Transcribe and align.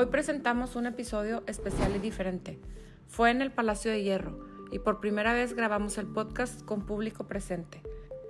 Hoy 0.00 0.06
presentamos 0.06 0.76
un 0.76 0.86
episodio 0.86 1.42
especial 1.48 1.96
y 1.96 1.98
diferente. 1.98 2.56
Fue 3.08 3.32
en 3.32 3.42
el 3.42 3.50
Palacio 3.50 3.90
de 3.90 4.04
Hierro 4.04 4.38
y 4.70 4.78
por 4.78 5.00
primera 5.00 5.32
vez 5.32 5.54
grabamos 5.54 5.98
el 5.98 6.06
podcast 6.06 6.64
con 6.64 6.86
público 6.86 7.26
presente. 7.26 7.82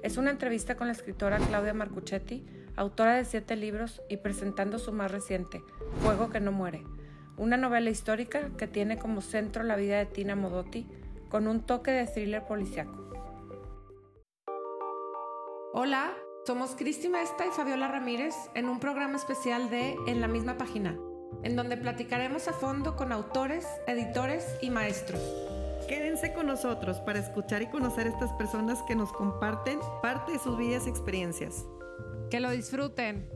Es 0.03 0.17
una 0.17 0.31
entrevista 0.31 0.77
con 0.77 0.87
la 0.87 0.95
escritora 0.95 1.37
Claudia 1.37 1.75
Marcuchetti, 1.75 2.43
autora 2.75 3.17
de 3.17 3.27
siete 3.27 3.55
libros 3.55 4.01
y 4.09 4.17
presentando 4.17 4.79
su 4.79 4.93
más 4.93 5.11
reciente, 5.11 5.61
Fuego 6.01 6.31
que 6.31 6.41
no 6.41 6.53
muere, 6.53 6.85
una 7.37 7.59
novela 7.59 7.91
histórica 7.91 8.49
que 8.57 8.67
tiene 8.67 8.97
como 8.99 9.21
centro 9.21 9.63
la 9.63 9.77
vida 9.77 9.99
de 9.99 10.07
Tina 10.07 10.37
Modotti 10.37 10.87
con 11.29 11.47
un 11.47 11.61
toque 11.61 11.91
de 11.91 12.07
thriller 12.07 12.47
policiaco. 12.47 13.13
Hola, 15.75 16.15
somos 16.47 16.75
Cristi 16.77 17.11
Mesta 17.11 17.47
y 17.47 17.51
Fabiola 17.51 17.89
Ramírez 17.89 18.35
en 18.55 18.71
un 18.71 18.81
programa 18.81 19.17
especial 19.17 19.69
de 19.69 19.97
En 20.07 20.23
la 20.23 20.29
misma 20.29 20.57
página 20.57 20.99
en 21.43 21.57
donde 21.57 21.77
platicaremos 21.77 22.49
a 22.49 22.53
fondo 22.53 22.97
con 22.97 23.13
autores, 23.13 23.67
editores 23.87 24.45
y 24.61 24.71
maestros. 24.71 25.21
Quédense 25.89 26.33
con 26.33 26.47
nosotros 26.47 26.99
para 27.01 27.19
escuchar 27.19 27.63
y 27.63 27.67
conocer 27.69 28.07
a 28.07 28.11
estas 28.11 28.33
personas 28.33 28.83
que 28.83 28.95
nos 28.95 29.13
comparten 29.13 29.79
parte 30.03 30.33
de 30.33 30.39
sus 30.39 30.59
vidas 30.59 30.87
y 30.87 30.91
experiencias. 30.91 31.65
Que 32.31 32.41
lo 32.41 32.51
disfruten. 32.51 33.29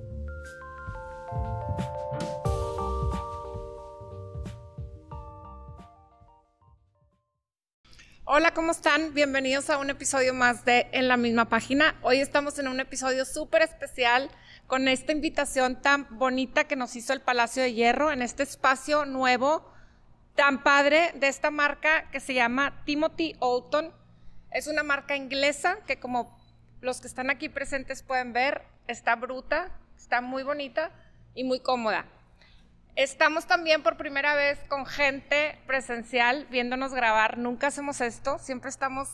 Hola, 8.25 8.55
¿cómo 8.55 8.73
están? 8.73 9.15
Bienvenidos 9.15 9.69
a 9.69 9.79
un 9.79 9.91
episodio 9.91 10.33
más 10.33 10.65
de 10.65 10.87
En 10.93 11.09
la 11.09 11.17
misma 11.17 11.49
página. 11.49 11.97
Hoy 12.03 12.19
estamos 12.19 12.59
en 12.59 12.69
un 12.69 12.81
episodio 12.81 13.25
súper 13.25 13.63
especial 13.63 14.31
con 14.73 14.89
esta 14.89 15.13
invitación 15.13 15.83
tan 15.83 16.07
bonita 16.17 16.65
que 16.65 16.77
nos 16.77 16.97
hizo 16.97 17.13
el 17.13 17.21
Palacio 17.21 17.63
de 17.63 17.75
Hierro 17.75 18.11
en 18.11 18.23
este 18.23 18.43
espacio 18.43 19.05
nuevo, 19.05 19.71
tan 20.35 20.63
padre 20.63 21.13
de 21.17 21.29
esta 21.29 21.51
marca 21.51 22.09
que 22.11 22.21
se 22.21 22.33
llama 22.33 22.83
Timothy 22.87 23.37
Olton. 23.39 23.93
Es 24.51 24.69
una 24.69 24.83
marca 24.83 25.15
inglesa 25.15 25.77
que 25.87 26.01
como 26.01 26.41
los 26.81 27.03
que 27.03 27.07
están 27.07 27.29
aquí 27.29 27.51
presentes 27.51 28.03
pueden 28.03 28.33
ver, 28.33 28.63
está 28.87 29.15
bruta, 29.15 29.79
está 29.99 30.23
muy 30.23 30.43
bonita 30.43 30.91
y 31.35 31.45
muy 31.45 31.61
cómoda. 31.61 32.07
Estamos 32.97 33.47
también 33.47 33.83
por 33.83 33.99
primera 33.99 34.35
vez 34.35 34.59
con 34.71 34.87
gente 34.87 35.59
presencial 35.67 36.47
viéndonos 36.51 36.95
grabar. 36.95 37.37
Nunca 37.37 37.67
hacemos 37.67 38.01
esto, 38.01 38.39
siempre 38.39 38.71
estamos 38.71 39.11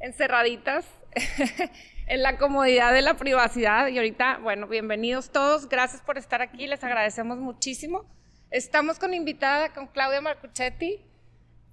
encerraditas 0.00 0.84
en 2.08 2.22
la 2.22 2.38
comodidad 2.38 2.92
de 2.92 3.02
la 3.02 3.14
privacidad. 3.14 3.86
Y 3.88 3.98
ahorita, 3.98 4.38
bueno, 4.38 4.66
bienvenidos 4.66 5.30
todos. 5.30 5.68
Gracias 5.68 6.02
por 6.02 6.18
estar 6.18 6.42
aquí. 6.42 6.66
Les 6.66 6.82
agradecemos 6.82 7.38
muchísimo. 7.38 8.06
Estamos 8.50 8.98
con 8.98 9.12
invitada, 9.12 9.74
con 9.74 9.86
Claudia 9.86 10.20
Marcuchetti, 10.20 11.00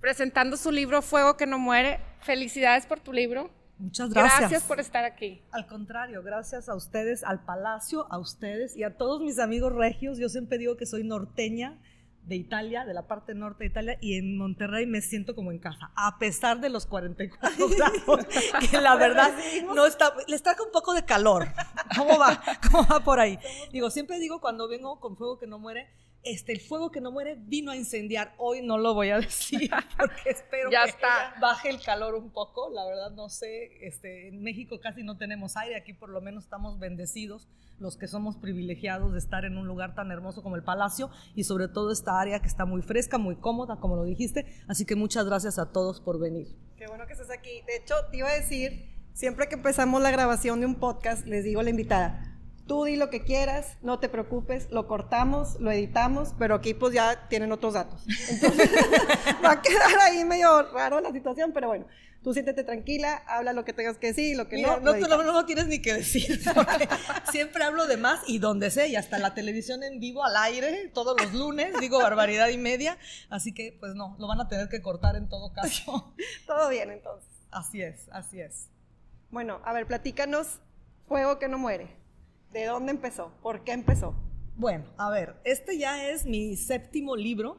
presentando 0.02 0.58
su 0.58 0.72
libro 0.72 1.02
Fuego 1.02 1.38
que 1.38 1.46
no 1.46 1.58
muere. 1.58 2.00
Felicidades 2.20 2.86
por 2.86 3.00
tu 3.00 3.14
libro. 3.14 3.50
Muchas 3.78 4.10
gracias. 4.10 4.40
Gracias 4.40 4.64
por 4.64 4.80
estar 4.80 5.06
aquí. 5.06 5.42
Al 5.52 5.68
contrario, 5.68 6.22
gracias 6.22 6.70
a 6.70 6.76
ustedes, 6.76 7.24
al 7.24 7.44
Palacio, 7.44 8.08
a 8.10 8.18
ustedes 8.18 8.76
y 8.76 8.84
a 8.84 8.98
todos 8.98 9.22
mis 9.22 9.40
amigos 9.40 9.74
regios. 9.74 10.18
Yo 10.18 10.30
siempre 10.30 10.58
digo 10.58 10.76
que 10.78 10.86
soy 10.86 11.04
norteña 11.04 11.80
de 12.26 12.36
Italia, 12.36 12.86
de 12.86 12.94
la 12.94 13.08
parte 13.08 13.36
norte 13.36 13.64
de 13.64 13.70
Italia, 13.70 13.98
y 14.02 14.18
en 14.18 14.38
Monterrey 14.38 14.86
me 14.86 15.02
siento 15.02 15.36
como 15.36 15.52
en 15.52 15.60
casa, 15.60 15.92
a 15.96 16.18
pesar 16.18 16.60
de 16.60 16.70
los 16.70 16.86
44 16.86 17.68
grados, 17.78 18.26
que 18.70 18.82
la 18.82 18.96
verdad 18.96 19.32
no 19.74 19.86
está, 19.86 20.14
les 20.28 20.42
traje 20.42 20.62
un 20.62 20.72
poco 20.72 20.94
de 20.94 21.06
calor. 21.06 21.48
¿Cómo 21.96 22.18
va? 22.18 22.42
¿Cómo 22.72 22.88
va 22.88 23.00
por 23.02 23.20
ahí? 23.20 23.38
Digo, 23.72 23.90
siempre 23.90 24.20
digo 24.20 24.42
cuando 24.42 24.68
vengo 24.68 25.00
con 25.00 25.16
fuego 25.18 25.38
que 25.38 25.48
no 25.48 25.60
muere, 25.60 25.88
este, 26.26 26.52
el 26.52 26.60
fuego 26.60 26.92
que 26.92 27.00
no 27.00 27.12
muere 27.12 27.36
vino 27.40 27.72
a 27.72 27.76
incendiar. 27.78 28.34
Hoy 28.38 28.62
no 28.62 28.78
lo 28.78 28.94
voy 28.94 29.10
a 29.10 29.20
decir 29.20 29.70
porque 29.98 30.32
espero 30.32 30.70
ya 30.72 30.84
que 30.84 30.90
está. 30.90 31.36
baje 31.40 31.70
el 31.70 31.82
calor 31.82 32.16
un 32.16 32.32
poco. 32.32 32.70
La 32.72 32.86
verdad 32.86 33.12
no 33.12 33.30
sé, 33.30 33.86
este, 33.86 34.28
en 34.28 34.42
México 34.42 34.80
casi 34.82 35.04
no 35.04 35.18
tenemos 35.18 35.56
aire, 35.56 35.76
aquí 35.78 35.94
por 35.94 36.10
lo 36.10 36.22
menos 36.22 36.44
estamos 36.44 36.80
bendecidos 36.80 37.48
los 37.80 37.98
que 37.98 38.08
somos 38.08 38.38
privilegiados 38.38 39.12
de 39.12 39.20
estar 39.20 39.46
en 39.46 39.58
un 39.58 39.68
lugar 39.68 39.96
tan 39.96 40.12
hermoso 40.12 40.42
como 40.42 40.56
el 40.56 40.64
Palacio 40.64 41.10
y 41.36 41.44
sobre 41.44 41.68
todo 41.68 41.92
esta 41.92 42.20
área 42.20 42.40
que 42.40 42.48
está 42.48 42.66
muy 42.66 42.82
fresca, 42.82 43.18
muy 43.18 43.36
cómoda, 43.36 43.78
como 43.80 43.96
lo 43.96 44.04
dijiste. 44.04 44.46
Así 44.68 44.86
que 44.86 44.96
muchas 44.96 45.26
gracias 45.26 45.60
a 45.60 45.72
todos 45.72 46.00
por 46.00 46.20
venir. 46.20 46.56
Qué 46.78 46.88
bueno 46.88 47.06
que 47.06 47.14
estés 47.14 47.30
aquí. 47.30 47.62
De 47.68 47.78
hecho, 47.78 47.96
te 48.12 48.18
iba 48.18 48.30
a 48.30 48.34
decir, 48.34 48.86
siempre 49.14 49.48
que 49.48 49.56
empezamos 49.56 50.02
la 50.02 50.12
grabación 50.12 50.60
de 50.62 50.66
un 50.66 50.76
podcast, 50.76 51.26
les 51.26 51.44
digo 51.44 51.60
a 51.60 51.64
la 51.64 51.70
invitada, 51.70 52.35
tú 52.68 52.86
di 52.86 52.96
lo 52.96 53.10
que 53.10 53.24
quieras, 53.24 53.78
no 53.82 54.00
te 54.00 54.10
preocupes, 54.10 54.70
lo 54.72 54.88
cortamos, 54.88 55.60
lo 55.60 55.72
editamos, 55.72 56.34
pero 56.38 56.56
aquí 56.56 56.74
pues 56.74 56.94
ya 56.94 57.28
tienen 57.28 57.52
otros 57.52 57.74
datos. 57.74 58.04
Entonces, 58.30 58.70
va 59.46 59.52
a 59.52 59.62
quedar 59.62 60.00
ahí 60.02 60.24
medio 60.26 60.64
raro 60.72 61.00
la 61.00 61.12
situación, 61.12 61.52
pero 61.54 61.68
bueno, 61.68 61.86
tú 62.24 62.34
siéntete 62.34 62.64
tranquila, 62.64 63.24
habla 63.28 63.54
lo 63.54 63.64
que 63.66 63.74
tengas 63.74 63.98
que 63.98 64.08
decir, 64.08 64.36
lo 64.36 64.48
que 64.48 64.56
Mira, 64.56 64.80
no. 64.80 64.94
no, 64.94 65.08
lo 65.08 65.24
no, 65.24 65.32
no, 65.32 65.46
tienes 65.46 65.68
ni 65.68 65.80
que 65.80 65.94
decir. 65.94 66.42
porque 66.56 66.90
siempre 67.32 67.64
hablo 67.64 67.86
de 67.86 67.98
más 67.98 68.22
y 68.28 68.40
donde 68.40 68.72
sé, 68.72 68.88
y 68.88 68.96
hasta 68.96 69.20
la 69.20 69.36
televisión 69.36 69.84
en 69.84 70.00
vivo 70.00 70.24
al 70.26 70.36
aire, 70.38 70.90
todos 70.94 71.20
los 71.22 71.34
lunes, 71.34 71.74
digo 71.80 72.00
barbaridad 72.00 72.50
y 72.50 72.58
media. 72.58 72.98
Así 73.30 73.54
que, 73.54 73.78
pues 73.80 73.94
no, 73.94 74.16
lo 74.18 74.28
van 74.28 74.42
a 74.42 74.48
tener 74.48 74.70
que 74.70 74.82
cortar 74.82 75.16
en 75.16 75.30
todo 75.30 75.54
caso. 75.54 76.14
Todo 76.48 76.70
bien, 76.70 76.92
entonces. 76.92 77.30
Así 77.52 77.82
es, 77.82 78.10
así 78.12 78.42
es. 78.42 78.70
Bueno, 79.30 79.62
a 79.64 79.74
ver, 79.74 79.86
platícanos, 79.86 80.60
Fuego 81.08 81.38
que 81.38 81.48
no 81.48 81.60
muere. 81.60 82.05
¿De 82.56 82.68
dónde 82.68 82.92
empezó? 82.94 83.34
¿Por 83.44 83.66
qué 83.66 83.74
empezó? 83.74 84.16
Bueno, 84.56 84.86
a 84.98 85.10
ver, 85.12 85.36
este 85.44 85.78
ya 85.78 86.10
es 86.10 86.26
mi 86.26 86.56
séptimo 86.56 87.18
libro. 87.18 87.58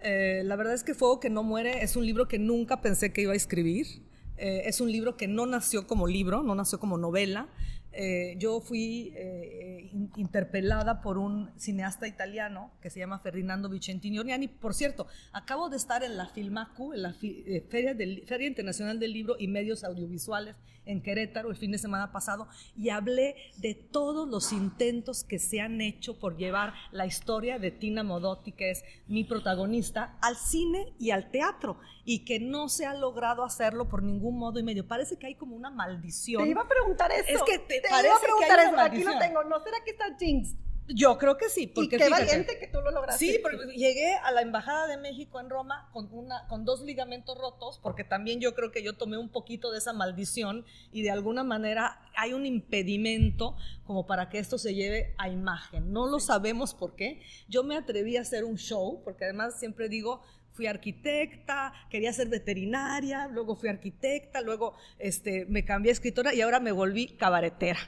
Eh, 0.00 0.42
la 0.44 0.56
verdad 0.56 0.74
es 0.74 0.82
que 0.82 0.94
Fuego 0.94 1.20
que 1.20 1.30
no 1.30 1.44
muere 1.44 1.84
es 1.84 1.94
un 1.94 2.04
libro 2.04 2.26
que 2.26 2.40
nunca 2.40 2.80
pensé 2.80 3.12
que 3.12 3.20
iba 3.22 3.34
a 3.34 3.36
escribir. 3.36 3.86
Eh, 4.38 4.62
es 4.64 4.80
un 4.80 4.90
libro 4.90 5.16
que 5.16 5.28
no 5.28 5.46
nació 5.46 5.86
como 5.86 6.08
libro, 6.08 6.42
no 6.42 6.56
nació 6.56 6.80
como 6.80 6.98
novela. 6.98 7.50
Eh, 7.92 8.34
yo 8.38 8.60
fui 8.60 9.12
eh, 9.14 9.90
in- 9.92 10.10
interpelada 10.16 11.02
por 11.02 11.18
un 11.18 11.50
cineasta 11.56 12.08
italiano 12.08 12.72
que 12.80 12.90
se 12.90 12.98
llama 12.98 13.20
Ferdinando 13.20 13.68
Vicentini 13.68 14.18
Orniani. 14.18 14.48
Por 14.48 14.74
cierto, 14.74 15.06
acabo 15.32 15.68
de 15.68 15.76
estar 15.76 16.02
en 16.02 16.16
la 16.16 16.26
Filmacu, 16.26 16.94
en 16.94 17.02
la 17.02 17.14
eh, 17.22 17.64
Feria, 17.70 17.94
del- 17.94 18.24
Feria 18.26 18.48
Internacional 18.48 18.98
del 18.98 19.12
Libro 19.12 19.36
y 19.38 19.46
Medios 19.46 19.84
Audiovisuales 19.84 20.56
en 20.86 21.02
Querétaro 21.02 21.50
el 21.50 21.56
fin 21.56 21.72
de 21.72 21.78
semana 21.78 22.12
pasado 22.12 22.48
y 22.76 22.90
hablé 22.90 23.36
de 23.58 23.74
todos 23.74 24.28
los 24.28 24.52
intentos 24.52 25.24
que 25.24 25.38
se 25.38 25.60
han 25.60 25.80
hecho 25.80 26.18
por 26.18 26.36
llevar 26.36 26.74
la 26.90 27.06
historia 27.06 27.58
de 27.58 27.70
Tina 27.70 28.02
Modotti, 28.02 28.52
que 28.52 28.70
es 28.70 28.84
mi 29.06 29.24
protagonista, 29.24 30.16
al 30.20 30.36
cine 30.36 30.92
y 30.98 31.10
al 31.10 31.30
teatro 31.30 31.78
y 32.04 32.24
que 32.24 32.40
no 32.40 32.68
se 32.68 32.86
ha 32.86 32.94
logrado 32.94 33.44
hacerlo 33.44 33.88
por 33.88 34.02
ningún 34.02 34.38
modo 34.38 34.58
y 34.58 34.62
medio. 34.62 34.86
Parece 34.86 35.16
que 35.16 35.26
hay 35.26 35.34
como 35.34 35.56
una 35.56 35.70
maldición. 35.70 36.44
Te 36.44 36.50
iba 36.50 36.62
a 36.62 36.68
preguntar 36.68 37.12
eso. 37.12 37.22
Es 37.28 37.42
que 37.42 37.58
te 37.58 37.80
te 37.80 37.88
parece 37.88 38.08
iba 38.08 38.16
a 38.16 38.20
que 38.20 38.26
hay 38.26 38.50
preguntar 38.50 38.72
una 38.72 38.86
eso. 38.86 38.94
Aquí 38.94 39.04
lo 39.04 39.18
tengo. 39.18 39.44
¿No 39.44 39.60
será 39.60 39.78
que 39.84 39.90
está 39.92 40.16
Jinx? 40.18 40.54
Yo 40.88 41.16
creo 41.16 41.38
que 41.38 41.48
sí, 41.48 41.62
Y 41.62 41.66
porque 41.68 41.96
qué 41.96 42.04
fíjate, 42.04 42.24
valiente 42.24 42.58
que 42.58 42.66
tú 42.66 42.80
lo 42.80 42.90
lograste. 42.90 43.24
Sí, 43.24 43.38
porque 43.42 43.66
llegué 43.76 44.14
a 44.14 44.32
la 44.32 44.42
Embajada 44.42 44.86
de 44.86 44.96
México 44.96 45.40
en 45.40 45.48
Roma 45.48 45.88
con, 45.92 46.08
una, 46.12 46.46
con 46.48 46.64
dos 46.64 46.82
ligamentos 46.82 47.38
rotos, 47.38 47.78
porque 47.82 48.04
también 48.04 48.40
yo 48.40 48.54
creo 48.54 48.72
que 48.72 48.82
yo 48.82 48.94
tomé 48.94 49.16
un 49.16 49.28
poquito 49.28 49.70
de 49.70 49.78
esa 49.78 49.92
maldición 49.92 50.64
y 50.92 51.02
de 51.02 51.10
alguna 51.10 51.44
manera 51.44 52.00
hay 52.16 52.32
un 52.32 52.46
impedimento 52.46 53.56
como 53.84 54.06
para 54.06 54.28
que 54.28 54.38
esto 54.38 54.58
se 54.58 54.74
lleve 54.74 55.14
a 55.18 55.28
imagen. 55.28 55.92
No 55.92 56.06
lo 56.06 56.20
sabemos 56.20 56.74
por 56.74 56.94
qué. 56.96 57.22
Yo 57.48 57.62
me 57.62 57.76
atreví 57.76 58.16
a 58.16 58.22
hacer 58.22 58.44
un 58.44 58.56
show, 58.56 59.02
porque 59.04 59.24
además 59.24 59.58
siempre 59.58 59.88
digo, 59.88 60.22
fui 60.52 60.66
arquitecta, 60.66 61.72
quería 61.90 62.12
ser 62.12 62.28
veterinaria, 62.28 63.26
luego 63.28 63.56
fui 63.56 63.68
arquitecta, 63.68 64.40
luego 64.40 64.74
este, 64.98 65.46
me 65.46 65.64
cambié 65.64 65.90
a 65.90 65.94
escritora 65.94 66.34
y 66.34 66.40
ahora 66.40 66.60
me 66.60 66.72
volví 66.72 67.08
cabaretera. 67.08 67.80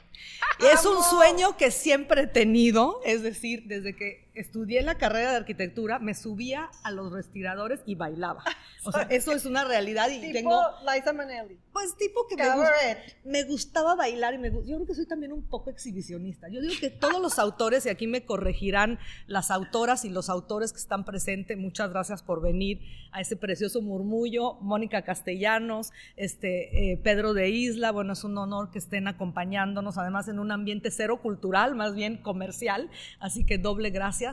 Y 0.59 0.65
es 0.73 0.85
un 0.85 1.03
sueño 1.03 1.57
que 1.57 1.71
siempre 1.71 2.23
he 2.23 2.27
tenido, 2.27 3.01
es 3.05 3.21
decir, 3.21 3.63
desde 3.65 3.95
que 3.95 4.24
estudié 4.35 4.81
la 4.81 4.95
carrera 4.95 5.31
de 5.31 5.37
arquitectura, 5.37 5.99
me 5.99 6.13
subía 6.13 6.69
a 6.83 6.91
los 6.91 7.11
respiradores 7.11 7.81
y 7.85 7.95
bailaba. 7.95 8.43
O 8.85 8.91
sea, 8.91 9.03
eso 9.03 9.31
es 9.31 9.45
una 9.45 9.63
realidad 9.63 10.09
y 10.09 10.19
Tipo 10.21 10.33
tengo, 10.33 10.61
Liza 10.93 11.13
Minnelli. 11.13 11.57
pues 11.73 11.95
tipo 11.97 12.27
que 12.27 12.35
me, 12.35 12.43
gust- 12.43 13.15
me 13.23 13.43
gustaba 13.43 13.95
bailar 13.95 14.33
y 14.35 14.37
me 14.37 14.51
yo 14.51 14.61
creo 14.75 14.85
que 14.85 14.93
soy 14.93 15.07
también 15.07 15.33
un 15.33 15.43
poco 15.43 15.69
exhibicionista. 15.69 16.47
Yo 16.49 16.61
digo 16.61 16.73
que 16.79 16.89
todos 16.91 17.21
los 17.21 17.39
autores, 17.39 17.85
y 17.85 17.89
aquí 17.89 18.05
me 18.07 18.25
corregirán 18.25 18.99
las 19.27 19.49
autoras 19.51 20.05
y 20.05 20.09
los 20.09 20.29
autores 20.29 20.71
que 20.71 20.79
están 20.79 21.05
presentes, 21.05 21.57
muchas 21.57 21.89
gracias 21.89 22.21
por 22.21 22.41
venir 22.41 22.81
a 23.11 23.21
ese 23.21 23.35
precioso 23.37 23.81
murmullo, 23.81 24.55
Mónica 24.61 25.03
Castellanos, 25.03 25.91
este, 26.17 26.91
eh, 26.91 26.97
Pedro 26.97 27.33
de 27.33 27.49
Isla, 27.49 27.91
bueno, 27.91 28.13
es 28.13 28.23
un 28.23 28.37
honor 28.37 28.71
que 28.71 28.77
estén 28.79 29.07
acompañándonos, 29.07 29.97
además 29.97 30.27
en 30.27 30.39
un 30.39 30.51
ambiente 30.51 30.91
cero 30.91 31.21
cultural, 31.21 31.75
más 31.75 31.95
bien 31.95 32.17
comercial, 32.17 32.89
así 33.19 33.45
que 33.45 33.57
doble 33.57 33.89
gracias. 33.89 34.24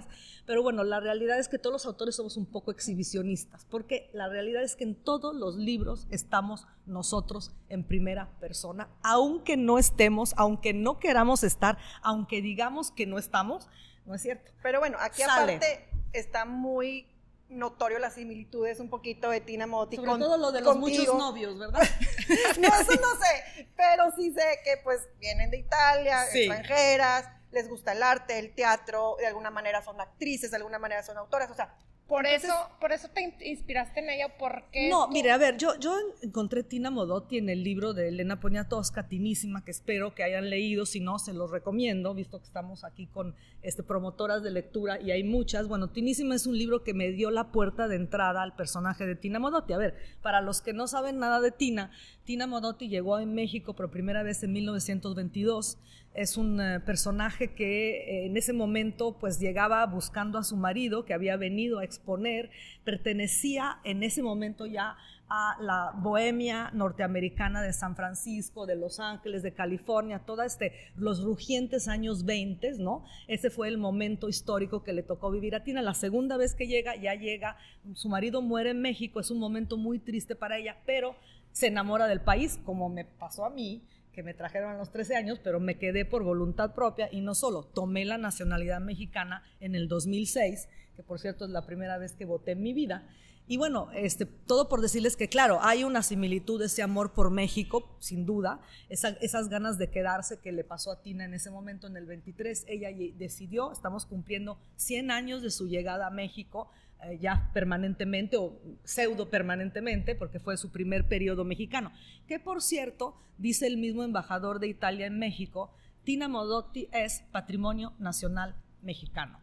Pero 0.46 0.62
bueno, 0.62 0.84
la 0.84 1.00
realidad 1.00 1.38
es 1.38 1.48
que 1.48 1.58
todos 1.58 1.72
los 1.72 1.86
autores 1.86 2.16
somos 2.16 2.36
un 2.36 2.46
poco 2.46 2.70
exhibicionistas, 2.70 3.66
porque 3.70 4.10
la 4.12 4.28
realidad 4.28 4.62
es 4.62 4.76
que 4.76 4.84
en 4.84 4.94
todos 4.94 5.34
los 5.34 5.56
libros 5.56 6.06
estamos 6.10 6.66
nosotros 6.86 7.52
en 7.68 7.84
primera 7.84 8.30
persona, 8.40 8.88
aunque 9.02 9.56
no 9.56 9.78
estemos, 9.78 10.34
aunque 10.36 10.72
no 10.72 10.98
queramos 10.98 11.44
estar, 11.44 11.78
aunque 12.02 12.42
digamos 12.42 12.90
que 12.90 13.06
no 13.06 13.18
estamos, 13.18 13.68
no 14.04 14.14
es 14.14 14.22
cierto. 14.22 14.52
Pero 14.62 14.80
bueno, 14.80 14.98
aquí 15.00 15.22
Sale. 15.22 15.54
aparte, 15.54 15.88
está 16.12 16.44
muy 16.44 17.06
notorio 17.52 17.98
las 17.98 18.14
similitudes 18.14 18.80
un 18.80 18.88
poquito 18.88 19.30
de 19.30 19.40
Tina 19.40 19.66
Modotti 19.66 19.96
Sobre 19.96 20.18
todo 20.18 20.38
lo 20.38 20.52
de 20.52 20.62
los 20.62 20.76
muchos 20.76 21.06
novios, 21.06 21.58
¿verdad? 21.58 21.82
no, 22.58 22.68
eso 22.68 23.00
no 23.00 23.16
sé, 23.20 23.68
pero 23.76 24.04
sí 24.16 24.32
sé 24.32 24.60
que 24.64 24.78
pues 24.82 25.08
vienen 25.20 25.50
de 25.50 25.58
Italia, 25.58 26.24
Sí. 26.32 26.44
extranjeras, 26.44 27.26
les 27.52 27.68
gusta 27.68 27.92
el 27.92 28.02
arte, 28.02 28.38
el 28.38 28.54
teatro, 28.54 29.16
de 29.18 29.26
alguna 29.26 29.50
manera 29.50 29.82
son 29.82 30.00
actrices, 30.00 30.50
de 30.50 30.56
alguna 30.56 30.78
manera 30.78 31.02
son 31.02 31.16
autoras, 31.18 31.50
o 31.50 31.54
sea, 31.54 31.74
Por 32.08 32.26
eso, 32.26 32.52
por 32.80 32.92
eso 32.92 33.08
te 33.08 33.22
in- 33.22 33.34
inspiraste 33.40 34.00
en 34.00 34.10
ella, 34.10 34.36
porque 34.36 34.90
No, 34.90 35.08
mire, 35.08 35.30
a 35.30 35.38
ver, 35.38 35.56
yo, 35.56 35.78
yo 35.78 35.96
encontré 36.20 36.62
Tina 36.62 36.90
Modotti 36.90 37.38
en 37.38 37.48
el 37.48 37.62
libro 37.64 37.94
de 37.94 38.08
Elena 38.08 38.38
Poniatowska, 38.38 39.08
Tinísima, 39.08 39.64
que 39.64 39.70
espero 39.70 40.14
que 40.14 40.22
hayan 40.22 40.50
leído, 40.50 40.84
si 40.84 41.00
no, 41.00 41.18
se 41.18 41.32
los 41.32 41.50
recomiendo, 41.50 42.12
visto 42.12 42.38
que 42.38 42.44
estamos 42.44 42.84
aquí 42.84 43.06
con 43.06 43.34
este, 43.62 43.82
promotoras 43.82 44.42
de 44.42 44.50
lectura 44.50 45.00
y 45.00 45.10
hay 45.12 45.24
muchas. 45.24 45.68
Bueno, 45.68 45.88
Tinísima 45.90 46.34
es 46.34 46.46
un 46.46 46.58
libro 46.58 46.82
que 46.82 46.92
me 46.92 47.12
dio 47.12 47.30
la 47.30 47.50
puerta 47.50 47.88
de 47.88 47.96
entrada 47.96 48.42
al 48.42 48.56
personaje 48.56 49.06
de 49.06 49.14
Tina 49.14 49.38
Modotti. 49.38 49.72
A 49.72 49.78
ver, 49.78 49.94
para 50.20 50.42
los 50.42 50.60
que 50.60 50.74
no 50.74 50.88
saben 50.88 51.18
nada 51.18 51.40
de 51.40 51.50
Tina, 51.52 51.92
Tina 52.24 52.46
Modotti 52.46 52.88
llegó 52.88 53.14
a 53.16 53.24
México 53.24 53.74
por 53.74 53.90
primera 53.90 54.22
vez 54.22 54.42
en 54.42 54.52
1922. 54.52 55.78
Es 56.14 56.36
un 56.36 56.60
eh, 56.60 56.80
personaje 56.80 57.54
que 57.54 57.96
eh, 57.96 58.26
en 58.26 58.36
ese 58.36 58.52
momento 58.52 59.16
pues 59.18 59.40
llegaba 59.40 59.84
buscando 59.86 60.38
a 60.38 60.44
su 60.44 60.56
marido 60.56 61.06
que 61.06 61.14
había 61.14 61.36
venido 61.36 61.78
a 61.78 61.84
exponer, 61.84 62.50
pertenecía 62.84 63.78
en 63.84 64.02
ese 64.02 64.22
momento 64.22 64.66
ya 64.66 64.96
a 65.34 65.56
la 65.62 65.92
bohemia 65.96 66.70
norteamericana 66.74 67.62
de 67.62 67.72
San 67.72 67.96
Francisco, 67.96 68.66
de 68.66 68.76
Los 68.76 69.00
Ángeles, 69.00 69.42
de 69.42 69.54
California, 69.54 70.18
toda 70.18 70.44
este, 70.44 70.74
los 70.94 71.22
rugientes 71.22 71.88
años 71.88 72.26
20, 72.26 72.72
¿no? 72.78 73.06
Ese 73.28 73.48
fue 73.48 73.68
el 73.68 73.78
momento 73.78 74.28
histórico 74.28 74.84
que 74.84 74.92
le 74.92 75.02
tocó 75.02 75.30
vivir 75.30 75.54
a 75.54 75.64
Tina. 75.64 75.80
La 75.80 75.94
segunda 75.94 76.36
vez 76.36 76.54
que 76.54 76.66
llega, 76.66 76.96
ya 76.96 77.14
llega, 77.14 77.56
su 77.94 78.10
marido 78.10 78.42
muere 78.42 78.70
en 78.70 78.82
México, 78.82 79.20
es 79.20 79.30
un 79.30 79.38
momento 79.38 79.78
muy 79.78 79.98
triste 79.98 80.36
para 80.36 80.58
ella, 80.58 80.76
pero 80.84 81.16
se 81.52 81.68
enamora 81.68 82.08
del 82.08 82.20
país, 82.20 82.60
como 82.66 82.90
me 82.90 83.06
pasó 83.06 83.46
a 83.46 83.50
mí, 83.50 83.82
que 84.12 84.22
me 84.22 84.34
trajeron 84.34 84.70
a 84.72 84.76
los 84.78 84.90
13 84.92 85.16
años, 85.16 85.40
pero 85.42 85.58
me 85.60 85.78
quedé 85.78 86.04
por 86.04 86.22
voluntad 86.22 86.74
propia 86.74 87.08
y 87.10 87.20
no 87.20 87.34
solo, 87.34 87.64
tomé 87.64 88.04
la 88.04 88.18
nacionalidad 88.18 88.80
mexicana 88.80 89.42
en 89.60 89.74
el 89.74 89.88
2006, 89.88 90.68
que 90.96 91.02
por 91.02 91.18
cierto 91.18 91.44
es 91.44 91.50
la 91.50 91.64
primera 91.66 91.98
vez 91.98 92.12
que 92.12 92.24
voté 92.24 92.52
en 92.52 92.62
mi 92.62 92.72
vida. 92.74 93.08
Y 93.48 93.56
bueno, 93.56 93.88
este, 93.92 94.24
todo 94.24 94.68
por 94.68 94.80
decirles 94.80 95.16
que 95.16 95.28
claro, 95.28 95.58
hay 95.62 95.82
una 95.82 96.02
similitud, 96.02 96.62
ese 96.62 96.80
amor 96.82 97.12
por 97.12 97.30
México, 97.30 97.96
sin 97.98 98.24
duda, 98.24 98.60
esa- 98.88 99.16
esas 99.20 99.48
ganas 99.48 99.78
de 99.78 99.90
quedarse 99.90 100.38
que 100.38 100.52
le 100.52 100.62
pasó 100.62 100.92
a 100.92 101.02
Tina 101.02 101.24
en 101.24 101.34
ese 101.34 101.50
momento, 101.50 101.86
en 101.88 101.96
el 101.96 102.06
23, 102.06 102.64
ella 102.68 102.88
decidió, 103.16 103.72
estamos 103.72 104.06
cumpliendo 104.06 104.58
100 104.76 105.10
años 105.10 105.42
de 105.42 105.50
su 105.50 105.66
llegada 105.66 106.06
a 106.06 106.10
México, 106.10 106.70
eh, 107.02 107.18
ya 107.20 107.50
permanentemente 107.52 108.36
o 108.36 108.60
pseudo 108.84 109.28
permanentemente, 109.30 110.14
porque 110.14 110.38
fue 110.38 110.56
su 110.56 110.70
primer 110.70 111.08
periodo 111.08 111.44
mexicano. 111.44 111.92
Que 112.26 112.38
por 112.38 112.62
cierto, 112.62 113.16
dice 113.38 113.66
el 113.66 113.76
mismo 113.76 114.04
embajador 114.04 114.60
de 114.60 114.68
Italia 114.68 115.06
en 115.06 115.18
México, 115.18 115.74
Tina 116.04 116.28
Modotti 116.28 116.88
es 116.92 117.24
patrimonio 117.32 117.92
nacional 117.98 118.56
mexicano. 118.82 119.40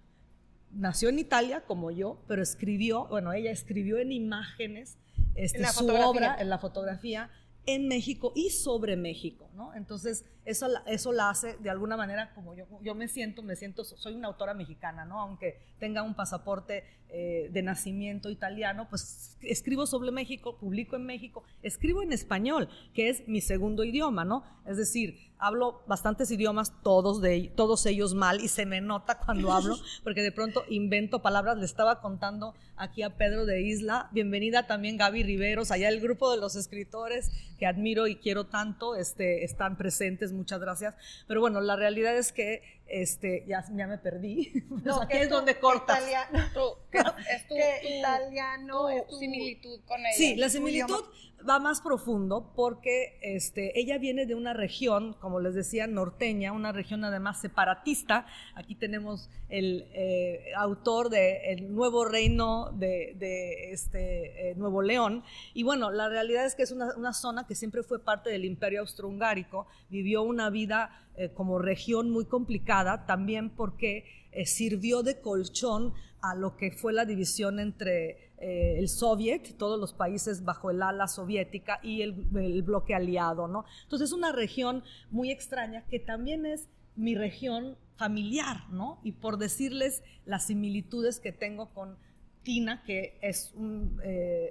Nació 0.72 1.10
en 1.10 1.20
Italia, 1.20 1.62
como 1.66 1.90
yo, 1.92 2.22
pero 2.28 2.44
escribió, 2.44 3.08
bueno, 3.08 3.34
ella 3.34 3.52
escribió 3.52 3.98
en 3.98 4.12
imágenes 4.12 4.98
este, 5.36 5.60
En 5.60 5.68
su 5.68 5.80
fotografía. 5.80 6.08
obra, 6.08 6.36
en 6.40 6.50
la 6.50 6.60
fotografía, 6.60 7.30
en 7.76 7.88
México 7.88 8.34
y 8.36 8.50
sobre 8.50 8.96
México, 8.96 9.48
¿no? 9.54 9.76
Entonces, 9.76 10.26
eso, 10.44 10.68
eso 10.88 11.12
la 11.12 11.30
hace 11.30 11.56
de 11.58 11.70
alguna 11.70 11.96
manera 11.96 12.34
como 12.34 12.56
yo, 12.56 12.66
yo 12.82 12.96
me 12.96 13.08
siento, 13.08 13.44
me 13.44 13.56
siento, 13.56 13.84
soy 13.84 14.16
una 14.16 14.28
autora 14.28 14.56
mexicana, 14.56 15.06
¿no? 15.06 15.22
Aunque 15.22 15.60
tenga 15.78 16.02
un 16.02 16.16
pasaporte 16.16 16.84
eh, 17.10 17.50
de 17.52 17.62
nacimiento 17.62 18.32
italiano, 18.32 18.88
pues 18.90 19.38
escribo 19.42 19.86
sobre 19.86 20.10
México, 20.12 20.58
publico 20.58 20.96
en 20.96 21.06
México, 21.06 21.44
escribo 21.62 22.02
en 22.02 22.12
español, 22.12 22.70
que 22.96 23.10
es 23.10 23.28
mi 23.28 23.40
segundo 23.40 23.84
idioma, 23.84 24.26
¿no? 24.26 24.44
Es 24.66 24.78
decir, 24.78 25.29
hablo 25.40 25.82
bastantes 25.88 26.30
idiomas, 26.30 26.74
todos, 26.84 27.22
de, 27.22 27.52
todos 27.56 27.86
ellos 27.86 28.14
mal, 28.14 28.42
y 28.42 28.50
se 28.50 28.66
me 28.66 28.82
nota 28.82 29.18
cuando 29.18 29.52
hablo, 29.54 29.78
porque 30.04 30.22
de 30.22 30.32
pronto 30.32 30.64
invento 30.70 31.22
palabras. 31.22 31.58
Le 31.58 31.66
estaba 31.66 32.02
contando 32.02 32.54
aquí 32.76 33.02
a 33.02 33.18
Pedro 33.18 33.46
de 33.46 33.62
Isla, 33.62 34.10
bienvenida 34.12 34.68
también 34.68 34.98
Gaby 34.98 35.24
Riveros, 35.24 35.72
allá 35.72 35.90
el 35.90 36.02
grupo 36.02 36.32
de 36.32 36.40
los 36.40 36.56
escritores 36.56 37.32
que 37.58 37.66
admiro 37.66 38.08
y 38.08 38.18
quiero 38.18 38.46
tanto, 38.46 38.96
este, 38.96 39.44
están 39.44 39.78
presentes, 39.78 40.32
muchas 40.34 40.60
gracias. 40.60 40.96
Pero 41.28 41.42
bueno, 41.42 41.62
la 41.62 41.76
realidad 41.76 42.16
es 42.16 42.32
que 42.32 42.79
este, 42.90 43.46
ya, 43.48 43.64
ya 43.74 43.88
me 43.88 43.98
perdí. 43.98 44.52
no, 44.84 45.02
aquí 45.02 45.18
es 45.18 45.30
donde 45.30 45.60
cortas. 45.60 45.98
Italiano, 46.00 46.40
tú- 46.54 46.78
es 47.34 47.48
tu, 47.48 47.56
italiano 47.56 48.90
es 48.90 49.08
tu- 49.08 49.18
similitud 49.18 49.80
con 49.86 50.00
ella. 50.00 50.14
Sí, 50.16 50.36
la 50.36 50.48
tu 50.48 50.54
similitud 50.54 51.04
va 51.48 51.58
más 51.60 51.80
profundo 51.80 52.52
porque 52.54 53.18
este, 53.22 53.80
ella 53.80 53.98
viene 53.98 54.26
de 54.26 54.36
una 54.36 54.54
región, 54.54 55.14
como 55.22 55.40
les 55.40 55.54
decía, 55.54 55.88
norteña, 55.88 56.52
una 56.52 56.72
región 56.74 57.04
además 57.06 57.40
separatista. 57.40 58.26
Aquí 58.56 58.76
tenemos 58.76 59.30
el 59.48 59.88
eh, 59.94 60.52
autor 60.58 61.10
de 61.10 61.54
El 61.54 61.74
Nuevo 61.74 62.04
Reino 62.06 62.72
de, 62.74 63.14
de, 63.16 63.72
este, 63.72 64.50
eh, 64.50 64.56
Nuevo 64.56 64.82
León. 64.82 65.24
Y 65.54 65.64
bueno, 65.64 65.92
la 65.92 66.10
realidad 66.10 66.46
es 66.46 66.56
que 66.56 66.64
es 66.64 66.72
una, 66.72 66.94
una 66.98 67.14
zona 67.14 67.48
que 67.48 67.56
siempre 67.56 67.84
fue 67.84 68.04
parte 68.04 68.30
del 68.30 68.44
Imperio 68.44 68.82
Austrohungárico, 68.82 69.68
vivió 69.90 70.24
una 70.24 70.50
vida 70.50 71.06
eh, 71.20 71.34
como 71.34 71.60
región 71.60 72.12
muy 72.12 72.24
complicada, 72.24 73.06
también 73.06 73.50
porque 73.50 74.06
eh, 74.32 74.46
sirvió 74.46 75.04
de 75.04 75.20
colchón 75.20 75.94
a 76.22 76.34
lo 76.34 76.56
que 76.56 76.72
fue 76.72 76.94
la 76.94 77.04
división 77.04 77.60
entre 77.60 78.32
eh, 78.38 78.80
el 78.80 78.88
Soviet, 78.88 79.58
todos 79.58 79.78
los 79.78 79.92
países 79.92 80.46
bajo 80.46 80.72
el 80.72 80.82
ala 80.82 81.10
soviética 81.10 81.82
y 81.84 82.04
el, 82.04 82.14
bloque 82.62 82.96
aliado, 82.96 83.50
¿no? 83.50 83.66
Entonces 83.84 84.12
es 84.12 84.14
una 84.14 84.32
región 84.32 84.82
muy 85.12 85.30
extraña 85.30 85.86
que 85.88 86.00
también 86.00 86.46
es 86.46 86.70
mi 86.96 87.16
región 87.16 87.78
familiar, 87.98 88.70
¿no? 88.70 89.02
Y 89.04 89.12
por 89.12 89.40
decirles 89.40 90.04
las 90.24 90.46
similitudes 90.48 91.20
que 91.20 91.34
tengo 91.34 91.74
con 91.74 91.98
Tina, 92.44 92.82
que 92.84 93.20
es 93.22 93.52
un, 93.56 94.02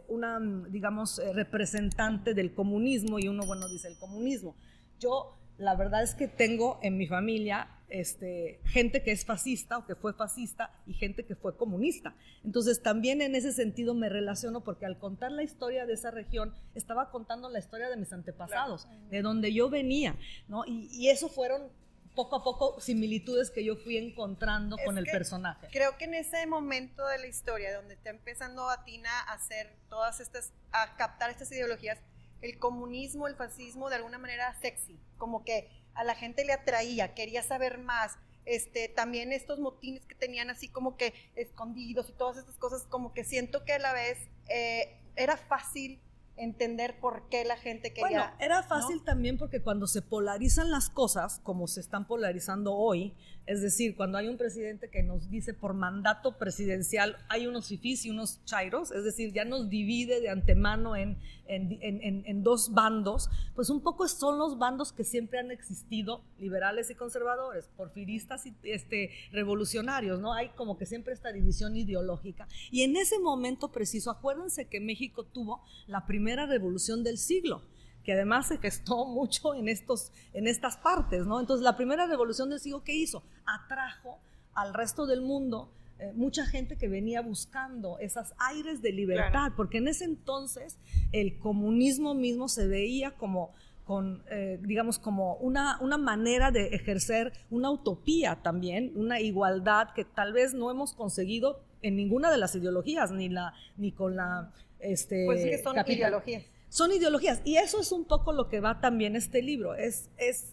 una, 0.09 0.39
digamos, 0.69 1.19
representante 1.33 2.35
del 2.35 2.53
comunismo, 2.53 3.19
y 3.19 3.27
uno, 3.27 3.47
bueno, 3.47 3.71
dice 3.71 3.89
el 3.89 3.97
comunismo. 3.99 4.55
Yo, 5.01 5.38
la 5.59 5.75
verdad 5.75 6.03
es 6.03 6.15
que 6.15 6.29
tengo 6.29 6.79
en 6.83 6.97
mi 6.97 7.07
familia 7.07 7.69
este, 7.89 8.61
gente 8.65 9.03
que 9.03 9.13
es 9.13 9.25
fascista 9.25 9.79
o 9.79 9.87
que 9.87 9.95
fue 9.95 10.13
fascista 10.13 10.71
y 10.87 10.95
gente 10.95 11.25
que 11.25 11.35
fue 11.35 11.57
comunista. 11.57 12.15
Entonces, 12.45 12.83
también 12.83 13.23
en 13.23 13.35
ese 13.35 13.53
sentido 13.53 13.95
me 13.95 14.09
relaciono 14.09 14.63
porque 14.63 14.87
al 14.87 14.99
contar 14.99 15.33
la 15.33 15.43
historia 15.43 15.87
de 15.87 15.95
esa 15.95 16.11
región, 16.11 16.55
estaba 16.75 17.11
contando 17.11 17.51
la 17.51 17.59
historia 17.59 17.89
de 17.89 17.97
mis 17.97 18.13
antepasados, 18.13 18.87
de 19.11 19.23
donde 19.23 19.53
yo 19.53 19.69
venía, 19.71 20.17
¿no? 20.49 20.65
Y, 20.67 20.89
y 20.93 21.09
eso 21.09 21.29
fueron 21.29 21.71
poco 22.15 22.37
a 22.37 22.43
poco 22.43 22.81
similitudes 22.81 23.51
que 23.51 23.65
yo 23.65 23.77
fui 23.77 23.97
encontrando 23.97 24.77
Es 24.77 24.85
con 24.85 24.99
el 24.99 25.07
personaje. 25.07 25.69
Creo 25.71 25.97
que 25.97 26.07
en 26.07 26.15
ese 26.15 26.47
momento 26.47 27.07
de 27.07 27.19
la 27.19 27.27
historia, 27.29 27.75
donde 27.77 27.95
está 27.95 28.11
empezando 28.11 28.69
a 28.69 28.85
Tina 28.85 29.11
a 29.21 29.35
hacer 29.35 29.73
todas 29.89 30.19
estas, 30.19 30.53
a 30.73 30.97
captar 30.97 31.31
estas 31.31 31.53
ideologías, 31.53 32.01
el 32.41 32.59
comunismo, 32.59 33.27
el 33.27 33.37
fascismo, 33.37 33.89
de 33.89 33.97
alguna 33.97 34.19
manera 34.19 34.55
sexy, 34.61 34.99
como 35.17 35.45
que 35.45 35.69
a 35.95 36.05
la 36.05 36.15
gente 36.15 36.45
le 36.45 36.53
atraía, 36.53 37.15
quería 37.15 37.43
saber 37.43 37.79
más. 37.79 38.17
Este, 38.45 38.89
también 38.89 39.33
estos 39.33 39.59
motines 39.59 40.07
que 40.07 40.15
tenían 40.15 40.49
así 40.49 40.69
como 40.69 40.97
que 40.97 41.13
escondidos 41.37 42.09
y 42.09 42.13
todas 42.13 42.39
estas 42.39 42.57
cosas, 42.57 42.85
como 42.85 43.13
que 43.13 43.25
siento 43.25 43.65
que 43.65 43.75
a 43.75 43.79
la 43.79 43.93
vez 43.93 44.19
eh, 44.49 44.97
era 45.17 45.37
fácil 45.37 46.01
entender 46.39 46.99
por 47.01 47.29
qué 47.29 47.45
la 47.45 47.57
gente 47.57 47.93
quería. 47.93 48.09
Bueno, 48.09 48.25
era 48.39 48.63
fácil 48.63 49.03
también 49.05 49.37
porque 49.37 49.61
cuando 49.61 49.87
se 49.87 50.03
polarizan 50.03 50.71
las 50.71 50.89
cosas, 50.89 51.41
como 51.41 51.67
se 51.67 51.81
están 51.81 52.07
polarizando 52.07 52.75
hoy, 52.75 53.15
es 53.49 53.63
decir, 53.63 53.97
cuando 53.97 54.19
hay 54.19 54.29
un 54.29 54.37
presidente 54.37 54.91
que 54.91 55.03
nos 55.03 55.31
dice 55.31 55.55
por 55.55 55.73
mandato 55.75 56.37
presidencial 56.37 57.17
hay 57.29 57.47
unos 57.47 57.69
fifís 57.69 58.05
y 58.05 58.11
unos 58.11 58.45
chairos, 58.45 58.91
es 58.93 59.05
decir, 59.05 59.33
ya 59.33 59.45
nos 59.45 59.69
divide 59.71 60.21
de 60.21 60.29
antemano 60.29 60.95
en, 60.97 61.17
en, 61.47 61.79
en- 61.81 62.25
en- 62.27 62.43
dos 62.43 62.73
bandos, 62.75 63.31
pues 63.55 63.71
un 63.71 63.81
poco 63.81 64.07
son 64.07 64.39
los 64.39 64.59
bandos 64.59 64.93
que 64.93 65.03
siempre 65.03 65.39
han 65.39 65.51
existido, 65.51 66.23
liberales 66.39 66.91
y 66.91 66.95
conservadores, 66.95 67.69
porfiristas 67.77 68.45
y 68.47 68.55
este, 68.65 69.11
revolucionarios, 69.33 70.21
¿no? 70.21 70.35
Hay 70.35 70.51
como 70.51 70.77
que 70.77 70.85
siempre 70.87 71.15
esta 71.15 71.33
división 71.33 71.75
ideológica. 71.75 72.47
Y 72.71 72.83
en 72.83 72.97
ese 72.97 73.19
momento 73.19 73.73
preciso, 73.73 74.11
acuérdense 74.11 74.67
que 74.67 74.79
México 74.81 75.25
tuvo 75.25 75.63
la 75.87 76.07
primera 76.07 76.47
revolución 76.47 77.03
del 77.03 77.17
siglo 77.19 77.63
que 78.09 78.15
además 78.15 78.49
se 78.49 78.57
gestó 78.57 79.05
mucho 79.19 79.55
en, 79.55 79.69
estos, 79.69 80.13
en 80.33 80.47
estas 80.47 80.79
partes, 80.79 81.27
¿no? 81.27 81.41
Entonces, 81.41 81.63
la 81.63 81.77
primera 81.77 82.07
revolución 82.07 82.49
del 82.49 82.59
siglo, 82.59 82.83
¿qué 82.83 82.95
hizo? 82.95 83.23
Atrajo 83.45 84.19
al 84.55 84.73
resto 84.73 85.05
del 85.07 85.21
mundo 85.21 85.71
eh, 85.99 86.13
mucha 86.15 86.47
gente 86.47 86.79
que 86.79 86.89
venía 86.89 87.21
buscando 87.21 87.99
esos 87.99 88.33
aires 88.39 88.81
de 88.81 88.93
libertad, 88.93 89.31
Claro. 89.31 89.55
porque 89.57 89.77
en 89.77 89.89
ese 89.89 90.05
entonces 90.07 90.79
el 91.13 91.39
comunismo 91.39 92.15
mismo 92.15 92.49
se 92.49 92.67
veía 92.67 93.11
como 93.11 93.53
con, 93.85 94.23
eh, 94.31 94.59
digamos, 94.63 94.99
como 94.99 95.35
una, 95.35 95.77
una 95.83 95.99
manera 95.99 96.51
de 96.51 96.69
ejercer 96.69 97.33
una 97.51 97.71
utopía 97.71 98.37
también, 98.43 98.91
una 98.95 99.21
igualdad 99.21 99.89
que 99.95 100.05
tal 100.07 100.33
vez 100.33 100.55
no 100.55 100.71
hemos 100.71 100.95
conseguido 100.95 101.61
en 101.83 101.95
ninguna 101.97 102.31
de 102.31 102.39
las 102.39 102.55
ideologías, 102.55 103.11
ni, 103.11 103.29
la, 103.29 103.53
ni 103.77 103.93
con 103.93 104.17
la... 104.17 104.51
Este, 104.79 105.27
pues 105.27 105.43
sí 105.43 105.51
que 105.51 105.59
son 105.63 105.75
capital- 105.75 105.99
ideologías. 105.99 106.45
Son 106.69 106.93
ideologías. 106.93 107.41
Y 107.45 107.57
eso 107.57 107.81
es 107.81 107.93
un 107.93 108.05
poco 108.05 108.33
lo 108.33 108.49
que 108.49 108.61
va 108.61 108.81
también 108.81 109.17
este 109.17 109.43
libro. 109.43 109.75
Es, 109.75 110.09
es 110.19 110.53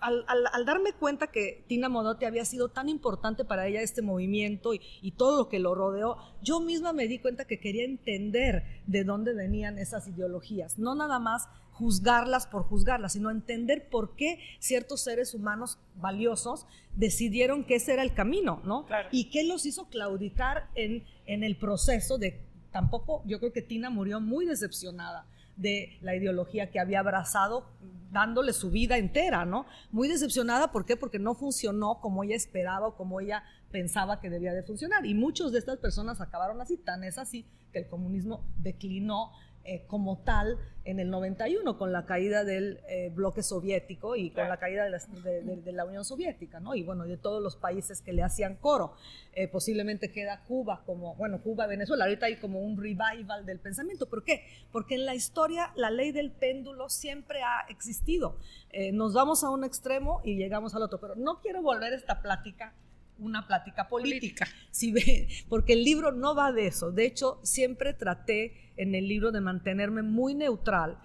al, 0.00 0.24
al- 0.28 0.46
al 0.52 0.64
darme 0.66 0.92
cuenta 0.92 1.28
que 1.28 1.64
Tina 1.66 1.88
Modotti 1.88 2.24
había 2.26 2.44
sido 2.44 2.68
tan 2.68 2.88
importante 2.88 3.44
para 3.44 3.66
ella 3.66 3.80
este 3.80 4.02
movimiento 4.02 4.74
y, 4.74 4.80
y 5.02 5.12
todo 5.12 5.38
lo 5.38 5.48
que 5.48 5.58
lo 5.58 5.74
rodeó, 5.74 6.16
yo 6.42 6.60
misma 6.60 6.92
me 6.92 7.08
di 7.08 7.18
cuenta 7.18 7.46
que 7.46 7.58
quería 7.58 7.84
entender 7.84 8.82
de 8.86 9.04
dónde 9.04 9.32
venían 9.34 9.78
esas 9.78 10.06
ideologías. 10.08 10.78
No 10.78 10.94
nada 10.94 11.18
más 11.18 11.48
juzgarlas 11.72 12.46
por 12.48 12.64
juzgarlas, 12.64 13.12
sino 13.12 13.30
entender 13.30 13.88
por 13.88 14.16
qué 14.16 14.40
ciertos 14.58 15.02
seres 15.04 15.32
humanos 15.32 15.78
valiosos 15.96 16.66
decidieron 16.96 17.64
que 17.64 17.76
ese 17.76 17.92
era 17.92 18.02
el 18.02 18.14
camino, 18.14 18.60
¿no? 18.64 18.84
Claro. 18.86 19.08
Y 19.12 19.30
qué 19.30 19.44
los 19.44 19.64
hizo 19.64 19.88
claudicar 19.88 20.68
en, 20.74 21.04
en 21.26 21.44
el 21.44 21.56
proceso 21.56 22.18
de 22.18 22.40
tampoco, 22.72 23.22
yo 23.26 23.38
creo 23.38 23.52
que 23.52 23.62
Tina 23.62 23.90
murió 23.90 24.20
muy 24.20 24.44
decepcionada 24.44 25.24
de 25.58 25.98
la 26.00 26.14
ideología 26.14 26.70
que 26.70 26.80
había 26.80 27.00
abrazado 27.00 27.66
dándole 28.10 28.52
su 28.52 28.70
vida 28.70 28.96
entera, 28.96 29.44
¿no? 29.44 29.66
Muy 29.90 30.08
decepcionada, 30.08 30.72
¿por 30.72 30.86
qué? 30.86 30.96
Porque 30.96 31.18
no 31.18 31.34
funcionó 31.34 32.00
como 32.00 32.24
ella 32.24 32.36
esperaba 32.36 32.88
o 32.88 32.96
como 32.96 33.20
ella 33.20 33.42
pensaba 33.70 34.20
que 34.20 34.30
debía 34.30 34.54
de 34.54 34.62
funcionar. 34.62 35.04
Y 35.04 35.14
muchos 35.14 35.52
de 35.52 35.58
estas 35.58 35.78
personas 35.78 36.20
acabaron 36.20 36.60
así, 36.60 36.76
tan 36.78 37.04
es 37.04 37.18
así 37.18 37.44
que 37.72 37.80
el 37.80 37.88
comunismo 37.88 38.44
declinó 38.56 39.32
eh, 39.68 39.84
como 39.86 40.18
tal 40.24 40.58
en 40.84 41.00
el 41.00 41.10
91 41.10 41.76
con 41.76 41.92
la 41.92 42.06
caída 42.06 42.44
del 42.44 42.80
eh, 42.88 43.10
bloque 43.14 43.42
soviético 43.42 44.16
y 44.16 44.30
con 44.30 44.48
la 44.48 44.56
caída 44.56 44.84
de 44.84 44.90
la, 44.90 44.98
de- 45.22 45.42
de- 45.42 45.56
de 45.56 45.72
la 45.72 45.84
Unión 45.84 46.02
Soviética, 46.04 46.60
¿no? 46.60 46.74
Y 46.74 46.82
bueno, 46.82 47.04
de 47.04 47.18
todos 47.18 47.42
los 47.42 47.56
países 47.56 48.00
que 48.00 48.14
le 48.14 48.22
hacían 48.22 48.56
coro. 48.56 48.94
Eh, 49.34 49.48
posiblemente 49.48 50.10
queda 50.10 50.42
Cuba 50.48 50.82
como, 50.86 51.14
bueno, 51.16 51.42
Cuba, 51.42 51.66
Venezuela, 51.66 52.04
ahorita 52.04 52.24
hay 52.26 52.36
como 52.36 52.60
un 52.60 52.76
revival 52.78 53.44
del 53.44 53.58
pensamiento. 53.60 54.08
¿Por 54.08 54.24
qué? 54.24 54.44
Porque 54.72 54.94
en 54.94 55.04
la 55.04 55.14
historia 55.14 55.72
la 55.76 55.90
ley 55.90 56.10
del 56.12 56.30
péndulo 56.30 56.88
siempre 56.88 57.42
ha 57.42 57.66
existido. 57.68 58.38
Eh, 58.70 58.90
nos 58.92 59.12
vamos 59.12 59.44
a 59.44 59.50
un 59.50 59.64
extremo 59.64 60.22
y 60.24 60.36
llegamos 60.36 60.74
al 60.74 60.82
otro, 60.82 60.98
pero 61.00 61.14
no 61.16 61.40
quiero 61.42 61.60
volver 61.60 61.92
esta 61.92 62.22
plática 62.22 62.72
una 63.18 63.46
plática 63.46 63.88
política, 63.88 64.46
Si 64.70 64.92
ve- 64.92 65.28
porque 65.48 65.72
el 65.74 65.84
libro 65.84 66.12
no 66.12 66.34
va 66.34 66.52
de 66.52 66.66
eso. 66.66 66.92
De 66.92 67.04
hecho, 67.06 67.40
siempre 67.42 67.92
traté 67.94 68.72
en 68.76 68.94
el 68.94 69.08
libro 69.08 69.32
de 69.32 69.40
mantenerme 69.40 70.02
muy 70.02 70.34
neutral, 70.34 70.98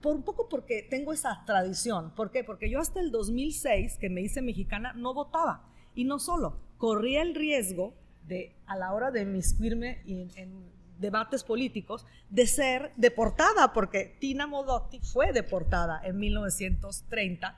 por 0.00 0.14
un 0.16 0.22
poco 0.22 0.48
porque 0.48 0.82
tengo 0.88 1.12
esa 1.12 1.44
tradición. 1.44 2.14
¿Por 2.14 2.30
qué? 2.30 2.42
Porque 2.42 2.70
yo 2.70 2.80
hasta 2.80 3.00
el 3.00 3.10
2006, 3.10 3.96
que 3.98 4.08
me 4.08 4.22
hice 4.22 4.40
mexicana, 4.42 4.92
no 4.94 5.12
votaba. 5.14 5.68
Y 5.94 6.04
no 6.04 6.18
solo, 6.18 6.58
corría 6.78 7.20
el 7.22 7.34
riesgo 7.34 7.94
de, 8.26 8.54
a 8.66 8.76
la 8.76 8.92
hora 8.94 9.10
de 9.10 9.22
inmiscuirme 9.22 10.00
en, 10.06 10.30
en 10.36 10.70
debates 10.98 11.44
políticos, 11.44 12.06
de 12.30 12.46
ser 12.46 12.92
deportada, 12.96 13.72
porque 13.72 14.16
Tina 14.20 14.46
Modotti 14.46 15.00
fue 15.00 15.32
deportada 15.32 16.00
en 16.04 16.18
1930 16.18 17.56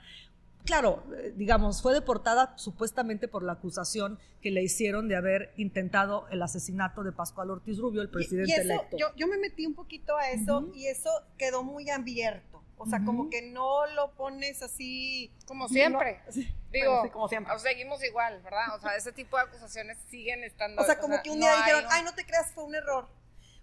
Claro, 0.65 1.03
eh, 1.17 1.33
digamos, 1.37 1.83
fue 1.83 1.93
deportada 1.93 2.57
supuestamente 2.57 3.27
por 3.27 3.43
la 3.43 3.55
acusación 3.55 4.19
que 4.41 4.51
le 4.51 4.63
hicieron 4.63 5.09
de 5.09 5.17
haber 5.17 5.53
intentado 5.57 6.27
el 6.31 6.41
asesinato 6.43 7.03
de 7.03 7.13
Pascual 7.13 7.51
Ortiz 7.51 7.79
Rubio, 7.79 8.01
el 8.03 8.11
presidente 8.11 8.51
y 8.51 8.55
eso, 8.55 8.63
electo. 8.63 8.97
Yo, 8.97 9.07
yo 9.17 9.27
me 9.27 9.39
metí 9.39 9.67
un 9.67 9.75
poquito 9.75 10.17
a 10.17 10.31
eso 10.31 10.71
y 10.75 10.87
eso 10.87 11.11
quedó 11.37 11.65
muy 11.65 11.91
abierto. 11.91 12.53
O 12.77 12.87
sea, 12.87 13.05
como 13.05 13.31
que 13.31 13.43
no 13.43 13.87
lo 13.95 14.11
pones 14.13 14.61
así. 14.63 15.33
Como 15.47 15.69
siempre. 15.69 16.21
No, 16.27 16.33
sí, 16.33 16.55
Digo, 16.73 16.91
bueno, 16.91 17.03
sí, 17.05 17.11
como 17.11 17.29
siempre. 17.29 17.55
o 17.55 17.59
seguimos 17.59 18.03
igual, 18.03 18.41
¿verdad? 18.43 18.75
O 18.75 18.81
sea, 18.81 18.97
ese 18.97 19.13
tipo 19.13 19.37
de 19.37 19.43
acusaciones 19.43 19.99
siguen 20.09 20.43
estando. 20.43 20.81
O 20.83 20.85
sea, 20.85 20.99
como 20.99 21.23
que 21.23 21.31
un 21.31 21.39
día 21.39 21.51
no 21.51 21.57
hay 21.57 21.63
dijeron, 21.63 21.85
ay, 21.91 22.03
no 22.03 22.15
te 22.15 22.25
creas, 22.25 22.51
fue 22.53 22.65
un 22.65 22.75
error. 22.75 23.07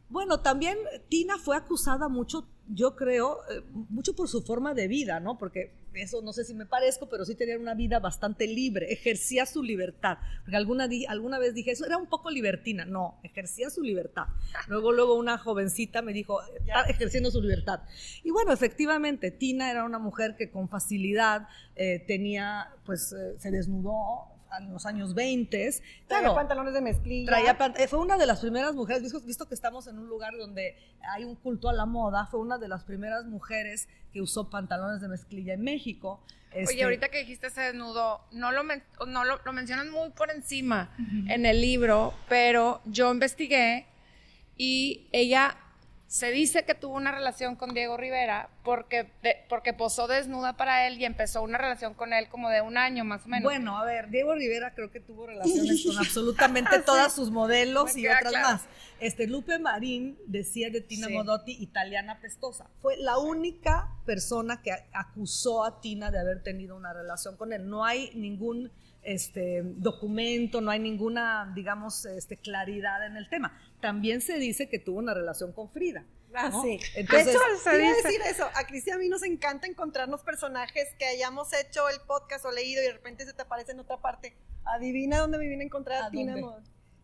Bueno, 0.09 0.39
también 0.39 0.77
Tina 1.09 1.37
fue 1.37 1.57
acusada 1.57 2.07
mucho, 2.07 2.47
yo 2.67 2.95
creo, 2.95 3.39
eh, 3.49 3.61
mucho 3.89 4.15
por 4.15 4.29
su 4.29 4.41
forma 4.43 4.73
de 4.73 4.87
vida, 4.87 5.19
¿no? 5.19 5.37
Porque 5.37 5.73
eso 5.93 6.21
no 6.21 6.33
sé 6.33 6.43
si 6.43 6.53
me 6.53 6.65
parezco, 6.65 7.07
pero 7.09 7.25
sí 7.25 7.35
tenía 7.35 7.57
una 7.57 7.73
vida 7.73 7.99
bastante 7.99 8.47
libre, 8.47 8.91
ejercía 8.93 9.45
su 9.45 9.63
libertad. 9.63 10.17
Porque 10.43 10.55
alguna, 10.55 10.87
di- 10.87 11.05
alguna 11.05 11.39
vez 11.39 11.53
dije, 11.53 11.71
eso 11.71 11.85
era 11.85 11.97
un 11.97 12.07
poco 12.07 12.29
libertina. 12.29 12.85
No, 12.85 13.19
ejercía 13.23 13.69
su 13.69 13.81
libertad. 13.81 14.25
Luego, 14.67 14.91
luego 14.91 15.15
una 15.15 15.37
jovencita 15.37 16.01
me 16.01 16.13
dijo, 16.13 16.41
está 16.65 16.83
ejerciendo 16.83 17.31
su 17.31 17.41
libertad. 17.41 17.81
Y 18.23 18.31
bueno, 18.31 18.51
efectivamente, 18.53 19.31
Tina 19.31 19.71
era 19.71 19.83
una 19.83 19.99
mujer 19.99 20.35
que 20.37 20.49
con 20.49 20.69
facilidad 20.69 21.47
eh, 21.75 22.03
tenía, 22.07 22.69
pues, 22.85 23.11
eh, 23.13 23.35
se 23.39 23.51
desnudó 23.51 24.27
en 24.57 24.71
los 24.73 24.85
años 24.85 25.13
20. 25.13 25.57
Traía 25.57 25.81
Claro, 26.07 26.35
pantalones 26.35 26.73
de 26.73 26.81
mezclilla. 26.81 27.27
Traía 27.27 27.57
eh, 27.77 27.87
fue 27.87 27.99
una 27.99 28.17
de 28.17 28.25
las 28.25 28.39
primeras 28.39 28.73
mujeres, 28.75 29.01
visto, 29.03 29.21
visto 29.21 29.47
que 29.47 29.53
estamos 29.55 29.87
en 29.87 29.99
un 29.99 30.07
lugar 30.07 30.33
donde 30.37 30.75
hay 31.13 31.23
un 31.23 31.35
culto 31.35 31.69
a 31.69 31.73
la 31.73 31.85
moda, 31.85 32.27
fue 32.31 32.39
una 32.39 32.57
de 32.57 32.67
las 32.67 32.83
primeras 32.83 33.25
mujeres 33.25 33.87
que 34.11 34.21
usó 34.21 34.49
pantalones 34.49 35.01
de 35.01 35.07
mezclilla 35.07 35.53
en 35.53 35.61
México. 35.61 36.21
Oye, 36.51 36.63
Este, 36.63 36.83
ahorita 36.83 37.09
que 37.09 37.19
dijiste 37.19 37.47
ese 37.47 37.61
desnudo, 37.61 38.21
no 38.31 38.51
lo, 38.51 38.63
men- 38.63 38.83
no 39.07 39.23
lo, 39.23 39.39
lo 39.45 39.53
mencionan 39.53 39.91
muy 39.91 40.09
por 40.09 40.31
encima 40.31 40.89
en 41.27 41.45
el 41.45 41.61
libro, 41.61 42.13
pero 42.27 42.81
yo 42.85 43.11
investigué 43.13 43.85
y 44.57 45.07
ella 45.11 45.55
se 46.11 46.31
dice 46.31 46.65
que 46.65 46.73
tuvo 46.73 46.95
una 46.95 47.11
relación 47.11 47.55
con 47.55 47.75
Diego 47.75 47.95
Rivera 47.95 48.49
porque, 48.63 49.11
de- 49.21 49.45
porque 49.47 49.73
posó 49.73 50.07
desnuda 50.07 50.57
para 50.57 50.87
él 50.87 50.99
y 50.99 51.05
empezó 51.05 51.43
una 51.43 51.59
relación 51.59 51.93
con 51.93 52.13
él 52.13 52.27
como 52.29 52.49
de 52.49 52.61
un 52.61 52.77
año 52.79 53.05
más 53.05 53.25
o 53.25 53.27
menos. 53.27 53.43
Bueno, 53.43 53.77
a 53.77 53.85
ver, 53.85 54.09
Diego 54.09 54.33
Rivera 54.33 54.73
creo 54.73 54.89
que 54.89 54.99
tuvo 54.99 55.27
relaciones 55.27 55.85
con 55.85 55.97
absolutamente 55.99 56.79
todas 56.79 57.13
sus 57.13 57.29
modelos 57.29 57.93
Me 57.93 58.01
y 58.01 58.07
otras 58.07 58.23
claro. 58.31 58.47
más. 58.53 58.65
Este 58.99 59.27
Lupe 59.27 59.59
Marín 59.59 60.17
decía 60.25 60.71
de 60.71 60.81
Tina 60.81 61.05
Sí. 61.07 61.13
Modotti 61.13 61.51
italiana 61.61 62.19
pestosa. 62.19 62.67
Fue 62.81 62.97
la 62.97 63.19
única 63.19 63.87
persona 64.07 64.63
que 64.63 64.71
acusó 64.91 65.63
a 65.63 65.79
Tina 65.79 66.09
de 66.09 66.19
haber 66.19 66.41
tenido 66.41 66.75
una 66.75 66.91
relación 66.91 67.37
con 67.37 67.53
él. 67.53 67.69
No 67.69 67.85
hay 67.85 68.09
ningún 68.15 68.71
este 69.03 69.61
documento, 69.63 70.61
no 70.61 70.71
hay 70.71 70.79
ninguna, 70.79 71.51
digamos, 71.55 72.05
este 72.05 72.37
claridad 72.37 73.05
en 73.05 73.15
el 73.17 73.29
tema. 73.29 73.57
También 73.81 74.21
se 74.21 74.37
dice 74.37 74.69
que 74.69 74.79
tuvo 74.79 74.99
una 74.99 75.13
relación 75.13 75.53
con 75.53 75.69
Frida. 75.69 76.05
Ah, 76.35 76.49
¿no? 76.49 76.61
sí. 76.61 76.79
Entonces, 76.95 77.25
de 77.27 77.31
hecho, 77.31 77.39
se 77.63 77.77
dice- 77.77 78.01
decir 78.03 78.21
eso. 78.27 78.47
A 78.55 78.65
Cristian 78.67 78.97
a 78.97 78.99
mí 78.99 79.09
nos 79.09 79.23
encanta 79.23 79.65
encontrarnos 79.67 80.21
personajes 80.21 80.87
que 80.99 81.05
hayamos 81.05 81.51
hecho 81.53 81.89
el 81.89 81.99
podcast 82.05 82.45
o 82.45 82.51
leído 82.51 82.81
y 82.83 82.85
de 82.85 82.93
repente 82.93 83.25
se 83.25 83.33
te 83.33 83.41
aparece 83.41 83.71
en 83.71 83.79
otra 83.79 83.97
parte. 83.97 84.35
Adivina 84.65 85.17
dónde 85.19 85.39
me 85.39 85.47
vine 85.47 85.63
a 85.63 85.65
encontrar 85.65 86.03
a, 86.03 86.05
¿A 86.07 86.11
Tina 86.11 86.33
dónde? 86.33 86.41
Mod. 86.47 86.63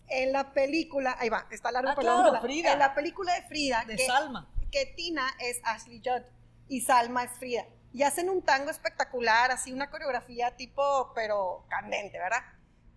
En 0.09 0.31
la 0.31 0.53
película, 0.53 1.15
ahí 1.19 1.29
va, 1.29 1.47
está 1.49 1.71
largo 1.71 1.89
Ah, 1.89 1.93
pero 1.95 2.13
claro, 2.13 2.33
la- 2.33 2.41
Frida. 2.41 2.73
En 2.73 2.79
la 2.79 2.93
película 2.93 3.33
de 3.33 3.41
Frida, 3.47 3.83
de 3.87 3.95
que, 3.95 4.05
Salma. 4.05 4.47
que 4.71 4.85
Tina 4.95 5.25
es 5.39 5.59
Ashley 5.63 5.99
Judd 6.05 6.21
y 6.67 6.81
Salma 6.81 7.23
es 7.23 7.31
Frida. 7.39 7.65
Y 7.95 8.03
hacen 8.03 8.29
un 8.29 8.41
tango 8.41 8.69
espectacular, 8.69 9.51
así 9.51 9.71
una 9.71 9.89
coreografía 9.89 10.55
tipo, 10.57 11.13
pero 11.15 11.65
candente, 11.69 12.19
¿verdad? 12.19 12.43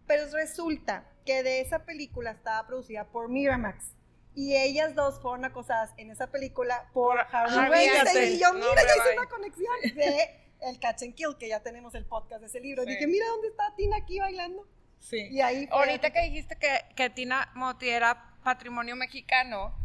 Pero 0.09 0.25
resulta 0.33 1.05
que 1.25 1.45
de 1.45 1.61
esa 1.61 1.85
película 1.85 2.33
estaba 2.33 2.67
producida 2.67 3.05
por 3.05 3.29
Miramax. 3.29 3.95
Y 4.35 4.57
ellas 4.57 4.97
dos 4.97 5.21
fueron 5.23 5.45
acosadas 5.45 5.93
en 5.99 6.11
esa 6.11 6.27
película 6.33 6.91
por 6.93 7.19
Harvey 7.21 7.89
Weinstein. 7.91 8.33
Y 8.33 8.39
yo, 8.41 8.53
mira, 8.55 8.75
ya 8.75 9.03
hice 9.05 9.19
una 9.19 9.29
conexión 9.29 9.75
de 9.95 10.51
el 10.63 10.81
Catch 10.81 11.03
and 11.05 11.15
Kill, 11.15 11.37
que 11.39 11.49
ya 11.49 11.61
tenemos 11.63 11.95
el 11.95 12.05
podcast 12.05 12.41
de 12.41 12.47
ese 12.49 12.59
libro. 12.59 12.83
Sí. 12.83 12.91
Dije, 12.91 13.07
mira 13.07 13.27
dónde 13.29 13.49
está 13.49 13.73
Tina 13.77 13.99
aquí 13.99 14.19
bailando. 14.19 14.67
Sí. 14.99 15.29
Y 15.31 15.41
ahí 15.41 15.69
fue- 15.69 15.79
Ahorita 15.79 16.11
que 16.11 16.23
dijiste 16.23 16.57
que, 16.57 16.69
que 16.97 17.09
Tina 17.11 17.53
Motti 17.55 17.89
era 17.89 18.37
patrimonio 18.43 18.97
mexicano, 18.97 19.77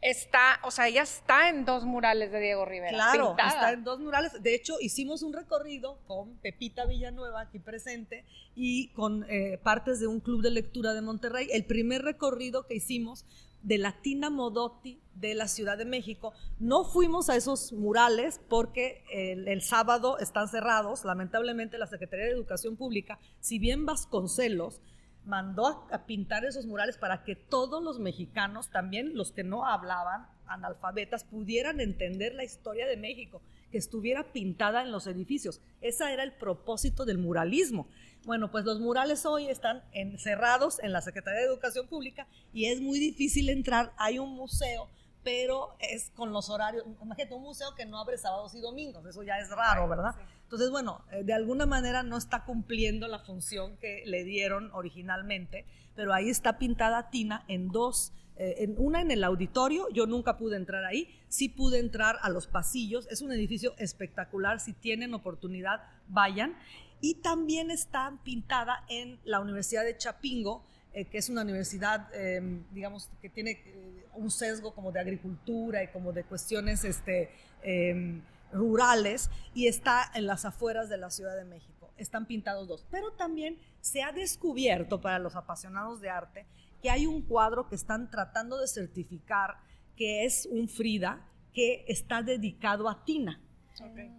está, 0.00 0.60
o 0.64 0.70
sea, 0.70 0.88
ella 0.88 1.02
está 1.02 1.48
en 1.48 1.64
dos 1.64 1.84
murales 1.84 2.30
de 2.30 2.40
Diego 2.40 2.64
Rivera. 2.64 2.92
Claro, 2.92 3.28
pintada. 3.30 3.50
está 3.50 3.72
en 3.72 3.84
dos 3.84 4.00
murales. 4.00 4.32
De 4.42 4.54
hecho, 4.54 4.76
hicimos 4.80 5.22
un 5.22 5.32
recorrido 5.32 5.98
con 6.06 6.36
Pepita 6.36 6.86
Villanueva 6.86 7.40
aquí 7.40 7.58
presente 7.58 8.24
y 8.54 8.88
con 8.88 9.26
eh, 9.28 9.58
partes 9.62 10.00
de 10.00 10.06
un 10.06 10.20
club 10.20 10.42
de 10.42 10.50
lectura 10.50 10.94
de 10.94 11.02
Monterrey. 11.02 11.48
El 11.52 11.64
primer 11.64 12.02
recorrido 12.02 12.66
que 12.66 12.74
hicimos 12.76 13.24
de 13.62 13.78
Latina 13.78 14.30
Modotti 14.30 15.00
de 15.14 15.34
la 15.34 15.48
Ciudad 15.48 15.76
de 15.76 15.84
México. 15.84 16.32
No 16.60 16.84
fuimos 16.84 17.28
a 17.28 17.34
esos 17.34 17.72
murales 17.72 18.40
porque 18.48 19.02
el, 19.12 19.48
el 19.48 19.62
sábado 19.62 20.18
están 20.18 20.48
cerrados. 20.48 21.04
Lamentablemente 21.04 21.76
la 21.76 21.88
Secretaría 21.88 22.26
de 22.26 22.32
Educación 22.32 22.76
Pública, 22.76 23.18
si 23.40 23.58
bien 23.58 23.84
Vasconcelos 23.84 24.80
mandó 25.28 25.86
a, 25.92 26.06
pintar 26.06 26.46
esos 26.46 26.66
murales 26.66 26.96
para 26.96 27.22
que 27.22 27.36
todos 27.36 27.82
los 27.82 28.00
mexicanos, 28.00 28.70
también 28.70 29.14
los 29.14 29.30
que 29.30 29.44
no 29.44 29.66
hablaban, 29.66 30.26
analfabetas, 30.46 31.22
pudieran 31.24 31.80
entender 31.80 32.34
la 32.34 32.44
historia 32.44 32.86
de 32.86 32.96
México, 32.96 33.42
que 33.70 33.76
estuviera 33.76 34.32
pintada 34.32 34.82
en 34.82 34.90
los 34.90 35.06
edificios. 35.06 35.60
Ese 35.82 36.10
era 36.10 36.22
el 36.22 36.32
propósito 36.32 37.04
del 37.04 37.18
muralismo. 37.18 37.86
Bueno, 38.24 38.50
pues 38.50 38.64
los 38.64 38.80
murales 38.80 39.26
hoy 39.26 39.48
están 39.48 39.82
encerrados 39.92 40.82
en 40.82 40.92
la 40.92 41.02
Secretaría 41.02 41.40
de 41.40 41.46
Educación 41.46 41.86
Pública 41.88 42.26
y 42.54 42.64
es 42.64 42.80
muy 42.80 42.98
difícil 42.98 43.50
entrar. 43.50 43.92
Hay 43.98 44.18
un 44.18 44.34
museo, 44.34 44.88
pero 45.28 45.76
es 45.78 46.10
con 46.16 46.32
los 46.32 46.48
horarios. 46.48 46.86
Imagínate, 47.02 47.34
un 47.34 47.42
museo 47.42 47.74
que 47.74 47.84
no 47.84 47.98
abre 47.98 48.16
sábados 48.16 48.54
y 48.54 48.62
domingos, 48.62 49.04
eso 49.04 49.22
ya 49.22 49.38
es 49.38 49.50
raro, 49.50 49.86
¿verdad? 49.86 50.14
Entonces, 50.44 50.70
bueno, 50.70 51.04
eh, 51.12 51.22
de 51.22 51.34
alguna 51.34 51.66
manera 51.66 52.02
no 52.02 52.16
está 52.16 52.46
cumpliendo 52.46 53.06
la 53.08 53.18
función 53.18 53.76
que 53.76 54.04
le 54.06 54.24
dieron 54.24 54.70
originalmente, 54.72 55.66
pero 55.94 56.14
ahí 56.14 56.30
está 56.30 56.56
pintada 56.56 57.10
Tina 57.10 57.44
en 57.46 57.68
dos. 57.68 58.14
eh, 58.36 58.64
en 58.64 58.74
una 58.78 59.02
en 59.02 59.10
el 59.10 59.22
auditorio, 59.22 59.86
yo 59.90 60.06
nunca 60.06 60.38
pude 60.38 60.56
entrar 60.56 60.84
ahí, 60.86 61.08
sí 61.28 61.50
pude 61.50 61.78
entrar 61.78 62.16
a 62.22 62.30
los 62.30 62.46
pasillos, 62.46 63.06
es 63.10 63.20
un 63.20 63.30
edificio 63.30 63.74
espectacular, 63.76 64.60
si 64.60 64.72
tienen 64.72 65.12
oportunidad, 65.12 65.82
vayan. 66.08 66.56
Y 67.02 67.16
también 67.16 67.70
está 67.70 68.16
pintada 68.24 68.84
en 68.88 69.20
la 69.24 69.40
Universidad 69.40 69.84
de 69.84 69.96
Chapingo, 69.98 70.64
eh, 70.98 71.04
que 71.04 71.18
es 71.18 71.28
una 71.28 71.42
universidad, 71.42 72.08
eh, 72.12 72.40
digamos, 72.72 73.08
que 73.22 73.28
tiene 73.28 73.52
eh, 73.52 74.06
un 74.14 74.32
sesgo 74.32 74.74
como 74.74 74.90
de 74.90 74.98
agricultura 74.98 75.84
y 75.84 75.88
como 75.88 76.12
de 76.12 76.24
cuestiones 76.24 76.82
este, 76.82 77.30
eh, 77.62 78.20
rurales, 78.52 79.30
y 79.54 79.68
está 79.68 80.10
en 80.14 80.26
las 80.26 80.44
afueras 80.44 80.88
de 80.88 80.96
la 80.96 81.10
Ciudad 81.10 81.36
de 81.36 81.44
México. 81.44 81.92
Están 81.96 82.26
pintados 82.26 82.66
dos. 82.66 82.84
Pero 82.90 83.12
también 83.12 83.58
se 83.80 84.02
ha 84.02 84.10
descubierto 84.10 85.00
para 85.00 85.20
los 85.20 85.36
apasionados 85.36 86.00
de 86.00 86.10
arte 86.10 86.46
que 86.82 86.90
hay 86.90 87.06
un 87.06 87.22
cuadro 87.22 87.68
que 87.68 87.76
están 87.76 88.10
tratando 88.10 88.58
de 88.58 88.66
certificar 88.66 89.58
que 89.96 90.24
es 90.24 90.48
un 90.50 90.68
Frida 90.68 91.24
que 91.54 91.84
está 91.86 92.22
dedicado 92.22 92.88
a 92.88 93.04
Tina. 93.04 93.40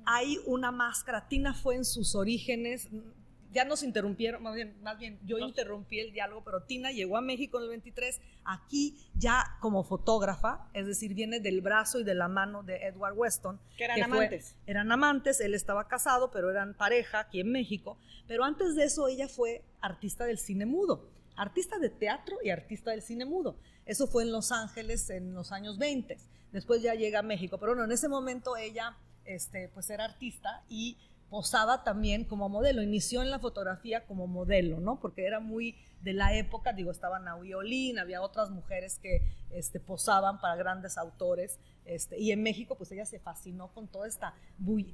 Hay 0.05 0.37
una 0.45 0.71
máscara, 0.71 1.27
Tina 1.27 1.53
fue 1.53 1.75
en 1.75 1.83
sus 1.83 2.15
orígenes, 2.15 2.87
ya 3.51 3.65
nos 3.65 3.81
interrumpieron, 3.83 4.43
más 4.43 4.55
bien, 4.55 4.75
más 4.81 4.97
bien 4.99 5.19
yo 5.25 5.37
interrumpí 5.39 5.99
el 5.99 6.11
diálogo, 6.11 6.43
pero 6.43 6.63
Tina 6.63 6.91
llegó 6.91 7.17
a 7.17 7.21
México 7.21 7.57
en 7.57 7.63
el 7.63 7.69
23, 7.69 8.21
aquí 8.45 8.97
ya 9.15 9.57
como 9.59 9.83
fotógrafa, 9.83 10.67
es 10.73 10.85
decir, 10.85 11.13
viene 11.13 11.39
del 11.39 11.61
brazo 11.61 11.99
y 11.99 12.03
de 12.03 12.13
la 12.15 12.27
mano 12.27 12.63
de 12.63 12.77
Edward 12.85 13.13
Weston. 13.17 13.59
Que 13.77 13.85
eran 13.85 13.97
fue- 14.09 14.17
amantes. 14.17 14.55
eran 14.67 14.91
amantes, 14.91 15.39
él 15.39 15.55
estaba 15.55 15.87
casado, 15.87 16.31
pero 16.31 16.49
eran 16.51 16.73
pareja 16.75 17.19
aquí 17.21 17.39
en 17.39 17.51
México. 17.51 17.97
Pero 18.27 18.43
antes 18.43 18.75
de 18.75 18.83
eso 18.83 19.07
ella 19.07 19.27
fue 19.27 19.63
artista 19.81 20.25
del 20.25 20.37
cine 20.37 20.65
mudo, 20.65 21.09
artista 21.35 21.79
de 21.79 21.89
teatro 21.89 22.37
y 22.43 22.51
artista 22.51 22.91
del 22.91 23.01
cine 23.01 23.25
mudo. 23.25 23.55
Eso 23.85 24.05
fue 24.05 24.23
en 24.23 24.31
Los 24.31 24.51
Ángeles 24.51 25.09
en 25.09 25.33
los 25.33 25.51
años 25.51 25.79
20. 25.79 26.17
Después 26.51 26.81
ya 26.83 26.93
llega 26.93 27.19
a 27.19 27.23
México, 27.23 27.57
pero 27.57 27.71
bueno, 27.71 27.85
en 27.85 27.91
ese 27.91 28.07
momento 28.07 28.55
ella 28.57 28.95
este, 29.25 29.69
pues 29.69 29.89
era 29.91 30.05
artista 30.05 30.63
y 30.69 30.97
posaba 31.29 31.83
también 31.83 32.23
como 32.25 32.49
modelo. 32.49 32.81
Inició 32.81 33.21
en 33.21 33.29
la 33.29 33.39
fotografía 33.39 34.05
como 34.05 34.27
modelo, 34.27 34.79
¿no? 34.79 34.99
Porque 34.99 35.25
era 35.25 35.39
muy 35.39 35.75
de 36.01 36.13
la 36.13 36.35
época, 36.35 36.73
digo, 36.73 36.91
estaba 36.91 37.19
Naui 37.19 37.53
Olin, 37.53 37.99
había 37.99 38.21
otras 38.21 38.49
mujeres 38.49 38.99
que 38.99 39.21
este, 39.51 39.79
posaban 39.79 40.39
para 40.39 40.55
grandes 40.55 40.97
autores. 40.97 41.59
Este, 41.85 42.19
y 42.19 42.31
en 42.31 42.41
México, 42.43 42.75
pues 42.75 42.91
ella 42.91 43.05
se 43.05 43.19
fascinó 43.19 43.73
con 43.73 43.87
toda 43.87 44.07
esta... 44.07 44.33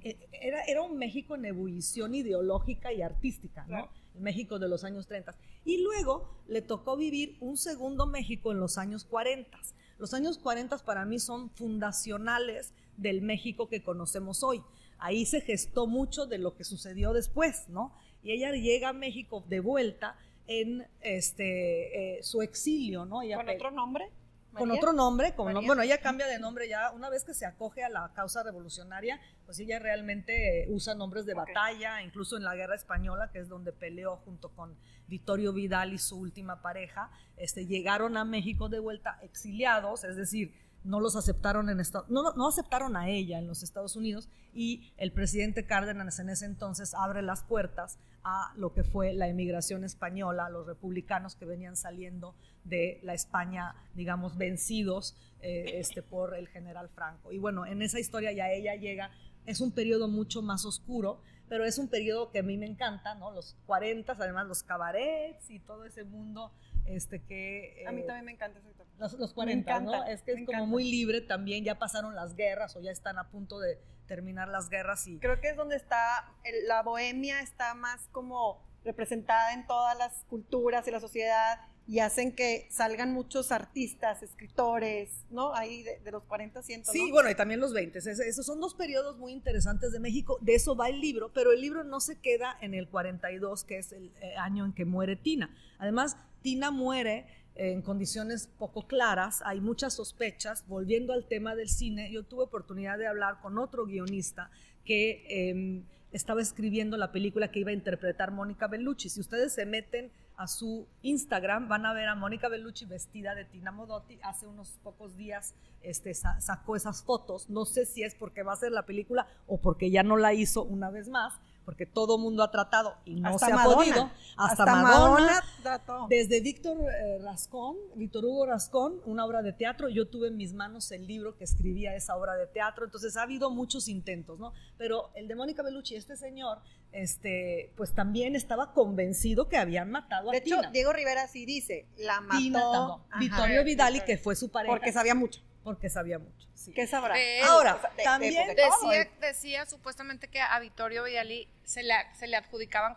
eh, 0.04 0.18
Era, 0.32 0.64
era 0.64 0.82
un 0.82 0.98
México 0.98 1.36
en 1.36 1.46
ebullición 1.46 2.16
ideológica 2.16 2.92
y 2.92 3.02
artística, 3.02 3.62
¿no? 3.64 3.68
Claro. 3.68 3.90
El 4.16 4.22
México 4.22 4.60
de 4.60 4.70
los 4.70 4.84
años 4.84 5.08
30. 5.08 5.36
Y 5.66 5.82
luego 5.84 6.30
le 6.48 6.62
tocó 6.62 6.96
vivir 6.96 7.38
un 7.42 7.58
segundo 7.58 8.06
México 8.08 8.52
en 8.52 8.60
los 8.60 8.78
años 8.78 9.04
40. 9.04 9.58
Los 9.98 10.14
años 10.14 10.38
40 10.38 10.78
para 10.80 11.06
mí 11.06 11.20
son 11.20 11.50
fundacionales 11.50 12.74
del 12.98 13.22
México 13.22 13.68
que 13.68 13.84
conocemos 13.84 14.42
hoy. 14.44 14.62
Ahí 15.06 15.28
se 15.28 15.42
gestó 15.42 15.86
mucho 15.86 16.26
de 16.26 16.40
lo 16.40 16.56
que 16.56 16.64
sucedió 16.64 17.14
después, 17.14 17.70
¿no? 17.70 17.94
Y 18.24 18.32
ella 18.32 18.52
llega 18.54 18.90
a 18.90 18.94
México 18.94 19.46
de 19.48 19.60
vuelta 19.60 20.18
en 20.48 20.88
este, 21.02 22.18
eh, 22.18 22.24
su 22.24 22.42
exilio, 22.42 23.06
¿no? 23.06 23.22
Ella 23.22 23.38
¿Con 23.38 23.50
otro 23.50 23.70
nombre? 23.70 24.12
con 24.56 24.72
otro 24.72 24.94
nombre, 24.94 25.36
con, 25.36 25.54
María. 25.54 25.68
bueno, 25.68 25.82
ella 25.82 25.98
cambia 26.00 26.28
de 26.28 26.40
nombre 26.40 26.68
ya, 26.68 26.92
una 26.92 27.10
vez 27.10 27.24
que 27.26 27.34
se 27.34 27.46
acoge 27.46 27.84
a 27.84 27.90
la 27.90 28.12
causa 28.14 28.42
revolucionaria, 28.42 29.20
pues 29.46 29.60
ella 29.60 29.80
realmente 29.80 30.64
eh, 30.64 30.68
usa 30.70 30.96
nombres 30.96 31.26
de 31.26 31.34
batalla, 31.34 32.02
incluso 32.02 32.38
en 32.38 32.44
la 32.44 32.56
guerra 32.56 32.76
española, 32.76 33.30
que 33.32 33.40
es 33.40 33.50
donde 33.50 33.74
peleó 33.74 34.18
junto 34.18 34.50
con 34.50 34.78
Vittorio 35.08 35.54
Vidal 35.54 35.94
y 35.94 35.98
su 35.98 36.18
última 36.18 36.62
pareja, 36.62 37.12
este, 37.38 37.66
llegaron 37.66 38.18
a 38.18 38.26
México 38.26 38.70
de 38.70 38.80
vuelta 38.80 39.20
exiliados, 39.22 40.04
es 40.04 40.16
decir, 40.16 40.54
no 40.86 41.00
los 41.00 41.16
aceptaron 41.16 41.70
en 41.70 41.80
Estados 41.80 42.10
no, 42.10 42.34
no 42.34 42.48
aceptaron 42.48 42.96
a 42.96 43.10
ella 43.10 43.40
en 43.40 43.48
los 43.48 43.64
Estados 43.64 43.96
Unidos 43.96 44.30
y 44.54 44.94
el 44.98 45.12
presidente 45.12 45.66
Cárdenas 45.66 46.20
en 46.20 46.30
ese 46.30 46.46
entonces 46.46 46.94
abre 46.94 47.22
las 47.22 47.44
puertas 47.44 48.00
a 48.24 48.54
lo 48.56 48.74
que 48.74 48.84
fue 48.84 49.14
la 49.14 49.28
emigración 49.28 49.84
española, 49.84 50.50
los 50.50 50.66
republicanos 50.66 51.36
que 51.36 51.46
venían 51.46 51.76
saliendo 51.76 52.36
de 52.64 53.00
la 53.04 53.14
España, 53.14 53.76
digamos, 53.94 54.36
vencidos 54.36 55.16
eh, 55.42 55.80
este, 55.80 56.02
por 56.02 56.36
el 56.36 56.48
general 56.48 56.90
Franco. 56.90 57.32
Y 57.32 57.38
bueno, 57.38 57.68
en 57.68 57.84
esa 57.84 58.00
historia 58.00 58.32
ya 58.32 58.50
ella 58.50 58.76
llega, 58.76 59.12
es 59.46 59.62
un 59.62 59.72
periodo 59.72 60.08
mucho 60.08 60.42
más 60.42 60.66
oscuro, 60.66 61.22
pero 61.48 61.66
es 61.66 61.78
un 61.78 61.88
periodo 61.88 62.32
que 62.32 62.40
a 62.40 62.44
mí 62.44 62.58
me 62.58 62.66
encanta, 62.66 63.14
¿no? 63.14 63.32
Los 63.32 63.56
40, 63.68 64.14
además 64.14 64.48
los 64.48 64.64
cabarets 64.64 65.52
y 65.52 65.60
todo 65.60 65.86
ese 65.86 66.04
mundo 66.04 66.52
este, 66.88 67.22
que... 67.24 67.84
A 67.88 67.92
mí 67.92 68.02
eh, 68.02 68.04
también 68.06 68.26
me 68.26 68.32
encanta 68.32 68.60
ese 68.60 68.70
toque. 68.74 68.90
los, 68.98 69.14
los 69.14 69.30
Me 69.32 69.36
40, 69.36 69.80
¿no? 69.82 69.94
encanta, 69.94 70.12
Es 70.12 70.22
que 70.22 70.32
es 70.32 70.38
como 70.46 70.50
encanta. 70.52 70.66
muy 70.68 70.84
libre 70.90 71.22
también, 71.22 71.64
ya 71.64 71.78
pasaron 71.80 72.16
las 72.16 72.36
guerras 72.36 72.76
o 72.76 72.82
ya 72.82 72.92
están 72.92 73.18
a 73.18 73.30
punto 73.30 73.60
de 73.60 73.80
terminar 74.08 74.48
las 74.48 74.70
guerras 74.70 75.08
y... 75.08 75.18
Creo 75.20 75.40
que 75.42 75.50
es 75.50 75.56
donde 75.56 75.76
está, 75.76 76.32
el- 76.44 76.68
la 76.68 76.84
bohemia 76.84 77.42
está 77.42 77.74
más 77.74 78.08
como 78.12 78.64
representada 78.84 79.54
en 79.54 79.66
todas 79.66 79.98
las 79.98 80.24
culturas 80.30 80.88
y 80.88 80.92
la 80.92 81.00
sociedad 81.00 81.60
y 81.88 82.00
hacen 82.00 82.32
que 82.36 82.68
salgan 82.72 83.14
muchos 83.14 83.52
artistas, 83.52 84.24
escritores, 84.24 85.26
¿no? 85.30 85.54
Ahí 85.54 85.84
de, 85.84 86.00
de 86.00 86.12
los 86.12 86.24
40 86.24 86.62
cientos, 86.64 86.92
Sí, 86.92 87.08
¿no? 87.08 87.14
bueno, 87.14 87.30
y 87.30 87.36
también 87.36 87.60
los 87.60 87.74
20. 87.74 88.00
Es- 88.00 88.08
Esos 88.08 88.46
son 88.46 88.60
dos 88.60 88.74
periodos 88.74 89.18
muy 89.18 89.32
interesantes 89.34 89.92
de 89.92 90.00
México. 90.00 90.38
De 90.42 90.56
eso 90.56 90.76
va 90.76 90.90
el 90.90 91.00
libro, 91.00 91.32
pero 91.34 91.52
el 91.52 91.62
libro 91.62 91.84
no 91.84 92.00
se 92.00 92.20
queda 92.20 92.58
en 92.62 92.74
el 92.74 92.88
42, 92.90 93.64
que 93.66 93.78
es 93.78 93.92
el 93.92 94.12
eh, 94.22 94.36
año 94.38 94.66
en 94.66 94.74
que 94.74 94.86
muere 94.86 95.16
Tina. 95.16 95.56
Además, 95.78 96.18
Tina 96.46 96.70
muere 96.70 97.26
en 97.56 97.82
condiciones 97.82 98.46
poco 98.60 98.86
claras, 98.86 99.42
hay 99.46 99.62
muchas 99.62 99.96
sospechas. 99.96 100.64
Volviendo 100.68 101.12
al 101.12 101.26
tema 101.28 101.56
del 101.56 101.70
cine, 101.70 102.12
yo 102.12 102.22
tuve 102.22 102.44
oportunidad 102.44 103.00
de 103.00 103.08
hablar 103.08 103.40
con 103.42 103.58
otro 103.58 103.88
guionista 103.88 104.52
que 104.84 105.26
eh, 105.28 105.82
estaba 106.12 106.44
escribiendo 106.44 106.98
la 106.98 107.12
película 107.12 107.50
que 107.50 107.62
iba 107.62 107.72
a 107.72 107.74
interpretar 107.74 108.30
Mónica 108.30 108.68
Bellucci. 108.68 109.10
Si 109.10 109.20
ustedes 109.20 109.54
se 109.56 109.66
meten 109.66 110.12
a 110.38 110.48
su 110.48 110.86
Instagram, 111.02 111.68
van 111.68 111.88
a 111.88 111.94
ver 111.94 112.08
a 112.10 112.14
Mónica 112.14 112.48
Bellucci 112.48 112.86
vestida 112.86 113.34
de 113.34 113.46
Tina 113.46 113.72
Modotti. 113.72 114.20
Hace 114.22 114.46
unos 114.46 114.78
pocos 114.84 115.18
días 115.18 115.56
este, 115.82 116.14
sa- 116.14 116.40
sacó 116.42 116.76
esas 116.76 117.02
fotos. 117.04 117.50
No 117.50 117.66
sé 117.66 117.88
si 117.88 118.04
es 118.04 118.14
porque 118.14 118.44
va 118.44 118.52
a 118.52 118.56
hacer 118.56 118.72
la 118.72 118.86
película 118.86 119.26
o 119.48 119.60
porque 119.60 119.90
ya 119.90 120.04
no 120.04 120.16
la 120.16 120.36
hizo 120.36 120.64
una 120.64 120.92
vez 120.92 121.10
más, 121.10 121.34
porque 121.66 121.86
todo 121.86 122.18
mundo 122.18 122.44
ha 122.44 122.52
tratado 122.52 122.96
y 123.06 123.20
no 123.20 123.30
Hasta 123.30 123.48
se 123.48 123.54
ha 123.54 123.64
podido. 123.64 124.12
Hasta, 124.38 124.64
Hasta 124.64 124.66
Madonna. 124.66 125.26
Madonna 125.26 125.44
trató. 125.62 126.08
Desde 126.10 126.40
Víctor 126.42 126.78
eh, 126.80 127.20
Rascón, 127.24 127.76
Víctor 127.96 128.26
Hugo 128.26 128.46
Rascón, 128.46 129.02
una 129.06 129.26
obra 129.26 129.42
de 129.42 129.52
teatro, 129.52 129.90
yo 129.90 130.08
tuve 130.08 130.28
en 130.28 130.38
mis 130.38 130.54
manos 130.54 130.92
el 130.92 131.08
libro 131.08 131.36
que 131.36 131.44
escribía 131.44 131.96
esa 131.96 132.16
obra 132.16 132.36
de 132.36 132.48
teatro, 132.48 132.86
entonces 132.86 133.18
ha 133.18 133.24
habido 133.24 133.50
muchos 133.50 133.88
intentos, 133.88 134.40
¿no? 134.40 134.54
Pero 134.78 135.10
el 135.16 135.28
de 135.28 135.36
Mónica 135.36 135.64
Bellucci, 135.64 135.96
este 135.96 136.16
señor, 136.16 136.60
este, 136.92 137.74
pues 137.76 137.94
también 137.94 138.36
estaba 138.36 138.72
convencido 138.72 139.50
que 139.50 139.58
habían 139.58 139.92
matado 139.92 140.30
a 140.30 140.32
De 140.32 140.38
hecho, 140.38 140.58
Tina. 140.58 140.72
Diego 140.72 140.94
Rivera 140.94 141.28
sí 141.28 141.46
dice, 141.46 141.88
la 141.98 142.22
mató. 142.22 142.38
Tina. 142.40 143.20
Vittorio 143.20 143.64
Vidali, 143.64 144.02
que 144.02 144.18
fue 144.18 144.36
su 144.36 144.50
pareja. 144.50 144.74
Porque 144.74 144.94
sabía 144.94 145.16
mucho. 145.16 145.42
Porque 145.66 145.90
sabía 145.90 146.20
mucho. 146.20 146.48
sí. 146.54 146.72
¿Qué 146.74 146.88
sabrá? 146.88 147.16
De- 147.16 147.42
Ahora, 147.42 147.82
de- 147.98 148.04
también 148.04 148.48
de 148.48 148.56
todo, 148.56 148.88
Decía, 148.90 149.02
¿eh? 149.02 149.12
decía 149.20 149.66
supuestamente 149.66 150.30
que 150.30 150.40
a 150.40 150.58
Vittorio 150.60 151.04
Vidali 151.04 151.50
se 151.66 151.84
le, 151.84 151.94
se 152.18 152.28
le 152.28 152.38
adjudicaban 152.38 152.96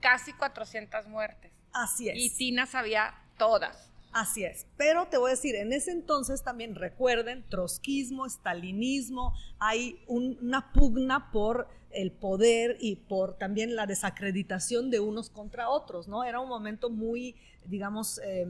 casi 0.00 0.32
400 0.34 1.06
muertes. 1.06 1.52
Así 1.72 2.08
es. 2.10 2.16
Y 2.18 2.28
Tina 2.36 2.66
sabía 2.66 3.14
todas. 3.38 3.88
Así 4.12 4.44
es. 4.44 4.66
Pero 4.76 5.06
te 5.06 5.16
voy 5.16 5.28
a 5.30 5.34
decir, 5.34 5.54
en 5.54 5.72
ese 5.72 5.92
entonces 5.92 6.42
también 6.42 6.74
recuerden, 6.74 7.48
trotskismo, 7.48 8.28
stalinismo, 8.28 9.32
hay 9.60 10.02
un- 10.08 10.36
una 10.42 10.72
pugna 10.72 11.30
por 11.30 11.68
el 11.92 12.10
poder 12.10 12.76
y 12.80 12.96
por 12.96 13.38
también 13.38 13.76
la 13.76 13.86
desacreditación 13.86 14.90
de 14.90 14.98
unos 15.00 15.30
contra 15.30 15.68
otros, 15.70 16.08
¿no? 16.08 16.24
Era 16.24 16.40
un 16.40 16.48
momento 16.48 16.90
muy, 16.90 17.36
digamos, 17.64 18.20
eh, 18.24 18.46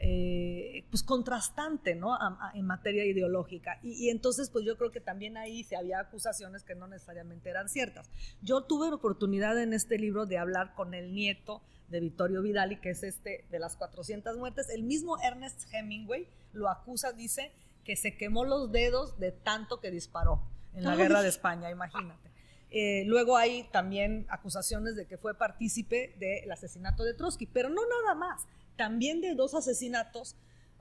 eh, 0.00 0.84
pues 0.90 1.02
contrastante, 1.02 1.94
¿no? 1.94 2.14
A- 2.14 2.38
a- 2.40 2.52
en 2.54 2.64
materia 2.66 3.04
ideológica. 3.04 3.78
Y, 3.82 4.06
y 4.06 4.10
entonces, 4.10 4.50
pues 4.50 4.64
yo 4.64 4.76
creo 4.76 4.90
que 4.92 5.00
también 5.00 5.36
ahí 5.36 5.64
se 5.64 5.76
había 5.76 6.00
acusaciones 6.00 6.62
que 6.64 6.74
no 6.74 6.86
necesariamente 6.86 7.50
eran 7.50 7.68
ciertas. 7.68 8.10
Yo 8.42 8.62
tuve 8.64 8.88
la 8.88 8.94
oportunidad 8.96 9.60
en 9.60 9.72
este 9.72 9.98
libro 9.98 10.26
de 10.26 10.38
hablar 10.38 10.74
con 10.74 10.94
el 10.94 11.12
nieto 11.14 11.62
de 11.88 12.00
Vittorio 12.00 12.42
Vidali, 12.42 12.76
que 12.80 12.90
es 12.90 13.02
este 13.02 13.46
de 13.50 13.58
las 13.58 13.76
400 13.76 14.36
muertes. 14.36 14.68
El 14.70 14.82
mismo 14.82 15.18
Ernest 15.22 15.72
Hemingway 15.72 16.28
lo 16.52 16.68
acusa, 16.68 17.12
dice 17.12 17.52
que 17.84 17.96
se 17.96 18.16
quemó 18.16 18.44
los 18.44 18.70
dedos 18.70 19.18
de 19.18 19.32
tanto 19.32 19.80
que 19.80 19.90
disparó 19.90 20.42
en 20.74 20.84
la 20.84 20.94
guerra 20.96 21.22
de 21.22 21.28
España, 21.28 21.70
imagínate. 21.70 22.28
Eh, 22.70 23.04
luego 23.06 23.38
hay 23.38 23.62
también 23.72 24.26
acusaciones 24.28 24.94
de 24.94 25.06
que 25.06 25.16
fue 25.16 25.34
partícipe 25.34 26.14
del 26.18 26.52
asesinato 26.52 27.02
de 27.02 27.14
Trotsky, 27.14 27.46
pero 27.46 27.70
no 27.70 27.80
nada 28.02 28.14
más, 28.14 28.46
también 28.78 29.20
de 29.20 29.34
dos 29.34 29.54
asesinatos 29.54 30.36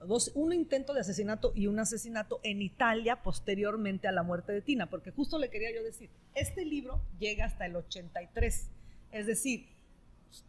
dos, 0.05 0.31
un 0.35 0.53
intento 0.53 0.93
de 0.93 1.01
asesinato 1.01 1.51
y 1.55 1.67
un 1.67 1.79
asesinato 1.79 2.39
en 2.43 2.61
Italia 2.61 3.23
posteriormente 3.23 4.07
a 4.07 4.11
la 4.11 4.23
muerte 4.23 4.51
de 4.51 4.61
Tina, 4.61 4.89
porque 4.89 5.11
justo 5.11 5.39
le 5.39 5.49
quería 5.49 5.73
yo 5.73 5.83
decir, 5.83 6.09
este 6.35 6.65
libro 6.65 7.01
llega 7.19 7.45
hasta 7.45 7.65
el 7.65 7.75
83, 7.75 8.69
es 9.11 9.25
decir, 9.25 9.67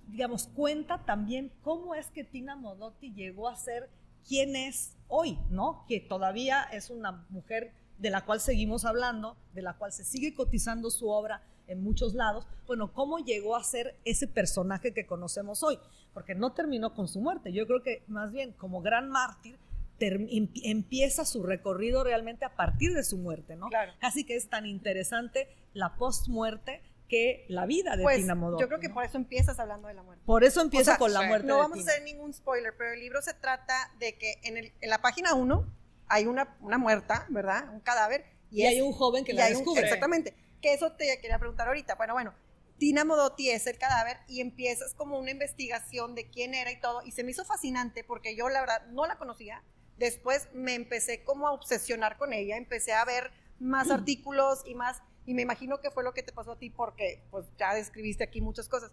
digamos, 0.09 0.49
cuenta 0.49 1.05
también 1.05 1.51
cómo 1.63 1.95
es 1.95 2.09
que 2.09 2.25
Tina 2.25 2.57
Modotti 2.57 3.13
llegó 3.15 3.49
a 3.49 3.57
ser 3.57 3.89
quien 4.27 4.55
es 4.57 4.97
hoy, 5.09 5.39
¿no? 5.51 5.85
Que 5.89 6.01
todavía 6.01 6.65
es 6.65 6.91
una 6.91 7.25
mujer 7.31 7.73
de 7.97 8.11
la 8.11 8.25
cual 8.25 8.41
seguimos 8.41 8.85
hablando, 8.85 9.37
de 9.55 9.63
la 9.63 9.75
cual 9.75 9.93
se 9.93 10.05
sigue 10.05 10.35
cotizando 10.35 10.91
su 10.91 11.09
obra 11.09 11.43
en 11.69 11.83
muchos 11.83 12.15
lados, 12.15 12.47
bueno, 12.67 12.93
¿cómo 12.93 13.19
llegó 13.19 13.55
a 13.55 13.63
ser 13.63 13.95
ese 14.05 14.27
personaje 14.27 14.93
que 14.93 15.07
conocemos 15.07 15.63
hoy? 15.63 15.79
Porque 16.19 16.35
no 16.35 16.51
terminó 16.53 16.95
con 16.95 17.07
su 17.07 17.21
muerte, 17.21 17.53
yo 17.53 17.65
creo 17.69 17.81
que 17.81 18.03
más 18.09 18.33
bien 18.33 18.51
como 18.55 18.83
gran 18.83 19.09
mártir 19.09 19.57
empieza 20.01 21.25
su 21.25 21.45
recorrido 21.45 22.03
realmente 22.03 22.45
a 22.45 22.57
partir 22.57 22.93
de 22.93 23.05
su 23.05 23.19
muerte, 23.19 23.55
¿no? 23.55 23.69
Claro. 23.69 23.93
Casi 24.01 24.25
que 24.25 24.35
es 24.35 24.49
tan 24.49 24.67
interesante 24.67 25.47
la 25.75 25.95
post-muerte 25.95 26.83
que 27.09 27.47
la 27.47 27.67
vida 27.67 27.97
de 27.97 28.03
pues, 28.03 28.17
Tina 28.17 28.35
Modotti. 28.35 28.63
Yo 28.63 28.67
creo 28.67 28.81
que 28.81 28.91
por 28.91 29.05
eso 29.05 29.17
empiezas 29.17 29.61
hablando 29.61 29.87
de 29.87 29.95
la 29.95 30.03
muerte. 30.03 30.25
Por 30.27 30.43
eso 30.43 30.61
empieza 30.61 30.99
con 30.99 31.13
la 31.13 31.23
muerte. 31.23 31.47
No 31.47 31.59
vamos 31.59 31.79
a 31.79 31.83
hacer 31.83 32.03
ningún 32.03 32.35
spoiler, 32.35 32.75
pero 32.77 32.95
el 32.95 32.99
libro 32.99 33.23
se 33.23 33.35
trata 33.35 33.93
de 34.01 34.19
que 34.19 34.41
en, 34.43 34.57
el, 34.57 34.73
en 34.81 34.91
la 34.91 35.01
página 35.01 35.35
1 35.35 35.73
hay 36.09 36.27
una, 36.27 36.57
una, 36.63 36.79
muerta, 36.79 37.27
¿verdad? 37.29 37.73
Un 37.73 37.79
cadáver. 37.79 38.25
Y, 38.51 38.67
hay 38.67 38.81
un 38.81 38.93
joven 38.93 39.25
que 39.25 39.35
la 39.35 39.49
descubre. 39.49 39.85
exactamente. 39.85 40.35
Que 40.61 40.75
eso 40.75 40.91
te 40.91 41.21
quería 41.21 41.39
preguntar 41.39 41.69
ahorita. 41.69 41.95
Bueno, 41.95 42.15
bueno, 42.15 42.35
Tina 42.79 43.05
Modotti 43.05 43.51
es 43.51 43.67
el 43.67 43.77
cadáver 43.77 44.19
y 44.29 44.41
empiezas 44.41 44.95
como 44.95 45.19
una 45.19 45.33
investigación 45.33 46.15
de 46.15 46.31
quién 46.31 46.55
era 46.55 46.71
y 46.71 46.81
todo. 46.81 47.03
Y 47.05 47.11
se 47.11 47.25
me 47.25 47.33
hizo 47.33 47.45
fascinante 47.45 48.05
porque 48.05 48.37
yo 48.37 48.49
la 48.49 48.61
verdad 48.61 48.87
no 48.93 49.07
la 49.07 49.19
conocía. 49.19 49.65
Después 49.97 50.49
me 50.53 50.75
empecé 50.75 51.25
como 51.25 51.49
a 51.49 51.53
obsesionar 51.53 52.17
con 52.17 52.33
ella, 52.33 52.57
empecé 52.57 52.93
a 52.93 53.05
ver 53.05 53.33
más 53.59 53.91
artículos 53.91 54.63
y 54.65 54.77
más 54.77 55.03
y 55.27 55.35
me 55.35 55.43
imagino 55.43 55.81
que 55.81 55.91
fue 55.91 56.05
lo 56.05 56.15
que 56.15 56.23
te 56.23 56.33
pasó 56.33 56.53
a 56.53 56.59
ti 56.59 56.71
porque 56.71 57.23
pues 57.31 57.45
ya 57.59 57.75
describiste 57.75 58.25
aquí 58.25 58.41
muchas 58.41 58.69
cosas. 58.69 58.93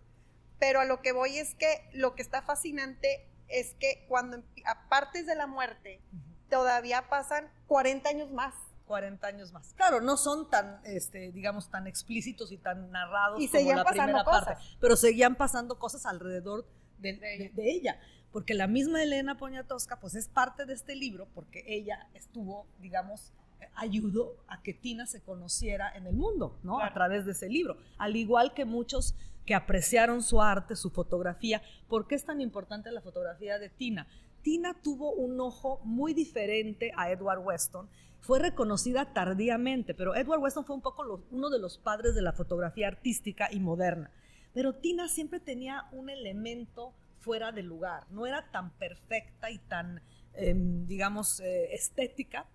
Pero 0.59 0.79
a 0.79 0.85
lo 0.85 1.01
que 1.01 1.11
voy 1.11 1.37
es 1.37 1.53
que 1.53 1.87
lo 1.93 2.15
que 2.15 2.23
está 2.23 2.41
fascinante 2.41 3.27
es 3.47 3.75
que 3.75 4.05
cuando 4.09 4.43
aparte 4.65 5.23
de 5.23 5.35
la 5.35 5.47
muerte, 5.47 6.01
todavía 6.49 7.07
pasan 7.07 7.49
40 7.67 8.09
años 8.09 8.31
más. 8.31 8.55
40 8.85 9.27
años 9.27 9.51
más. 9.51 9.73
Claro, 9.73 10.01
no 10.01 10.17
son 10.17 10.49
tan, 10.49 10.79
este, 10.83 11.31
digamos, 11.31 11.69
tan 11.69 11.87
explícitos 11.87 12.51
y 12.51 12.57
tan 12.57 12.91
narrados 12.91 13.41
y 13.41 13.47
como 13.47 13.73
la 13.73 13.85
primera 13.85 14.23
cosas. 14.23 14.45
parte, 14.45 14.63
pero 14.79 14.95
seguían 14.95 15.35
pasando 15.35 15.77
cosas 15.77 16.05
alrededor 16.05 16.65
de, 16.99 17.13
de, 17.13 17.51
de, 17.53 17.71
ella. 17.71 17.99
Porque 18.31 18.53
la 18.53 18.67
misma 18.67 19.01
Elena 19.01 19.37
Poniatowska, 19.37 19.99
pues 19.99 20.15
es 20.15 20.27
parte 20.27 20.65
de 20.65 20.73
este 20.73 20.95
libro, 20.95 21.27
porque 21.33 21.63
ella 21.67 22.07
estuvo, 22.13 22.67
digamos, 22.79 23.31
ayudó 23.75 24.35
a 24.47 24.61
que 24.61 24.73
Tina 24.73 25.05
se 25.05 25.21
conociera 25.21 25.91
en 25.95 26.07
el 26.07 26.15
mundo, 26.15 26.57
¿no? 26.63 26.79
A 26.79 26.93
través 26.93 27.25
de 27.25 27.31
ese 27.31 27.49
libro. 27.49 27.77
Al 27.97 28.15
igual 28.15 28.53
que 28.53 28.65
muchos 28.65 29.15
que 29.45 29.53
apreciaron 29.53 30.23
su 30.23 30.41
arte, 30.41 30.75
su 30.75 30.89
fotografía. 30.89 31.61
¿Por 31.87 32.07
qué 32.07 32.15
es 32.15 32.25
tan 32.25 32.41
importante 32.41 32.91
la 32.91 33.01
fotografía 33.01 33.59
de 33.59 33.69
Tina? 33.69 34.07
Tina 34.41 34.75
tuvo 34.81 35.11
un 35.11 35.39
ojo 35.39 35.79
muy 35.83 36.13
diferente 36.13 36.91
a 36.97 37.11
Edward 37.11 37.39
Weston. 37.39 37.87
Fue 38.25 38.39
reconocida 38.39 39.13
tardíamente, 39.13 39.93
pero 39.93 40.15
Edward 40.15 40.41
Weston 40.41 40.65
fue 40.65 40.75
un 40.75 40.81
poco 40.81 41.23
uno 41.29 41.51
de 41.51 41.59
los 41.59 41.77
padres 41.77 42.15
de 42.15 42.23
la 42.23 42.33
fotografía 42.33 42.87
artística 42.87 43.49
y 43.51 43.59
moderna. 43.59 44.09
Pero 44.51 44.73
Tina 44.73 45.07
siempre 45.07 45.39
tenía 45.39 45.85
un 45.91 46.09
elemento 46.09 46.95
fuera 47.19 47.51
de 47.51 47.61
lugar. 47.61 48.07
No 48.09 48.25
era 48.25 48.49
tan 48.49 48.71
perfecta 48.79 49.51
y 49.51 49.59
tan, 49.59 50.01
eh, 50.33 50.55
digamos, 50.55 51.39
eh, 51.39 51.75
estética, 51.75 52.47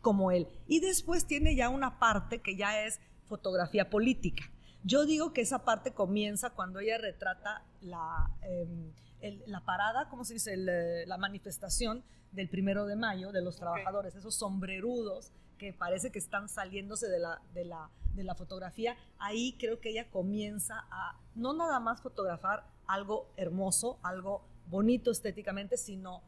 como 0.00 0.30
él. 0.30 0.48
Y 0.66 0.80
después 0.80 1.26
tiene 1.26 1.54
ya 1.54 1.68
una 1.68 1.98
parte 1.98 2.38
que 2.38 2.56
ya 2.56 2.82
es 2.86 2.98
fotografía 3.28 3.90
política. 3.90 4.44
Yo 4.84 5.04
digo 5.04 5.34
que 5.34 5.42
esa 5.42 5.66
parte 5.66 5.92
comienza 5.92 6.48
cuando 6.48 6.80
ella 6.80 6.96
retrata 6.96 7.62
la, 7.82 8.30
eh, 8.40 9.42
la 9.46 9.60
parada, 9.66 10.08
¿cómo 10.08 10.24
se 10.24 10.32
dice? 10.32 10.54
El, 10.54 11.06
la 11.06 11.18
manifestación 11.18 12.04
del 12.32 12.48
primero 12.48 12.86
de 12.86 12.96
mayo 12.96 13.32
de 13.32 13.42
los 13.42 13.56
trabajadores, 13.56 14.14
esos 14.14 14.34
sombrerudos 14.34 15.32
que 15.58 15.72
parece 15.72 16.10
que 16.10 16.18
están 16.18 16.48
saliéndose 16.48 17.08
de 17.08 17.18
la, 17.18 17.40
de, 17.52 17.64
la, 17.64 17.90
de 18.14 18.24
la 18.24 18.34
fotografía. 18.34 18.96
Ahí 19.18 19.56
creo 19.58 19.80
que 19.80 19.90
ella 19.90 20.08
comienza 20.10 20.86
a 20.90 21.18
no 21.34 21.52
nada 21.52 21.80
más 21.80 22.00
fotografar 22.00 22.66
algo 22.86 23.30
hermoso, 23.36 23.98
algo 24.02 24.42
bonito 24.68 25.10
estéticamente, 25.10 25.76
sino 25.76 26.22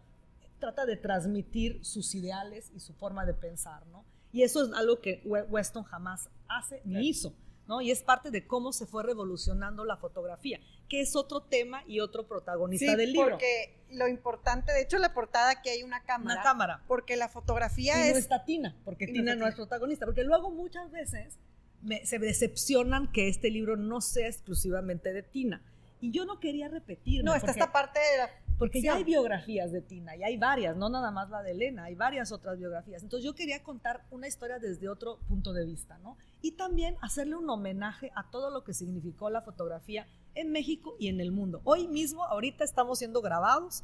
trata 0.58 0.86
de 0.86 0.96
transmitir 0.96 1.84
sus 1.84 2.14
ideales 2.14 2.70
y 2.74 2.80
su 2.80 2.94
forma 2.94 3.24
de 3.24 3.34
pensar, 3.34 3.86
¿no? 3.86 4.04
Y 4.32 4.42
eso 4.42 4.64
es 4.64 4.72
algo 4.72 5.00
que 5.00 5.22
Weston 5.24 5.84
jamás 5.84 6.30
hace 6.48 6.80
ni 6.84 7.08
hizo, 7.08 7.34
¿no? 7.66 7.80
Y 7.80 7.90
es 7.90 8.02
parte 8.02 8.30
de 8.30 8.46
cómo 8.46 8.72
se 8.72 8.86
fue 8.86 9.02
revolucionando 9.02 9.84
la 9.84 9.96
fotografía, 9.96 10.60
que 10.88 11.00
es 11.00 11.16
otro 11.16 11.42
tema 11.42 11.82
y 11.86 12.00
otro 12.00 12.26
protagonista 12.26 12.96
del 12.96 13.12
libro. 13.12 13.30
porque 13.30 13.82
lo 13.90 14.08
importante, 14.08 14.72
de 14.72 14.82
hecho, 14.82 14.98
la 14.98 15.12
portada 15.12 15.50
aquí 15.50 15.68
hay 15.68 15.82
una 15.82 16.02
cámara. 16.04 16.34
Una 16.34 16.42
cámara. 16.42 16.82
Porque 16.86 17.16
la 17.16 17.28
fotografía 17.28 17.98
y 17.98 18.08
es... 18.08 18.12
no 18.12 18.18
está 18.18 18.44
Tina, 18.44 18.76
porque 18.84 19.06
Tina 19.06 19.34
no 19.34 19.46
es 19.46 19.54
protagonista, 19.54 20.06
porque 20.06 20.24
luego 20.24 20.50
muchas 20.50 20.90
veces 20.90 21.38
me, 21.82 22.04
se 22.06 22.18
decepcionan 22.18 23.10
que 23.12 23.28
este 23.28 23.50
libro 23.50 23.76
no 23.76 24.00
sea 24.00 24.28
exclusivamente 24.28 25.12
de 25.12 25.22
Tina. 25.22 25.62
Y 26.00 26.10
yo 26.10 26.24
no 26.24 26.40
quería 26.40 26.68
repetir. 26.68 27.22
No, 27.22 27.32
está 27.32 27.52
esta 27.52 27.70
parte 27.70 28.00
de 28.00 28.18
la 28.18 28.30
porque 28.58 28.80
ya 28.80 28.94
hay 28.94 29.04
biografías 29.04 29.72
de 29.72 29.80
Tina, 29.80 30.16
y 30.16 30.22
hay 30.22 30.36
varias, 30.36 30.76
no 30.76 30.88
nada 30.88 31.10
más 31.10 31.30
la 31.30 31.42
de 31.42 31.52
Elena, 31.52 31.84
hay 31.84 31.94
varias 31.94 32.32
otras 32.32 32.58
biografías. 32.58 33.02
Entonces 33.02 33.24
yo 33.24 33.34
quería 33.34 33.62
contar 33.62 34.04
una 34.10 34.28
historia 34.28 34.58
desde 34.58 34.88
otro 34.88 35.18
punto 35.28 35.52
de 35.52 35.64
vista, 35.64 35.98
¿no? 35.98 36.16
Y 36.40 36.52
también 36.52 36.96
hacerle 37.00 37.36
un 37.36 37.48
homenaje 37.50 38.10
a 38.14 38.30
todo 38.30 38.50
lo 38.50 38.64
que 38.64 38.74
significó 38.74 39.30
la 39.30 39.42
fotografía 39.42 40.06
en 40.34 40.52
México 40.52 40.96
y 40.98 41.08
en 41.08 41.20
el 41.20 41.32
mundo. 41.32 41.60
Hoy 41.64 41.88
mismo, 41.88 42.24
ahorita 42.24 42.64
estamos 42.64 42.98
siendo 42.98 43.20
grabados, 43.20 43.82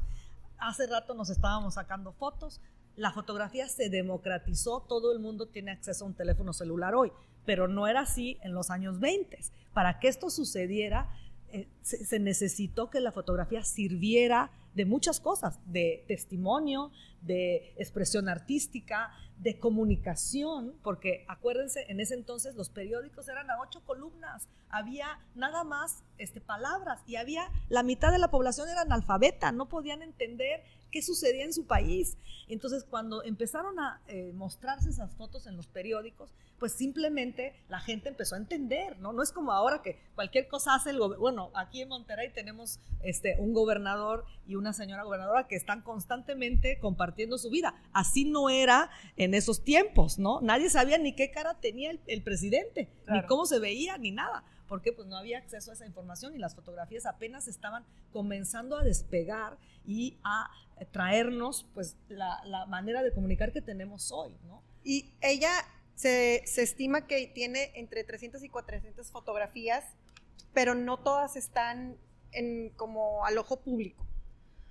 hace 0.58 0.86
rato 0.86 1.14
nos 1.14 1.30
estábamos 1.30 1.74
sacando 1.74 2.12
fotos, 2.12 2.60
la 2.96 3.12
fotografía 3.12 3.68
se 3.68 3.90
democratizó, 3.90 4.80
todo 4.88 5.12
el 5.12 5.20
mundo 5.20 5.46
tiene 5.46 5.70
acceso 5.70 6.04
a 6.04 6.08
un 6.08 6.14
teléfono 6.14 6.52
celular 6.52 6.96
hoy, 6.96 7.12
pero 7.46 7.68
no 7.68 7.86
era 7.86 8.00
así 8.00 8.38
en 8.42 8.54
los 8.54 8.70
años 8.70 8.98
20. 8.98 9.38
Para 9.72 10.00
que 10.00 10.08
esto 10.08 10.30
sucediera, 10.30 11.08
eh, 11.52 11.68
se, 11.82 12.04
se 12.04 12.18
necesitó 12.18 12.90
que 12.90 13.00
la 13.00 13.12
fotografía 13.12 13.62
sirviera 13.64 14.50
de 14.74 14.84
muchas 14.84 15.18
cosas, 15.20 15.58
de 15.66 16.04
testimonio, 16.06 16.92
de 17.22 17.74
expresión 17.76 18.28
artística, 18.28 19.12
de 19.38 19.58
comunicación, 19.58 20.74
porque 20.82 21.24
acuérdense, 21.28 21.86
en 21.88 22.00
ese 22.00 22.14
entonces 22.14 22.54
los 22.56 22.70
periódicos 22.70 23.28
eran 23.28 23.50
a 23.50 23.60
ocho 23.60 23.80
columnas, 23.84 24.48
había 24.68 25.20
nada 25.34 25.64
más 25.64 26.02
este, 26.18 26.40
palabras 26.40 27.00
y 27.06 27.16
había 27.16 27.50
la 27.68 27.82
mitad 27.82 28.10
de 28.10 28.18
la 28.18 28.30
población 28.30 28.68
era 28.68 28.82
analfabeta, 28.82 29.52
no 29.52 29.68
podían 29.68 30.02
entender 30.02 30.62
qué 30.90 31.02
sucedía 31.02 31.44
en 31.44 31.52
su 31.52 31.66
país. 31.66 32.16
Entonces, 32.48 32.84
cuando 32.84 33.22
empezaron 33.22 33.78
a 33.78 34.00
eh, 34.08 34.32
mostrarse 34.34 34.88
esas 34.88 35.14
fotos 35.14 35.46
en 35.46 35.56
los 35.56 35.66
periódicos, 35.66 36.32
pues 36.58 36.72
simplemente 36.72 37.54
la 37.68 37.78
gente 37.78 38.08
empezó 38.08 38.34
a 38.34 38.38
entender, 38.38 38.98
¿no? 38.98 39.12
No 39.12 39.22
es 39.22 39.32
como 39.32 39.52
ahora 39.52 39.80
que 39.82 39.98
cualquier 40.14 40.48
cosa 40.48 40.74
hace 40.74 40.90
el 40.90 40.98
gobierno. 40.98 41.20
Bueno, 41.20 41.50
aquí 41.54 41.82
en 41.82 41.88
Monterrey 41.88 42.30
tenemos 42.32 42.80
este, 43.02 43.36
un 43.38 43.52
gobernador 43.52 44.24
y 44.46 44.56
una 44.56 44.72
señora 44.72 45.04
gobernadora 45.04 45.46
que 45.46 45.56
están 45.56 45.82
constantemente 45.82 46.78
compartiendo 46.78 47.38
su 47.38 47.50
vida. 47.50 47.74
Así 47.92 48.24
no 48.24 48.50
era 48.50 48.90
en 49.16 49.34
esos 49.34 49.62
tiempos, 49.62 50.18
¿no? 50.18 50.40
Nadie 50.40 50.70
sabía 50.70 50.98
ni 50.98 51.14
qué 51.14 51.30
cara 51.30 51.54
tenía 51.60 51.90
el, 51.90 52.00
el 52.06 52.22
presidente, 52.22 52.88
claro. 53.04 53.22
ni 53.22 53.28
cómo 53.28 53.46
se 53.46 53.58
veía, 53.58 53.98
ni 53.98 54.10
nada 54.10 54.44
porque 54.68 54.92
pues 54.92 55.08
no 55.08 55.16
había 55.16 55.38
acceso 55.38 55.70
a 55.70 55.74
esa 55.74 55.86
información 55.86 56.34
y 56.34 56.38
las 56.38 56.54
fotografías 56.54 57.06
apenas 57.06 57.48
estaban 57.48 57.84
comenzando 58.12 58.76
a 58.76 58.84
despegar 58.84 59.56
y 59.86 60.18
a 60.22 60.50
traernos 60.92 61.66
pues 61.74 61.96
la, 62.08 62.40
la 62.44 62.66
manera 62.66 63.02
de 63.02 63.12
comunicar 63.12 63.52
que 63.52 63.62
tenemos 63.62 64.12
hoy, 64.12 64.36
¿no? 64.46 64.62
Y 64.84 65.12
ella 65.20 65.50
se, 65.94 66.42
se, 66.46 66.62
estima 66.62 67.06
que 67.06 67.26
tiene 67.26 67.72
entre 67.74 68.04
300 68.04 68.42
y 68.44 68.48
400 68.48 69.10
fotografías, 69.10 69.84
pero 70.52 70.74
no 70.74 70.98
todas 70.98 71.36
están 71.36 71.96
en, 72.32 72.70
como 72.76 73.24
al 73.24 73.38
ojo 73.38 73.60
público. 73.60 74.07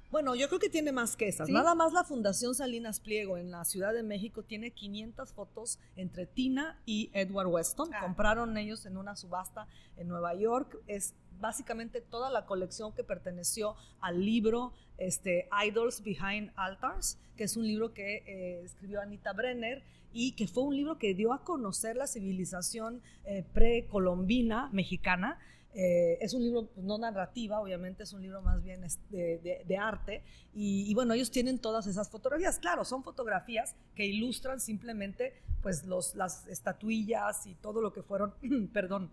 Bueno, 0.09 0.35
yo 0.35 0.47
creo 0.47 0.59
que 0.59 0.69
tiene 0.69 0.91
más 0.91 1.17
que 1.17 1.27
esas. 1.27 1.47
¿Sí? 1.47 1.53
Nada 1.53 1.75
más 1.75 1.91
la 1.91 2.03
Fundación 2.03 2.55
Salinas 2.55 2.99
Pliego 2.99 3.37
en 3.37 3.51
la 3.51 3.65
Ciudad 3.65 3.93
de 3.93 4.03
México 4.03 4.43
tiene 4.43 4.71
500 4.71 5.33
fotos 5.33 5.79
entre 5.95 6.25
Tina 6.25 6.79
y 6.85 7.09
Edward 7.13 7.47
Weston. 7.47 7.93
Ah. 7.93 7.99
Compraron 8.01 8.57
ellos 8.57 8.85
en 8.85 8.97
una 8.97 9.15
subasta 9.15 9.67
en 9.97 10.07
Nueva 10.07 10.33
York. 10.33 10.77
Es 10.87 11.13
básicamente 11.39 12.01
toda 12.01 12.29
la 12.29 12.45
colección 12.45 12.93
que 12.93 13.03
perteneció 13.03 13.75
al 13.99 14.23
libro 14.23 14.73
este, 14.97 15.49
Idols 15.65 16.01
Behind 16.01 16.51
Altars, 16.55 17.19
que 17.35 17.43
es 17.43 17.57
un 17.57 17.67
libro 17.67 17.93
que 17.93 18.23
eh, 18.25 18.61
escribió 18.63 19.01
Anita 19.01 19.33
Brenner 19.33 19.83
y 20.13 20.31
que 20.31 20.47
fue 20.47 20.63
un 20.63 20.75
libro 20.75 20.97
que 20.97 21.13
dio 21.13 21.33
a 21.33 21.43
conocer 21.43 21.95
la 21.95 22.07
civilización 22.07 23.01
eh, 23.25 23.43
precolombina 23.53 24.69
mexicana 24.71 25.37
Eh, 25.79 26.17
es 26.21 26.33
un 26.33 26.41
libro 26.41 26.65
pues, 26.73 26.83
no 26.83 26.97
narrativa, 26.97 27.59
obviamente 27.59 28.01
es 28.01 28.11
un 28.11 28.23
libro 28.23 28.41
más 28.41 28.63
bien 28.63 28.81
de, 29.11 29.63
de, 29.63 29.77
arte. 29.77 30.23
Y, 30.51 30.91
bueno, 30.95 31.13
ellos 31.13 31.29
tienen 31.29 31.59
todas 31.59 31.85
esas 31.85 32.09
fotografías. 32.09 32.57
Claro, 32.57 32.83
son 32.83 33.03
fotografías 33.03 33.75
que 33.93 34.03
ilustran 34.03 34.59
simplemente 34.59 35.39
pues 35.61 35.85
los, 35.85 36.15
las 36.15 36.47
estatuillas 36.47 37.45
y 37.45 37.53
todo 37.53 37.79
lo 37.81 37.93
que 37.93 38.01
fueron, 38.01 38.33
perdón, 38.73 39.11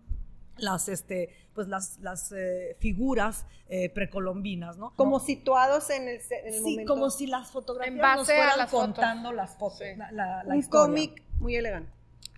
las 0.57 0.89
este 0.89 1.29
pues 1.53 1.67
las, 1.67 1.99
las 1.99 2.31
eh, 2.31 2.77
figuras 2.79 3.45
eh, 3.67 3.89
precolombinas 3.89 4.77
no 4.77 4.93
como 4.95 5.19
situados 5.19 5.89
en 5.89 6.07
el, 6.07 6.21
en 6.31 6.53
el 6.53 6.63
sí 6.63 6.85
como 6.85 7.09
si 7.09 7.27
las 7.27 7.51
fotografías 7.51 8.17
nos 8.17 8.25
fueran 8.25 8.67
contando 8.69 9.33
las 9.33 9.57
fotos 9.57 9.81
la, 10.13 10.45
un 10.47 10.61
cómic 10.61 11.21
muy 11.39 11.57
elegante 11.57 11.91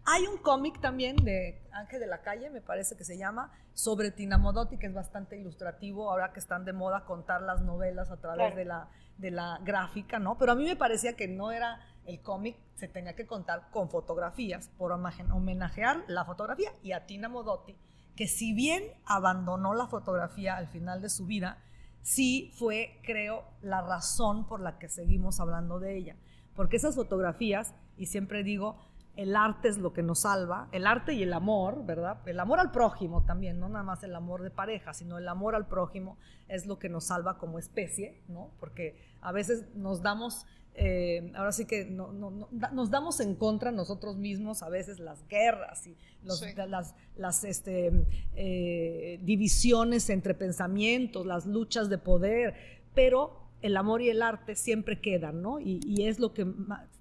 hay 0.09 0.25
un 0.25 0.37
cómic 0.37 0.79
también 0.79 1.17
de 1.17 1.61
Ángel 1.73 1.99
de 1.99 2.07
la 2.07 2.21
Calle, 2.21 2.49
me 2.49 2.61
parece 2.61 2.95
que 2.95 3.03
se 3.03 3.17
llama, 3.17 3.51
sobre 3.73 4.09
Tina 4.09 4.37
Modotti, 4.37 4.77
que 4.77 4.87
es 4.87 4.93
bastante 4.93 5.37
ilustrativo, 5.37 6.09
ahora 6.09 6.31
que 6.31 6.39
están 6.39 6.63
de 6.63 6.71
moda 6.71 7.03
contar 7.03 7.41
las 7.41 7.61
novelas 7.61 8.09
a 8.09 8.21
través 8.21 8.55
de, 8.55 8.63
la, 8.63 8.89
de 9.17 9.31
la 9.31 9.59
gráfica, 9.65 10.17
¿no? 10.17 10.37
Pero 10.37 10.53
a 10.53 10.55
mí 10.55 10.63
me 10.63 10.77
parecía 10.77 11.17
que 11.17 11.27
no 11.27 11.51
era 11.51 11.81
el 12.05 12.21
cómic, 12.21 12.55
se 12.75 12.87
tenía 12.87 13.17
que 13.17 13.27
contar 13.27 13.69
con 13.69 13.89
fotografías, 13.89 14.69
por 14.77 14.93
homenajear 14.93 16.05
la 16.07 16.23
fotografía 16.23 16.71
y 16.81 16.93
a 16.93 17.05
Tina 17.05 17.27
Modotti, 17.27 17.77
que 18.15 18.29
si 18.29 18.53
bien 18.53 18.83
abandonó 19.05 19.73
la 19.73 19.87
fotografía 19.87 20.55
al 20.55 20.69
final 20.69 21.01
de 21.01 21.09
su 21.09 21.25
vida, 21.25 21.61
sí 22.01 22.53
fue, 22.55 23.01
creo, 23.03 23.43
la 23.61 23.81
razón 23.81 24.47
por 24.47 24.61
la 24.61 24.79
que 24.79 24.87
seguimos 24.87 25.41
hablando 25.41 25.81
de 25.81 25.97
ella. 25.97 26.15
Porque 26.55 26.77
esas 26.77 26.95
fotografías, 26.95 27.75
y 27.97 28.05
siempre 28.05 28.43
digo, 28.43 28.86
el 29.17 29.35
arte 29.35 29.67
es 29.67 29.79
lo 29.79 29.93
que 29.93 30.03
nos 30.03 30.19
salva, 30.19 30.69
el 30.71 30.85
arte 30.85 31.13
y 31.13 31.23
el 31.23 31.33
amor, 31.33 31.83
¿verdad? 31.85 32.19
El 32.27 32.39
amor 32.39 32.59
al 32.59 32.71
prójimo 32.71 33.23
también, 33.25 33.59
no 33.59 33.67
nada 33.67 33.83
más 33.83 34.03
el 34.03 34.15
amor 34.15 34.43
de 34.43 34.51
pareja, 34.51 34.93
sino 34.93 35.17
el 35.17 35.27
amor 35.27 35.55
al 35.55 35.67
prójimo 35.67 36.17
es 36.47 36.67
lo 36.67 36.77
que 36.77 36.87
nos 36.87 37.05
salva 37.05 37.39
como 37.39 37.57
especie, 37.57 38.21
¿no? 38.27 38.51
Porque 38.59 38.95
a 39.21 39.31
veces 39.31 39.65
nos 39.73 40.03
damos, 40.03 40.45
eh, 40.75 41.31
ahora 41.35 41.51
sí 41.51 41.65
que 41.65 41.85
nos 41.85 42.91
damos 42.91 43.19
en 43.19 43.33
contra 43.33 43.71
nosotros 43.71 44.17
mismos, 44.17 44.61
a 44.61 44.69
veces 44.69 44.99
las 44.99 45.27
guerras 45.27 45.87
y 45.87 45.97
las, 46.67 46.93
las 47.15 47.43
este, 47.43 47.91
eh, 48.35 49.19
divisiones 49.23 50.11
entre 50.11 50.35
pensamientos, 50.35 51.25
las 51.25 51.47
luchas 51.47 51.89
de 51.89 51.97
poder, 51.97 52.55
pero 52.93 53.46
el 53.61 53.75
amor 53.75 54.01
y 54.01 54.09
el 54.09 54.21
arte 54.21 54.55
siempre 54.55 55.01
quedan, 55.01 55.41
¿no? 55.41 55.59
Y, 55.59 56.03
es 56.03 56.19
lo 56.19 56.33
que, 56.33 56.45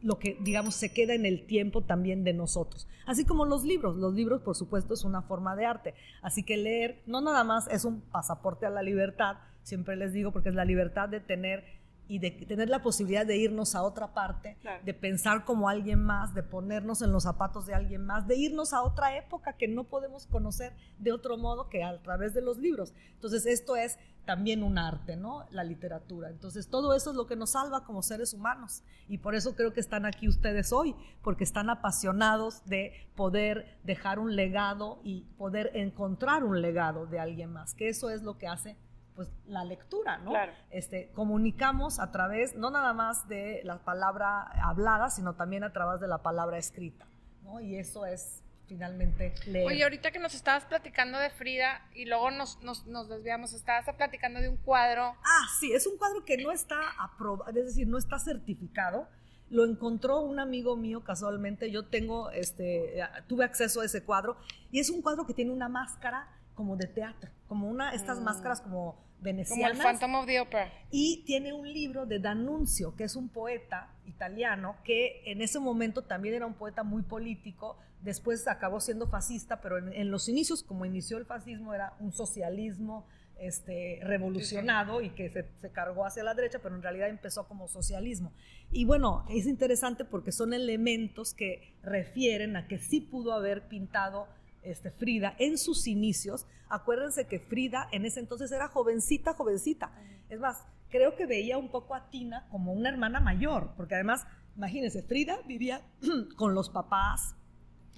lo 0.02 0.18
que, 0.18 0.38
digamos, 0.40 0.74
se 0.74 0.92
queda 0.92 1.14
en 1.14 1.26
el 1.26 1.46
tiempo 1.46 1.82
también 1.82 2.24
de 2.24 2.32
nosotros. 2.32 2.88
Así 3.04 3.24
como 3.24 3.44
los 3.44 3.64
libros. 3.64 3.96
Los 3.96 4.14
libros, 4.14 4.40
por 4.42 4.56
supuesto, 4.56 4.94
es 4.94 5.04
una 5.04 5.22
forma 5.22 5.54
de 5.54 5.66
arte. 5.66 5.94
Así 6.22 6.42
que 6.42 6.56
leer 6.56 7.02
no 7.06 7.20
nada 7.20 7.44
más 7.44 7.68
es 7.68 7.84
un 7.84 8.00
pasaporte 8.00 8.66
a 8.66 8.70
la 8.70 8.82
libertad, 8.82 9.36
siempre 9.62 9.96
les 9.96 10.12
digo, 10.12 10.32
porque 10.32 10.48
es 10.48 10.54
la 10.54 10.64
libertad 10.64 11.08
de 11.08 11.20
tener 11.20 11.64
y 12.08 12.20
de 12.20 12.30
tener 12.30 12.68
la 12.68 12.82
posibilidad 12.82 13.26
de 13.26 13.36
irnos 13.36 13.74
a 13.74 13.82
otra 13.82 14.14
parte, 14.14 14.56
de 14.84 14.94
pensar 14.94 15.44
como 15.44 15.68
alguien 15.68 16.02
más, 16.04 16.34
de 16.34 16.42
ponernos 16.42 17.02
en 17.02 17.12
los 17.12 17.24
zapatos 17.24 17.66
de 17.66 17.74
alguien 17.74 18.06
más, 18.06 18.28
de 18.28 18.36
irnos 18.36 18.72
a 18.72 18.82
otra 18.82 19.16
época 19.16 19.54
que 19.54 19.66
no 19.66 19.84
podemos 19.84 20.26
conocer 20.26 20.72
de 20.98 21.12
otro 21.12 21.36
modo 21.36 21.68
que 21.68 21.82
a 21.82 22.00
través 22.02 22.32
de 22.32 22.42
los 22.42 22.58
libros. 22.58 22.94
Entonces, 23.14 23.44
esto 23.46 23.74
es 23.74 23.98
también 24.26 24.62
un 24.62 24.76
arte, 24.76 25.16
¿no? 25.16 25.46
La 25.50 25.64
literatura. 25.64 26.28
Entonces, 26.28 26.68
todo 26.68 26.94
eso 26.94 27.10
es 27.10 27.16
lo 27.16 27.26
que 27.26 27.36
nos 27.36 27.52
salva 27.52 27.84
como 27.84 28.02
seres 28.02 28.34
humanos. 28.34 28.82
Y 29.08 29.18
por 29.18 29.34
eso 29.34 29.54
creo 29.54 29.72
que 29.72 29.80
están 29.80 30.04
aquí 30.04 30.28
ustedes 30.28 30.72
hoy, 30.72 30.94
porque 31.22 31.44
están 31.44 31.70
apasionados 31.70 32.64
de 32.66 33.08
poder 33.14 33.78
dejar 33.84 34.18
un 34.18 34.36
legado 34.36 35.00
y 35.02 35.22
poder 35.38 35.70
encontrar 35.74 36.44
un 36.44 36.60
legado 36.60 37.06
de 37.06 37.20
alguien 37.20 37.52
más, 37.52 37.74
que 37.74 37.88
eso 37.88 38.10
es 38.10 38.22
lo 38.22 38.36
que 38.36 38.48
hace 38.48 38.76
pues 39.14 39.30
la 39.46 39.64
lectura, 39.64 40.18
¿no? 40.18 40.30
Claro. 40.30 40.52
Este, 40.68 41.10
comunicamos 41.14 42.00
a 42.00 42.12
través, 42.12 42.54
no 42.54 42.70
nada 42.70 42.92
más 42.92 43.26
de 43.28 43.62
la 43.64 43.78
palabra 43.78 44.42
hablada, 44.62 45.08
sino 45.08 45.34
también 45.36 45.64
a 45.64 45.72
través 45.72 46.00
de 46.00 46.06
la 46.06 46.18
palabra 46.18 46.58
escrita, 46.58 47.06
¿no? 47.42 47.60
Y 47.60 47.76
eso 47.76 48.04
es 48.04 48.42
finalmente 48.66 49.34
leer. 49.46 49.66
Oye, 49.66 49.82
ahorita 49.82 50.10
que 50.10 50.18
nos 50.18 50.34
estabas 50.34 50.64
platicando 50.64 51.18
de 51.18 51.30
Frida 51.30 51.82
y 51.94 52.04
luego 52.04 52.30
nos, 52.30 52.62
nos, 52.62 52.86
nos 52.86 53.08
desviamos, 53.08 53.52
estabas 53.52 53.86
platicando 53.96 54.40
de 54.40 54.48
un 54.48 54.56
cuadro. 54.56 55.14
Ah, 55.24 55.46
sí, 55.60 55.72
es 55.72 55.86
un 55.86 55.96
cuadro 55.96 56.24
que 56.24 56.36
no 56.38 56.50
está 56.52 56.78
aprobado, 56.98 57.50
es 57.58 57.66
decir, 57.66 57.86
no 57.86 57.98
está 57.98 58.18
certificado. 58.18 59.08
Lo 59.48 59.64
encontró 59.64 60.20
un 60.20 60.40
amigo 60.40 60.76
mío 60.76 61.04
casualmente. 61.04 61.70
Yo 61.70 61.86
tengo, 61.86 62.30
este, 62.30 63.00
tuve 63.28 63.44
acceso 63.44 63.80
a 63.80 63.84
ese 63.84 64.02
cuadro 64.02 64.36
y 64.72 64.80
es 64.80 64.90
un 64.90 65.02
cuadro 65.02 65.24
que 65.24 65.34
tiene 65.34 65.52
una 65.52 65.68
máscara 65.68 66.28
como 66.56 66.76
de 66.76 66.88
teatro, 66.88 67.30
como 67.46 67.68
una, 67.68 67.90
estas 67.90 68.18
mm. 68.18 68.24
máscaras 68.24 68.60
como 68.60 69.06
venecianas. 69.20 69.70
Como 69.70 69.82
el 69.82 69.86
Phantom 69.86 70.14
of 70.16 70.26
the 70.26 70.40
Opera. 70.40 70.72
Y 70.90 71.22
tiene 71.24 71.52
un 71.52 71.72
libro 71.72 72.06
de 72.06 72.18
D'Annunzio, 72.18 72.96
que 72.96 73.04
es 73.04 73.14
un 73.14 73.28
poeta 73.28 73.92
italiano 74.06 74.76
que 74.82 75.22
en 75.26 75.42
ese 75.42 75.60
momento 75.60 76.02
también 76.02 76.34
era 76.34 76.46
un 76.46 76.54
poeta 76.54 76.82
muy 76.82 77.02
político, 77.02 77.78
después 78.02 78.48
acabó 78.48 78.80
siendo 78.80 79.06
fascista, 79.08 79.60
pero 79.60 79.78
en, 79.78 80.10
los 80.10 80.28
inicios, 80.28 80.62
como 80.62 80.84
inició 80.84 81.18
el 81.18 81.26
fascismo, 81.26 81.74
era 81.74 81.94
un 82.00 82.12
socialismo 82.12 83.06
este, 83.38 84.00
revolucionado 84.02 85.02
y 85.02 85.10
que 85.10 85.28
se, 85.28 85.44
se, 85.60 85.70
cargó 85.70 86.06
hacia 86.06 86.24
la 86.24 86.34
derecha, 86.34 86.60
pero 86.62 86.74
en 86.74 86.82
realidad 86.82 87.08
empezó 87.08 87.46
como 87.46 87.68
socialismo. 87.68 88.32
Y 88.70 88.86
bueno, 88.86 89.26
es 89.28 89.46
interesante 89.46 90.04
porque 90.04 90.32
son 90.32 90.54
elementos 90.54 91.34
que 91.34 91.74
refieren 91.82 92.56
a 92.56 92.66
que 92.66 92.78
sí 92.78 93.00
pudo 93.00 93.34
haber 93.34 93.68
pintado 93.68 94.28
este, 94.66 94.90
Frida 94.90 95.34
en 95.38 95.58
sus 95.58 95.86
inicios. 95.86 96.46
Acuérdense 96.68 97.26
que 97.26 97.38
Frida 97.38 97.88
en 97.92 98.04
ese 98.04 98.20
entonces 98.20 98.52
era 98.52 98.68
jovencita, 98.68 99.34
jovencita. 99.34 99.92
Es 100.28 100.40
más, 100.40 100.64
creo 100.90 101.16
que 101.16 101.26
veía 101.26 101.58
un 101.58 101.70
poco 101.70 101.94
a 101.94 102.10
Tina 102.10 102.46
como 102.50 102.72
una 102.72 102.88
hermana 102.88 103.20
mayor, 103.20 103.70
porque 103.76 103.94
además, 103.94 104.26
imagínense, 104.56 105.02
Frida 105.02 105.38
vivía 105.46 105.82
con 106.36 106.54
los 106.54 106.70
papás, 106.70 107.34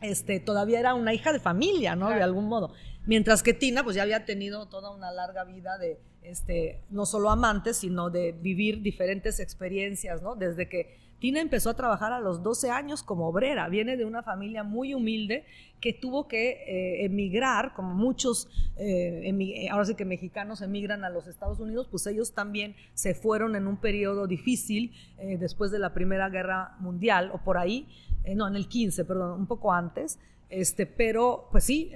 este, 0.01 0.41
todavía 0.41 0.79
era 0.79 0.95
una 0.95 1.13
hija 1.13 1.33
de 1.33 1.41
familia, 1.41 1.97
¿no? 1.97 2.09
De 2.11 2.23
algún 2.23 2.47
modo. 2.47 2.73
Mientras 3.07 3.43
que 3.43 3.55
Tina, 3.55 3.83
pues 3.83 3.97
ya 3.97 4.03
había 4.03 4.25
tenido 4.25 4.69
toda 4.69 4.91
una 4.91 5.11
larga 5.11 5.45
vida 5.45 5.79
de, 5.79 5.99
este, 6.23 6.85
no 6.91 7.07
solo 7.07 7.31
amantes, 7.31 7.79
sino 7.79 8.11
de 8.11 8.33
vivir 8.33 8.83
diferentes 8.83 9.41
experiencias, 9.41 10.23
¿no? 10.23 10.37
Desde 10.37 10.69
que 10.69 11.08
Tina 11.19 11.41
empezó 11.41 11.71
a 11.71 11.75
trabajar 11.75 12.13
a 12.13 12.21
los 12.21 12.43
12 12.43 12.71
años 12.71 13.03
como 13.03 13.29
obrera, 13.29 13.69
viene 13.69 13.97
de 13.97 14.05
una 14.05 14.23
familia 14.23 14.63
muy 14.63 14.95
humilde 14.95 15.45
que 15.81 15.93
tuvo 15.93 16.29
que 16.29 16.51
eh, 16.51 17.05
emigrar, 17.05 17.75
como 17.75 17.95
muchos, 17.95 18.49
eh, 18.77 19.23
eh, 19.25 19.69
ahora 19.71 19.85
sí 19.85 19.95
que 19.95 20.05
mexicanos 20.05 20.61
emigran 20.63 21.05
a 21.05 21.11
los 21.11 21.27
Estados 21.27 21.61
Unidos, 21.61 21.89
pues 21.91 22.07
ellos 22.07 22.33
también 22.33 22.75
se 22.95 23.15
fueron 23.15 23.57
en 23.57 23.67
un 23.67 23.77
periodo 23.77 24.27
difícil 24.27 24.93
después 25.39 25.71
de 25.71 25.79
la 25.79 25.93
Primera 25.93 26.29
Guerra 26.29 26.77
Mundial, 26.81 27.31
o 27.33 27.39
por 27.39 27.59
ahí, 27.59 27.89
no, 28.35 28.47
en 28.47 28.57
el 28.57 28.69
15, 28.69 29.05
perdón, 29.05 29.41
un 29.41 29.47
poco 29.47 29.73
antes. 29.73 30.19
Este, 30.51 30.87
pero 30.87 31.49
pues 31.51 31.65
sí, 31.65 31.93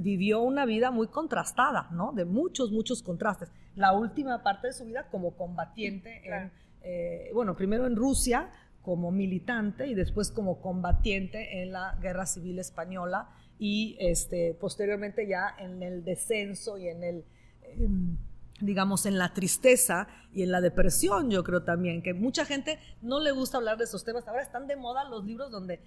vivió 0.00 0.40
una 0.40 0.64
vida 0.64 0.90
muy 0.90 1.06
contrastada, 1.06 1.88
¿no? 1.92 2.12
De 2.12 2.24
muchos, 2.24 2.72
muchos 2.72 3.02
contrastes. 3.02 3.52
La 3.76 3.92
última 3.92 4.42
parte 4.42 4.68
de 4.68 4.72
su 4.72 4.84
vida 4.84 5.06
como 5.10 5.32
combatiente 5.36 6.22
en 6.24 6.50
eh, 6.84 7.30
bueno, 7.32 7.56
primero 7.56 7.86
en 7.86 7.96
Rusia 7.96 8.50
como 8.82 9.10
militante 9.10 9.86
y 9.86 9.94
después 9.94 10.30
como 10.30 10.60
combatiente 10.60 11.62
en 11.62 11.72
la 11.72 11.98
Guerra 12.02 12.26
Civil 12.26 12.58
Española 12.58 13.30
y 13.58 13.96
este, 13.98 14.54
posteriormente 14.54 15.26
ya 15.26 15.54
en 15.58 15.82
el 15.82 16.04
descenso 16.04 16.76
y 16.76 16.88
en 16.88 17.02
el, 17.02 17.24
em, 17.62 18.18
digamos, 18.60 19.06
en 19.06 19.18
la 19.18 19.32
tristeza 19.32 20.08
y 20.34 20.42
en 20.42 20.52
la 20.52 20.60
depresión, 20.60 21.30
yo 21.30 21.42
creo 21.42 21.62
también, 21.62 22.02
que 22.02 22.12
mucha 22.12 22.44
gente 22.44 22.78
no 23.00 23.20
le 23.20 23.32
gusta 23.32 23.56
hablar 23.56 23.78
de 23.78 23.84
esos 23.84 24.04
temas. 24.04 24.28
Ahora 24.28 24.42
están 24.42 24.66
de 24.66 24.76
moda 24.76 25.08
los 25.08 25.24
libros 25.24 25.50
donde 25.50 25.80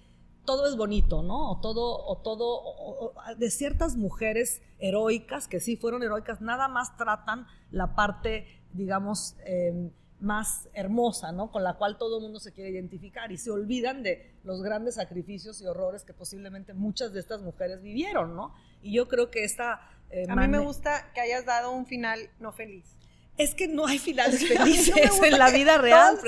todo 0.44 0.66
es 0.66 0.76
bonito, 0.76 1.22
¿no? 1.22 1.52
O 1.52 1.60
todo, 1.60 2.04
o 2.04 2.16
todo, 2.18 3.14
de 3.36 3.50
ciertas 3.50 3.96
mujeres 3.96 4.62
heroicas, 4.80 5.46
que 5.46 5.60
sí 5.60 5.76
fueron 5.76 6.02
heroicas, 6.02 6.40
nada 6.40 6.66
más 6.66 6.96
tratan 6.96 7.46
la 7.70 7.94
parte, 7.94 8.46
digamos, 8.72 9.36
em, 9.44 9.90
más 10.20 10.68
hermosa, 10.72 11.32
¿no? 11.32 11.50
Con 11.52 11.62
la 11.62 11.74
cual 11.74 11.96
todo 11.96 12.16
el 12.16 12.22
mundo 12.22 12.40
se 12.40 12.52
quiere 12.52 12.70
identificar 12.70 13.30
y 13.30 13.38
se 13.38 13.50
olvidan 13.50 14.02
de 14.02 14.32
los 14.44 14.62
grandes 14.62 14.96
sacrificios 14.96 15.60
y 15.60 15.66
horrores 15.66 16.04
que 16.04 16.12
posiblemente 16.12 16.74
muchas 16.74 17.12
de 17.12 17.20
estas 17.20 17.40
mujeres 17.42 17.82
vivieron, 17.82 18.34
¿no? 18.34 18.54
Y 18.82 18.92
yo 18.94 19.08
creo 19.08 19.30
que 19.30 19.44
esta... 19.44 19.80
Eh, 20.10 20.26
a 20.28 20.34
mí 20.34 20.48
me 20.48 20.58
gusta 20.58 21.12
que 21.14 21.20
hayas 21.20 21.44
dado 21.44 21.70
un 21.70 21.86
final 21.86 22.30
no 22.40 22.52
feliz. 22.52 22.96
Es 23.36 23.54
que 23.54 23.68
no 23.68 23.86
hay 23.86 23.98
finales 23.98 24.46
felices 24.48 25.20
en 25.22 25.38
la 25.38 25.50
vida 25.50 25.78
real. 25.78 26.18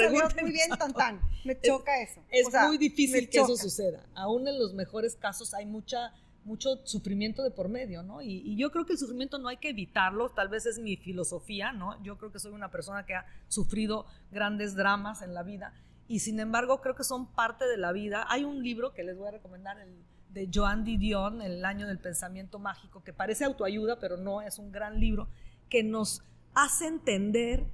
muy 0.41 0.53
bien, 0.53 0.71
tan, 0.79 0.93
tan. 0.93 1.21
Me 1.45 1.59
choca 1.61 2.01
eso. 2.01 2.23
Es 2.31 2.49
muy 2.67 2.79
difícil 2.79 3.29
que 3.29 3.39
eso 3.39 3.57
suceda. 3.57 4.07
Aún 4.15 4.47
en 4.47 4.59
los 4.59 4.75
mejores 4.75 5.17
casos 5.17 5.53
hay 5.55 5.67
mucha 5.67 6.13
mucho 6.45 6.85
sufrimiento 6.85 7.43
de 7.43 7.51
por 7.51 7.69
medio, 7.69 8.03
¿no? 8.03 8.23
Y, 8.23 8.57
yo 8.57 8.71
creo 8.71 8.87
que 8.87 8.93
el 8.95 8.99
sufrimiento 8.99 9.39
no 9.39 9.49
hay 9.49 9.59
que 9.59 9.71
evitarlo, 9.71 10.31
tal 10.31 10.49
vez 10.49 10.67
es 10.67 10.79
mi 10.79 10.97
filosofía, 10.97 11.73
¿no? 11.73 12.03
Yo 12.03 12.19
creo 12.19 12.33
que 12.33 12.39
soy 12.39 12.53
una 12.53 12.71
persona 12.71 13.05
que 13.07 13.15
ha 13.15 13.27
sufrido 13.49 14.07
grandes 14.31 14.75
dramas 14.75 15.23
en 15.23 15.35
la 15.35 15.43
vida 15.43 15.75
y 16.09 16.21
sin 16.21 16.41
embargo 16.41 16.81
creo 16.81 16.97
que 16.97 17.05
son 17.05 17.27
parte 17.27 17.67
de 17.67 17.77
la 17.77 17.93
vida. 17.93 18.27
Hay 18.29 18.45
un 18.45 18.63
libro 18.63 18.93
que 18.93 19.05
les 19.05 19.17
voy 19.17 19.29
a 19.29 19.33
recomendar, 19.33 19.79
el 19.79 19.95
de 20.33 20.49
Joan 20.53 20.85
Didion, 20.85 21.43
El 21.43 21.65
año 21.65 21.87
del 21.87 21.99
pensamiento 21.99 22.59
mágico, 22.59 23.03
que 23.03 23.13
parece 23.13 23.45
autoayuda, 23.45 23.99
pero 23.99 24.17
no, 24.17 24.43
es 24.43 24.59
un 24.59 24.73
gran 24.73 25.01
libro, 25.01 25.29
que 25.69 25.83
nos 25.83 26.23
hace 26.55 26.87
entender 26.87 27.65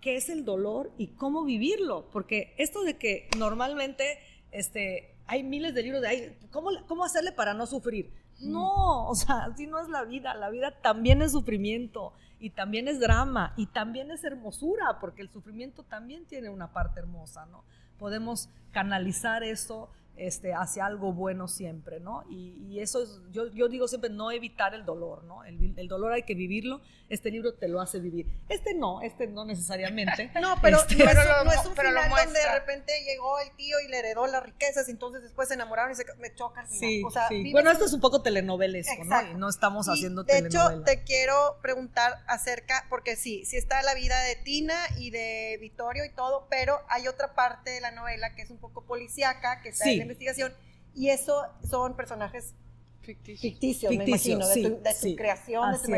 qué 0.00 0.16
es 0.16 0.28
el 0.28 0.44
dolor 0.44 0.92
y 0.98 1.08
cómo 1.08 1.44
vivirlo, 1.44 2.08
porque 2.12 2.54
esto 2.58 2.82
de 2.82 2.96
que 2.96 3.28
normalmente 3.36 4.18
este, 4.52 5.14
hay 5.28 5.42
miles 5.42 5.74
de 5.74 5.82
libros 5.82 6.00
de 6.02 6.08
ahí, 6.08 6.38
¿cómo, 6.50 6.70
¿cómo 6.86 7.04
hacerle 7.04 7.32
para 7.32 7.54
no 7.54 7.66
sufrir? 7.66 8.10
No, 8.40 9.06
o 9.08 9.14
sea, 9.14 9.44
así 9.44 9.66
no 9.66 9.78
es 9.78 9.88
la 9.88 10.02
vida, 10.02 10.34
la 10.34 10.48
vida 10.48 10.72
también 10.80 11.22
es 11.22 11.32
sufrimiento 11.32 12.14
y 12.40 12.50
también 12.50 12.88
es 12.88 12.98
drama 12.98 13.52
y 13.56 13.66
también 13.66 14.10
es 14.10 14.24
hermosura, 14.24 14.98
porque 15.00 15.22
el 15.22 15.30
sufrimiento 15.30 15.82
también 15.82 16.24
tiene 16.24 16.48
una 16.48 16.72
parte 16.72 17.00
hermosa, 17.00 17.46
¿no? 17.46 17.62
Podemos 17.98 18.48
canalizar 18.72 19.42
eso 19.42 19.90
este, 20.18 20.54
hacia 20.54 20.86
algo 20.86 21.12
bueno 21.12 21.48
siempre, 21.48 22.00
¿no? 22.00 22.24
Y, 22.28 22.80
eso 22.80 23.02
es, 23.02 23.20
yo, 23.32 23.48
yo, 23.48 23.68
digo 23.68 23.88
siempre, 23.88 24.10
no 24.10 24.30
evitar 24.30 24.74
el 24.74 24.84
dolor, 24.84 25.24
¿no? 25.24 25.44
El, 25.44 25.74
el, 25.76 25.88
dolor 25.88 26.12
hay 26.12 26.22
que 26.22 26.34
vivirlo, 26.34 26.80
este 27.08 27.30
libro 27.30 27.54
te 27.54 27.66
lo 27.66 27.80
hace 27.80 27.98
vivir. 27.98 28.26
Este 28.48 28.74
no, 28.74 29.00
este 29.02 29.26
no 29.26 29.44
necesariamente. 29.44 30.30
no, 30.40 30.56
pero, 30.62 30.78
este, 30.78 30.96
no, 30.96 31.10
es, 31.10 31.16
no, 31.16 31.52
es, 31.52 31.66
un 31.66 31.74
pero 31.74 31.88
final 31.88 32.10
donde 32.10 32.38
de 32.38 32.52
repente 32.52 32.92
llegó 33.04 33.38
el 33.40 33.50
tío 33.56 33.80
y 33.80 33.88
le 33.88 33.98
heredó 33.98 34.26
las 34.26 34.42
riquezas, 34.42 34.88
y 34.88 34.92
entonces 34.92 35.22
después 35.22 35.48
se 35.48 35.54
enamoraron 35.54 35.92
y 35.92 35.94
se 35.94 36.04
me 36.18 36.34
chocan. 36.34 36.68
Sí, 36.68 37.02
o 37.04 37.10
sea, 37.10 37.28
sí. 37.28 37.50
Bueno, 37.50 37.70
esto 37.70 37.84
es 37.84 37.92
un 37.92 38.00
poco 38.00 38.22
telenovelesco, 38.22 39.04
¿no? 39.04 39.22
Y 39.30 39.34
no 39.34 39.48
estamos 39.48 39.88
y 39.88 39.92
haciendo 39.92 40.24
De 40.24 40.38
hecho, 40.38 40.82
te 40.84 41.02
quiero 41.02 41.58
preguntar 41.62 42.22
acerca, 42.26 42.86
porque 42.88 43.16
sí, 43.16 43.44
sí 43.44 43.56
está 43.56 43.82
la 43.82 43.94
vida 43.94 44.20
de 44.22 44.36
Tina 44.36 44.76
y 44.98 45.10
de 45.10 45.58
Vittorio 45.60 46.04
y 46.04 46.10
todo, 46.10 46.46
pero 46.50 46.80
hay 46.88 47.08
otra 47.08 47.34
parte 47.34 47.70
de 47.70 47.80
la 47.80 47.90
novela 47.90 48.34
que 48.34 48.42
es 48.42 48.50
un 48.50 48.58
poco 48.58 48.84
policíaca, 48.84 49.60
que 49.62 49.70
está 49.70 49.88
en 49.88 50.07
investigación, 50.08 50.52
y 50.94 51.10
eso 51.10 51.42
son 51.68 51.96
personajes 51.96 52.54
ficticios, 53.00 53.94
me 53.94 54.04
imagino, 54.04 54.46
de, 54.48 54.80
tu, 55.00 55.16
creación, 55.16 55.72
de 55.72 55.78
tu 55.78 55.92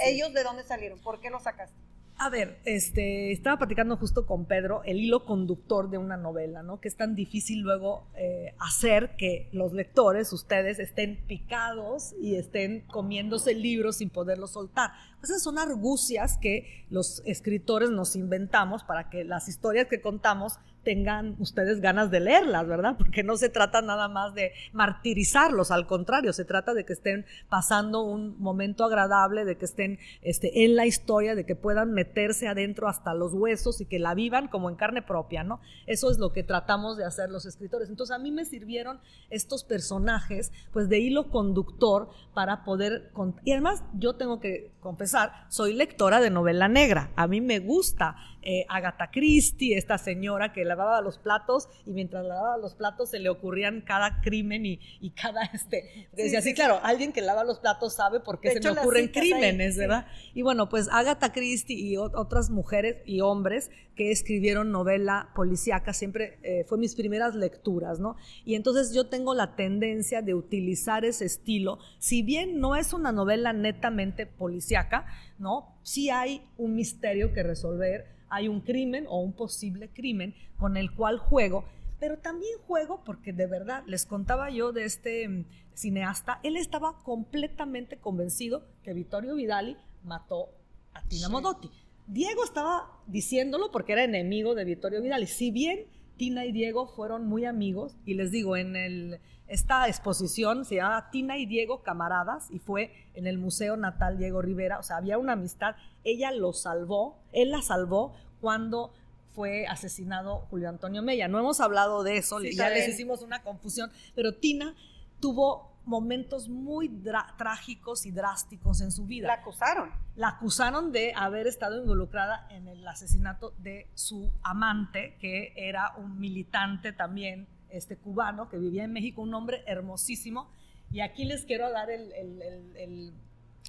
¿Ellos 0.00 0.32
de 0.32 0.42
dónde 0.42 0.62
salieron? 0.62 1.00
¿Por 1.00 1.20
qué 1.20 1.30
los 1.30 1.42
sacaste? 1.42 1.76
A 2.18 2.30
ver, 2.30 2.58
este, 2.64 3.30
estaba 3.30 3.58
platicando 3.58 3.98
justo 3.98 4.24
con 4.24 4.46
Pedro 4.46 4.82
el 4.84 5.00
hilo 5.00 5.26
conductor 5.26 5.90
de 5.90 5.98
una 5.98 6.16
novela, 6.16 6.62
¿no? 6.62 6.80
Que 6.80 6.88
es 6.88 6.96
tan 6.96 7.14
difícil 7.14 7.60
luego 7.60 8.06
eh, 8.16 8.54
hacer 8.58 9.16
que 9.18 9.50
los 9.52 9.74
lectores, 9.74 10.32
ustedes, 10.32 10.78
estén 10.78 11.22
picados 11.26 12.14
y 12.18 12.36
estén 12.36 12.86
comiéndose 12.86 13.50
el 13.50 13.60
libro 13.60 13.92
sin 13.92 14.08
poderlo 14.08 14.46
soltar. 14.46 14.92
Esas 15.22 15.42
son 15.42 15.58
argucias 15.58 16.38
que 16.38 16.86
los 16.88 17.22
escritores 17.26 17.90
nos 17.90 18.16
inventamos 18.16 18.82
para 18.82 19.10
que 19.10 19.24
las 19.24 19.46
historias 19.48 19.86
que 19.88 20.00
contamos 20.00 20.58
tengan 20.86 21.34
ustedes 21.40 21.80
ganas 21.80 22.12
de 22.12 22.20
leerlas, 22.20 22.64
¿verdad? 22.68 22.94
Porque 22.96 23.24
no 23.24 23.36
se 23.36 23.48
trata 23.48 23.82
nada 23.82 24.06
más 24.06 24.34
de 24.34 24.52
martirizarlos, 24.72 25.72
al 25.72 25.88
contrario, 25.88 26.32
se 26.32 26.44
trata 26.44 26.74
de 26.74 26.84
que 26.84 26.92
estén 26.92 27.26
pasando 27.48 28.04
un 28.04 28.38
momento 28.38 28.84
agradable, 28.84 29.44
de 29.44 29.58
que 29.58 29.64
estén 29.64 29.98
este, 30.22 30.64
en 30.64 30.76
la 30.76 30.86
historia, 30.86 31.34
de 31.34 31.44
que 31.44 31.56
puedan 31.56 31.90
meterse 31.90 32.46
adentro 32.46 32.86
hasta 32.86 33.14
los 33.14 33.34
huesos 33.34 33.80
y 33.80 33.86
que 33.86 33.98
la 33.98 34.14
vivan 34.14 34.46
como 34.46 34.70
en 34.70 34.76
carne 34.76 35.02
propia, 35.02 35.42
¿no? 35.42 35.60
Eso 35.88 36.08
es 36.08 36.18
lo 36.18 36.32
que 36.32 36.44
tratamos 36.44 36.96
de 36.96 37.04
hacer 37.04 37.30
los 37.30 37.46
escritores. 37.46 37.88
Entonces 37.88 38.14
a 38.14 38.20
mí 38.20 38.30
me 38.30 38.44
sirvieron 38.44 39.00
estos 39.28 39.64
personajes, 39.64 40.52
pues 40.72 40.88
de 40.88 41.00
hilo 41.00 41.30
conductor 41.30 42.10
para 42.32 42.62
poder... 42.62 43.10
Y 43.42 43.50
además 43.50 43.82
yo 43.94 44.14
tengo 44.14 44.38
que 44.38 44.70
confesar, 44.78 45.32
soy 45.48 45.72
lectora 45.72 46.20
de 46.20 46.30
novela 46.30 46.68
negra, 46.68 47.10
a 47.16 47.26
mí 47.26 47.40
me 47.40 47.58
gusta 47.58 48.14
eh, 48.48 48.64
Agatha 48.68 49.10
Christie, 49.10 49.76
esta 49.76 49.98
señora 49.98 50.52
que 50.52 50.64
lavaba 50.64 51.00
los 51.00 51.18
platos 51.18 51.68
y 51.84 51.90
mientras 51.90 52.24
lavaba 52.24 52.56
los 52.58 52.76
platos 52.76 53.10
se 53.10 53.18
le 53.18 53.28
ocurrían 53.28 53.80
cada 53.80 54.20
crimen 54.20 54.64
y, 54.64 54.78
cada 55.20 55.42
este. 55.52 56.08
Decía, 56.12 56.40
sí, 56.40 56.54
claro, 56.54 56.78
alguien 56.84 57.12
que 57.12 57.22
lava 57.22 57.42
los 57.42 57.58
platos 57.58 57.94
sabe 57.94 58.20
por 58.20 58.38
qué 58.38 58.52
se 58.52 58.60
le 58.60 58.70
ocurren 58.70 59.08
crímenes, 59.08 59.76
¿verdad? 59.76 60.06
Y 60.32 60.42
bueno, 60.42 60.68
pues 60.68 60.88
Agatha 60.92 61.32
Christie 61.32 61.76
y 61.76 61.96
otras 61.96 62.48
mujeres 62.50 62.98
y 63.04 63.20
hombres 63.20 63.72
que 63.96 64.12
escribieron 64.12 64.70
novela 64.70 65.30
policíaca 65.34 65.92
siempre 65.92 66.38
eh, 66.44 66.64
fue 66.68 66.78
mis 66.78 66.94
primeras 66.94 67.34
lecturas, 67.34 67.98
¿no? 67.98 68.14
Y 68.44 68.54
entonces 68.54 68.94
yo 68.94 69.08
tengo 69.08 69.34
la 69.34 69.56
tendencia 69.56 70.22
de 70.22 70.34
utilizar 70.34 71.04
ese 71.04 71.24
estilo, 71.24 71.80
si 71.98 72.22
bien 72.22 72.60
no 72.60 72.76
es 72.76 72.92
una 72.92 73.10
novela 73.10 73.52
netamente 73.52 74.24
policíaca, 74.24 75.06
¿no? 75.40 75.74
Sí 75.82 76.10
hay 76.10 76.46
un 76.58 76.76
misterio 76.76 77.32
que 77.32 77.42
resolver 77.42 78.15
hay 78.36 78.48
un 78.48 78.60
crimen 78.60 79.06
o 79.08 79.20
un 79.20 79.32
posible 79.32 79.88
crimen 79.88 80.34
con 80.58 80.76
el 80.76 80.92
cual 80.92 81.18
juego, 81.18 81.64
pero 81.98 82.18
también 82.18 82.52
juego 82.66 83.02
porque 83.04 83.32
de 83.32 83.46
verdad, 83.46 83.82
les 83.86 84.04
contaba 84.04 84.50
yo 84.50 84.72
de 84.72 84.84
este 84.84 85.26
mm, 85.26 85.44
cineasta, 85.74 86.40
él 86.42 86.56
estaba 86.56 86.98
completamente 87.02 87.96
convencido 87.96 88.66
que 88.82 88.92
Vittorio 88.92 89.34
Vidali 89.36 89.76
mató 90.04 90.50
a 90.92 91.02
Tina 91.02 91.30
Modotti. 91.30 91.70
Diego 92.06 92.44
estaba 92.44 93.00
diciéndolo 93.06 93.72
porque 93.72 93.92
era 93.92 94.04
enemigo 94.04 94.54
de 94.54 94.64
Vittorio 94.64 95.02
Vidali. 95.02 95.26
Si 95.26 95.50
bien 95.50 95.86
Tina 96.18 96.44
y 96.44 96.52
Diego 96.52 96.86
fueron 96.86 97.26
muy 97.26 97.46
amigos, 97.46 97.96
y 98.04 98.14
les 98.14 98.30
digo, 98.30 98.56
en 98.56 98.76
el, 98.76 99.20
esta 99.48 99.86
exposición 99.88 100.64
se 100.64 100.76
llama 100.76 101.10
Tina 101.10 101.38
y 101.38 101.46
Diego 101.46 101.82
Camaradas, 101.82 102.50
y 102.50 102.58
fue 102.58 102.92
en 103.14 103.26
el 103.26 103.38
Museo 103.38 103.76
Natal 103.76 104.18
Diego 104.18 104.42
Rivera, 104.42 104.78
o 104.78 104.82
sea, 104.82 104.96
había 104.96 105.18
una 105.18 105.32
amistad, 105.32 105.76
ella 106.04 106.30
lo 106.32 106.52
salvó, 106.52 107.22
él 107.32 107.50
la 107.50 107.62
salvó 107.62 108.14
cuando 108.40 108.92
fue 109.34 109.66
asesinado 109.66 110.46
Julio 110.50 110.68
Antonio 110.68 111.02
Mella. 111.02 111.28
No 111.28 111.38
hemos 111.38 111.60
hablado 111.60 112.02
de 112.02 112.16
eso, 112.16 112.40
ya 112.40 112.70
les 112.70 112.88
hicimos 112.88 113.22
una 113.22 113.42
confusión, 113.42 113.90
pero 114.14 114.34
Tina 114.34 114.74
tuvo 115.20 115.76
momentos 115.84 116.48
muy 116.48 116.88
trágicos 117.36 118.06
y 118.06 118.10
drásticos 118.10 118.80
en 118.80 118.90
su 118.90 119.06
vida. 119.06 119.28
La 119.28 119.34
acusaron. 119.34 119.90
La 120.16 120.28
acusaron 120.28 120.90
de 120.90 121.12
haber 121.14 121.46
estado 121.46 121.80
involucrada 121.80 122.48
en 122.50 122.66
el 122.66 122.86
asesinato 122.88 123.54
de 123.58 123.88
su 123.94 124.32
amante, 124.42 125.16
que 125.20 125.52
era 125.56 125.94
un 125.96 126.18
militante 126.18 126.92
también 126.92 127.46
este, 127.76 127.96
cubano 127.96 128.48
que 128.48 128.58
vivía 128.58 128.84
en 128.84 128.92
México, 128.92 129.22
un 129.22 129.34
hombre 129.34 129.62
hermosísimo. 129.66 130.50
Y 130.90 131.00
aquí 131.00 131.24
les 131.24 131.44
quiero 131.44 131.70
dar 131.70 131.90
el, 131.90 132.12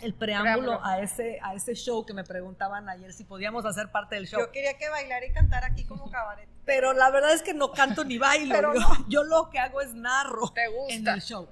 el 0.02 0.14
preámbulo, 0.14 0.80
A, 0.84 1.02
ese, 1.02 1.40
a 1.42 1.56
ese 1.56 1.74
show 1.74 2.06
que 2.06 2.14
me 2.14 2.24
preguntaban 2.24 2.88
ayer 2.88 3.14
si 3.14 3.24
podíamos 3.24 3.66
hacer 3.66 3.92
parte 3.92 4.16
del 4.16 4.28
show. 4.28 4.40
Yo 4.40 4.52
quería 4.52 4.78
que 4.78 4.90
bailara 4.90 5.26
y 5.26 5.32
cantara 5.32 5.68
aquí 5.68 5.86
como 5.86 6.10
cabaret. 6.12 6.48
Pero 6.66 6.94
la 6.94 7.10
verdad 7.10 7.34
es 7.34 7.42
que 7.42 7.54
no 7.54 7.72
canto 7.72 8.04
ni 8.04 8.18
bailo. 8.18 8.74
yo, 9.08 9.24
lo 9.24 9.50
que 9.50 9.58
hago 9.58 9.82
es 9.82 9.94
narro 9.96 10.54
en 10.90 11.08
el 11.08 11.22
show. 11.22 11.48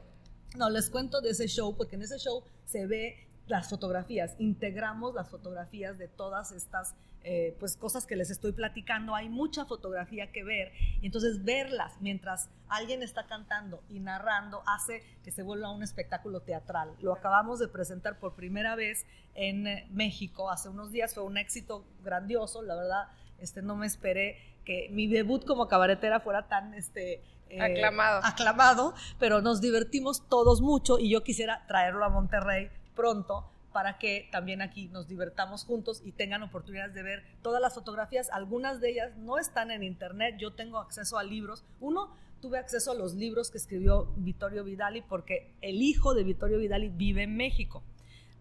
No, 0.56 0.70
les 0.70 0.90
cuento 0.90 1.22
de 1.22 1.32
ese 1.32 1.48
show 1.48 1.76
porque 1.76 1.96
en 1.96 2.04
ese 2.04 2.20
show 2.20 2.44
se 2.66 2.86
ve 2.86 3.28
las 3.48 3.70
fotografías, 3.70 4.36
integramos 4.40 5.14
las 5.14 5.30
fotografías 5.30 5.98
de 5.98 6.08
todas 6.08 6.52
estas 6.52 6.96
eh, 7.28 7.56
pues 7.60 7.76
cosas 7.76 8.06
que 8.06 8.16
les 8.16 8.30
estoy 8.30 8.52
platicando, 8.52 9.16
hay 9.16 9.30
mucha 9.30 9.66
fotografía 9.66 10.32
que 10.32 10.44
ver 10.44 10.72
y 11.02 11.08
entonces 11.08 11.44
verlas 11.44 11.94
mientras 12.00 12.52
alguien 12.68 13.02
está 13.02 13.26
cantando 13.26 13.84
y 13.90 14.00
narrando 14.00 14.62
hace 14.68 15.02
que 15.24 15.32
se 15.32 15.42
vuelva 15.42 15.72
un 15.72 15.82
espectáculo 15.82 16.42
teatral. 16.42 16.96
Lo 17.02 17.14
acabamos 17.14 17.58
de 17.58 17.68
presentar 17.68 18.20
por 18.20 18.36
primera 18.36 18.76
vez 18.76 19.08
en 19.34 19.66
eh, 19.66 19.88
México 19.90 20.52
hace 20.52 20.70
unos 20.70 20.92
días, 20.92 21.16
fue 21.16 21.24
un 21.24 21.38
éxito 21.38 21.84
grandioso, 22.04 22.62
la 22.62 22.76
verdad, 22.76 23.08
este, 23.40 23.64
no 23.64 23.76
me 23.76 23.88
esperé 23.88 24.38
que 24.64 24.90
mi 24.92 25.08
debut 25.08 25.46
como 25.46 25.68
cabaretera 25.68 26.20
fuera 26.20 26.48
tan 26.48 26.76
este, 26.76 27.24
eh, 27.50 27.60
aclamado. 27.60 28.22
aclamado, 28.24 28.94
pero 29.18 29.42
nos 29.42 29.62
divertimos 29.62 30.28
todos 30.30 30.62
mucho 30.62 31.00
y 31.00 31.10
yo 31.10 31.24
quisiera 31.24 31.66
traerlo 31.68 32.06
a 32.06 32.10
Monterrey 32.10 32.70
pronto 32.96 33.50
para 33.74 33.98
que 33.98 34.30
también 34.32 34.62
aquí 34.62 34.88
nos 34.88 35.08
divertamos 35.08 35.66
juntos 35.66 36.02
y 36.06 36.14
tengan 36.14 36.42
oportunidades 36.44 36.94
de 36.94 37.04
ver 37.04 37.24
todas 37.42 37.62
las 37.62 37.74
fotografías. 37.74 38.30
Algunas 38.30 38.80
de 38.80 38.92
ellas 38.92 39.18
no 39.18 39.38
están 39.38 39.70
en 39.70 39.84
internet, 39.84 40.36
yo 40.40 40.54
tengo 40.54 40.80
acceso 40.80 41.18
a 41.18 41.24
libros. 41.24 41.66
Uno, 41.82 42.16
tuve 42.40 42.58
acceso 42.58 42.92
a 42.92 42.96
los 42.96 43.16
libros 43.16 43.52
que 43.52 43.58
escribió 43.58 44.14
Vittorio 44.16 44.64
Vidali 44.64 45.02
porque 45.02 45.54
el 45.62 45.82
hijo 45.82 46.14
de 46.14 46.24
Vittorio 46.24 46.58
Vidali 46.58 46.88
vive 46.88 47.24
en 47.24 47.36
México. 47.36 47.84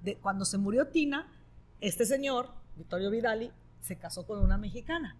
De, 0.02 0.16
cuando 0.18 0.44
se 0.44 0.56
murió 0.56 0.86
Tina, 0.88 1.32
este 1.80 2.06
señor, 2.06 2.50
Vittorio 2.76 3.10
Vidali, 3.10 3.50
se 3.80 3.96
casó 3.96 4.26
con 4.26 4.38
una 4.38 4.56
mexicana 4.56 5.16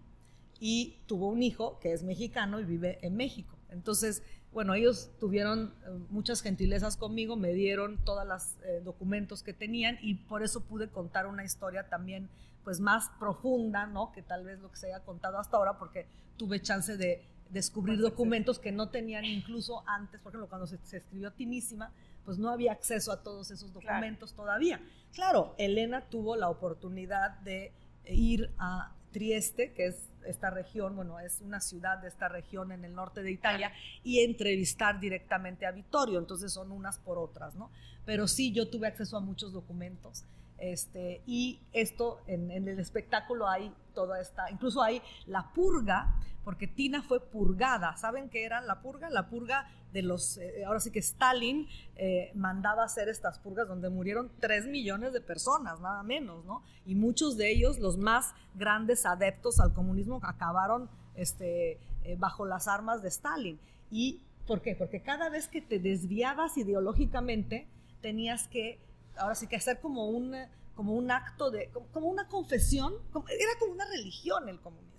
y 0.59 0.97
tuvo 1.07 1.27
un 1.27 1.43
hijo 1.43 1.77
que 1.79 1.93
es 1.93 2.03
mexicano 2.03 2.59
y 2.59 2.63
vive 2.63 2.99
en 3.01 3.15
México. 3.15 3.57
Entonces, 3.69 4.23
bueno, 4.55 4.73
ellos 4.73 5.11
tuvieron 5.19 5.73
eh, 5.85 5.89
muchas 6.09 6.41
gentilezas 6.41 6.95
conmigo, 6.95 7.35
me 7.35 7.51
dieron 7.51 7.97
todos 8.05 8.25
los 8.25 8.55
eh, 8.63 8.81
documentos 8.85 9.43
que 9.43 9.51
tenían 9.51 9.99
y 10.01 10.15
por 10.15 10.43
eso 10.43 10.61
pude 10.61 10.87
contar 10.87 11.27
una 11.27 11.43
historia 11.43 11.89
también 11.89 12.29
pues 12.63 12.79
más 12.79 13.11
profunda, 13.19 13.85
¿no? 13.85 14.13
Que 14.13 14.21
tal 14.21 14.45
vez 14.45 14.59
lo 14.61 14.71
que 14.71 14.77
se 14.77 14.87
haya 14.87 15.01
contado 15.01 15.39
hasta 15.39 15.57
ahora 15.57 15.77
porque 15.77 16.07
tuve 16.37 16.61
chance 16.61 16.95
de 16.95 17.21
descubrir 17.49 17.99
documentos 17.99 18.57
que 18.57 18.71
no 18.71 18.87
tenían 18.91 19.25
incluso 19.25 19.83
antes, 19.89 20.21
por 20.21 20.31
ejemplo, 20.31 20.47
cuando 20.47 20.67
se, 20.67 20.77
escribió 20.95 21.33
Tinísima, 21.33 21.91
pues 22.23 22.37
no 22.37 22.49
había 22.49 22.71
acceso 22.71 23.11
a 23.11 23.23
todos 23.23 23.51
esos 23.51 23.73
documentos 23.73 24.33
todavía. 24.35 24.79
Claro, 25.13 25.53
Elena 25.57 26.05
tuvo 26.09 26.37
la 26.37 26.47
oportunidad 26.47 27.39
de 27.41 27.73
ir 28.07 28.49
a 28.57 28.95
Trieste, 29.11 29.73
que 29.73 29.87
es 29.87 30.09
esta 30.25 30.49
región, 30.49 30.95
bueno, 30.95 31.19
es 31.19 31.41
una 31.41 31.59
ciudad 31.59 31.99
de 31.99 32.07
esta 32.07 32.27
región 32.27 32.71
en 32.71 32.85
el 32.85 32.93
norte 32.93 33.21
de 33.23 33.31
Italia, 33.31 33.71
y 34.03 34.19
entrevistar 34.19 34.99
directamente 34.99 35.65
a 35.65 35.71
Vittorio, 35.71 36.19
entonces 36.19 36.51
son 36.51 36.71
unas 36.71 36.99
por 36.99 37.17
otras, 37.17 37.55
¿no? 37.55 37.69
Pero 38.05 38.27
sí, 38.27 38.51
yo 38.51 38.69
tuve 38.69 38.87
acceso 38.87 39.17
a 39.17 39.19
muchos 39.19 39.53
documentos. 39.53 40.23
Este, 40.57 41.21
y 41.25 41.59
esto 41.73 42.21
en, 42.27 42.49
el 42.51 42.79
espectáculo 42.79 43.47
hay 43.47 43.73
toda 43.93 44.21
esta, 44.21 44.49
incluso 44.49 44.81
hay 44.81 45.01
la 45.25 45.51
purga, 45.53 46.15
porque 46.43 46.67
Tina 46.67 47.01
fue 47.03 47.19
purgada. 47.19 47.95
¿Saben 47.97 48.29
qué 48.29 48.45
era 48.45 48.61
la 48.61 48.81
purga? 48.81 49.09
La 49.09 49.27
purga 49.27 49.67
de 49.91 50.01
los, 50.01 50.37
eh, 50.37 50.63
ahora 50.65 50.79
sí 50.79 50.91
que 50.91 50.99
Stalin 50.99 51.67
eh, 51.95 52.31
mandaba 52.35 52.83
hacer 52.83 53.09
estas 53.09 53.39
purgas 53.39 53.67
donde 53.67 53.89
murieron 53.89 54.31
3 54.39 54.67
millones 54.67 55.13
de 55.13 55.21
personas, 55.21 55.79
nada 55.79 56.03
menos, 56.03 56.45
¿no? 56.45 56.63
Y 56.85 56.95
muchos 56.95 57.37
de 57.37 57.51
ellos, 57.51 57.79
los 57.79 57.97
más 57.97 58.35
grandes 58.53 59.05
adeptos 59.05 59.59
al 59.59 59.73
comunismo, 59.73 60.19
acabaron 60.21 60.89
este, 61.15 61.79
eh, 62.03 62.15
bajo 62.17 62.45
las 62.45 62.67
armas 62.67 63.01
de 63.01 63.07
Stalin. 63.07 63.59
¿Y 63.89 64.21
por 64.45 64.61
qué? 64.61 64.75
Porque 64.75 65.01
cada 65.01 65.29
vez 65.29 65.47
que 65.47 65.61
te 65.61 65.79
desviabas 65.79 66.57
ideológicamente, 66.57 67.67
tenías 68.01 68.47
que 68.47 68.79
ahora 69.17 69.35
sí 69.35 69.47
que 69.47 69.55
hacer 69.55 69.79
como 69.79 70.07
un, 70.07 70.35
como 70.75 70.93
un 70.93 71.11
acto 71.11 71.51
de, 71.51 71.71
como, 71.91 72.07
una 72.07 72.27
confesión, 72.27 72.93
era 73.13 73.59
como 73.59 73.73
una 73.73 73.85
religión 73.85 74.49
el 74.49 74.59
comunismo. 74.59 74.95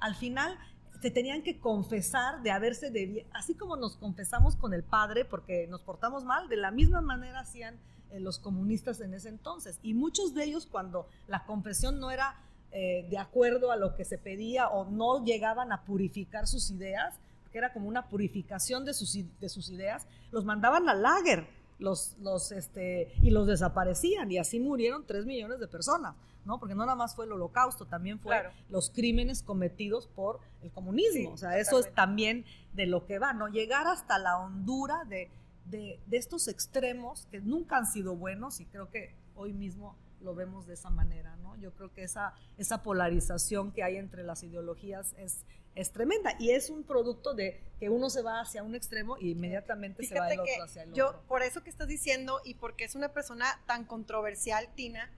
Al 0.00 0.14
final 0.14 0.58
te 1.00 1.10
tenían 1.10 1.42
que 1.42 1.60
confesar 1.60 2.42
de 2.42 2.50
haberse 2.50 2.90
de 2.90 3.26
así 3.32 3.54
como 3.54 3.76
nos 3.76 3.96
confesamos 3.96 4.56
con 4.56 4.74
el 4.74 4.82
padre 4.82 5.24
porque 5.24 5.66
nos 5.68 5.82
portamos 5.82 6.24
mal, 6.24 6.48
de 6.48 6.56
la 6.56 6.70
misma 6.70 7.00
manera 7.00 7.40
hacían 7.40 7.78
eh, 8.10 8.20
los 8.20 8.38
comunistas 8.38 9.00
en 9.00 9.14
ese 9.14 9.28
entonces. 9.28 9.78
Y 9.82 9.94
muchos 9.94 10.34
de 10.34 10.44
ellos 10.44 10.66
cuando 10.66 11.08
la 11.26 11.44
confesión 11.44 12.00
no 12.00 12.10
era 12.10 12.36
eh, 12.70 13.06
de 13.10 13.18
acuerdo 13.18 13.72
a 13.72 13.76
lo 13.76 13.94
que 13.94 14.04
se 14.04 14.18
pedía 14.18 14.68
o 14.68 14.90
no 14.90 15.24
llegaban 15.24 15.72
a 15.72 15.84
purificar 15.84 16.46
sus 16.46 16.70
ideas, 16.70 17.14
que 17.50 17.58
era 17.58 17.72
como 17.72 17.88
una 17.88 18.08
purificación 18.08 18.84
de 18.84 18.92
sus, 18.92 19.16
de 19.40 19.48
sus 19.48 19.70
ideas, 19.70 20.06
los 20.30 20.44
mandaban 20.44 20.88
al 20.88 21.02
lager 21.02 21.57
los, 21.78 22.16
los, 22.20 22.52
este, 22.52 23.12
y 23.22 23.30
los 23.30 23.46
desaparecían 23.46 24.30
y 24.30 24.38
así 24.38 24.58
murieron 24.60 25.06
tres 25.06 25.26
millones 25.26 25.60
de 25.60 25.68
personas, 25.68 26.14
¿no? 26.44 26.58
Porque 26.58 26.74
no 26.74 26.84
nada 26.84 26.96
más 26.96 27.14
fue 27.14 27.26
el 27.26 27.32
holocausto, 27.32 27.86
también 27.86 28.18
fue 28.18 28.36
los 28.68 28.90
crímenes 28.90 29.42
cometidos 29.42 30.08
por 30.08 30.40
el 30.62 30.70
comunismo, 30.72 31.32
o 31.32 31.36
sea, 31.36 31.58
eso 31.58 31.78
es 31.78 31.94
también 31.94 32.44
de 32.74 32.86
lo 32.86 33.06
que 33.06 33.18
va, 33.18 33.32
¿no? 33.32 33.48
Llegar 33.48 33.86
hasta 33.86 34.18
la 34.18 34.38
hondura 34.38 35.04
de, 35.04 35.30
de, 35.66 36.00
de 36.06 36.16
estos 36.16 36.48
extremos 36.48 37.26
que 37.30 37.40
nunca 37.40 37.76
han 37.76 37.86
sido 37.86 38.16
buenos 38.16 38.60
y 38.60 38.66
creo 38.66 38.90
que 38.90 39.14
hoy 39.36 39.52
mismo 39.52 39.94
lo 40.20 40.34
vemos 40.34 40.66
de 40.66 40.74
esa 40.74 40.90
manera, 40.90 41.36
¿no? 41.36 41.56
Yo 41.56 41.72
creo 41.72 41.92
que 41.92 42.02
esa, 42.02 42.34
esa 42.56 42.82
polarización 42.82 43.72
que 43.72 43.82
hay 43.82 43.96
entre 43.96 44.22
las 44.22 44.42
ideologías 44.42 45.14
es, 45.18 45.44
es 45.74 45.92
tremenda 45.92 46.34
y 46.38 46.50
es 46.50 46.70
un 46.70 46.82
producto 46.84 47.34
de 47.34 47.60
que 47.78 47.88
uno 47.88 48.10
se 48.10 48.22
va 48.22 48.40
hacia 48.40 48.62
un 48.62 48.74
extremo 48.74 49.16
y 49.18 49.30
inmediatamente 49.30 50.04
se 50.04 50.18
va 50.18 50.26
del 50.26 50.40
otro 50.40 50.64
hacia 50.64 50.82
el 50.82 50.92
yo, 50.92 51.22
Por 51.28 51.42
eso 51.42 51.62
que 51.62 51.70
estás 51.70 51.88
diciendo 51.88 52.40
y 52.44 52.54
porque 52.54 52.84
es 52.84 52.94
una 52.94 53.12
persona 53.12 53.60
tan 53.66 53.84
controversial, 53.84 54.68
Tina, 54.74 55.10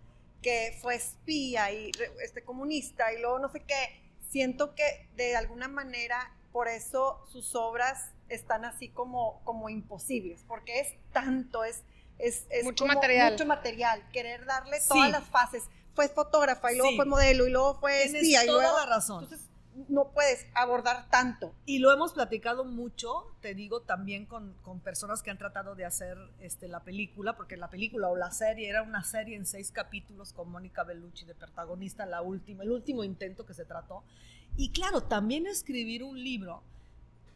que 0.43 0.77
fue 0.81 0.95
espía 0.95 1.73
y 1.73 1.91
este, 2.23 2.43
comunista 2.43 3.13
y 3.13 3.21
luego 3.21 3.39
no 3.39 3.51
sé 3.51 3.61
qué, 3.61 4.01
siento 4.29 4.75
que 4.75 5.09
de 5.17 5.37
alguna 5.37 5.69
manera 5.69 6.35
por 6.53 6.69
eso 6.69 7.25
sus 7.27 7.55
obras 7.55 8.13
están 8.29 8.65
así 8.65 8.89
como, 8.89 9.41
como 9.45 9.69
imposibles, 9.69 10.45
porque 10.47 10.81
es 10.81 10.95
tanto, 11.13 11.65
es, 11.65 11.83
es, 12.23 12.47
mucho 12.65 12.87
material. 12.87 13.33
Mucho 13.33 13.47
material, 13.47 14.03
querer 14.13 14.45
darle 14.45 14.79
todas 14.87 15.11
las 15.11 15.25
fases. 15.25 15.65
Fue 15.95 16.09
fotógrafa 16.09 16.73
y 16.73 16.77
luego 16.77 16.97
fue 16.97 17.05
modelo 17.05 17.47
y 17.47 17.51
luego 17.51 17.75
fue 17.81 18.05
espía. 18.05 18.45
y 18.45 18.47
luego, 18.47 18.79
la 18.79 18.87
razón 18.87 19.29
no 19.89 20.11
puedes 20.13 20.47
abordar 20.55 21.09
tanto. 21.11 21.55
Y 21.65 21.79
lo 21.79 21.93
hemos 21.93 22.13
platicado 22.13 22.65
mucho, 22.65 23.27
te 23.41 23.55
digo, 23.55 23.83
también 23.83 24.27
con, 24.27 24.55
con, 24.63 24.81
personas 24.81 25.23
que 25.23 25.31
han 25.31 25.39
tratado 25.39 25.75
de 25.75 25.85
hacer 25.85 26.17
este, 26.41 26.69
la 26.69 26.81
película, 26.81 27.37
porque 27.37 27.57
la 27.57 27.71
película 27.71 28.09
o 28.09 28.17
la 28.17 28.31
serie 28.31 28.69
era 28.69 28.83
una 28.83 29.03
serie 29.05 29.37
en 29.37 29.47
seis 29.47 29.71
capítulos 29.71 30.33
con 30.33 30.51
Mónica 30.51 30.85
Bellucci 30.85 31.25
de 31.25 31.35
protagonista, 31.35 32.07
la 32.07 32.23
última, 32.23 32.65
el 32.65 32.71
último 32.71 33.05
intento 33.05 33.47
que 33.47 33.55
se 33.55 33.65
trató. 33.65 34.03
Y 34.57 34.71
claro, 34.71 35.03
también 35.03 35.47
escribir 35.47 36.03
un 36.03 36.23
libro 36.23 36.63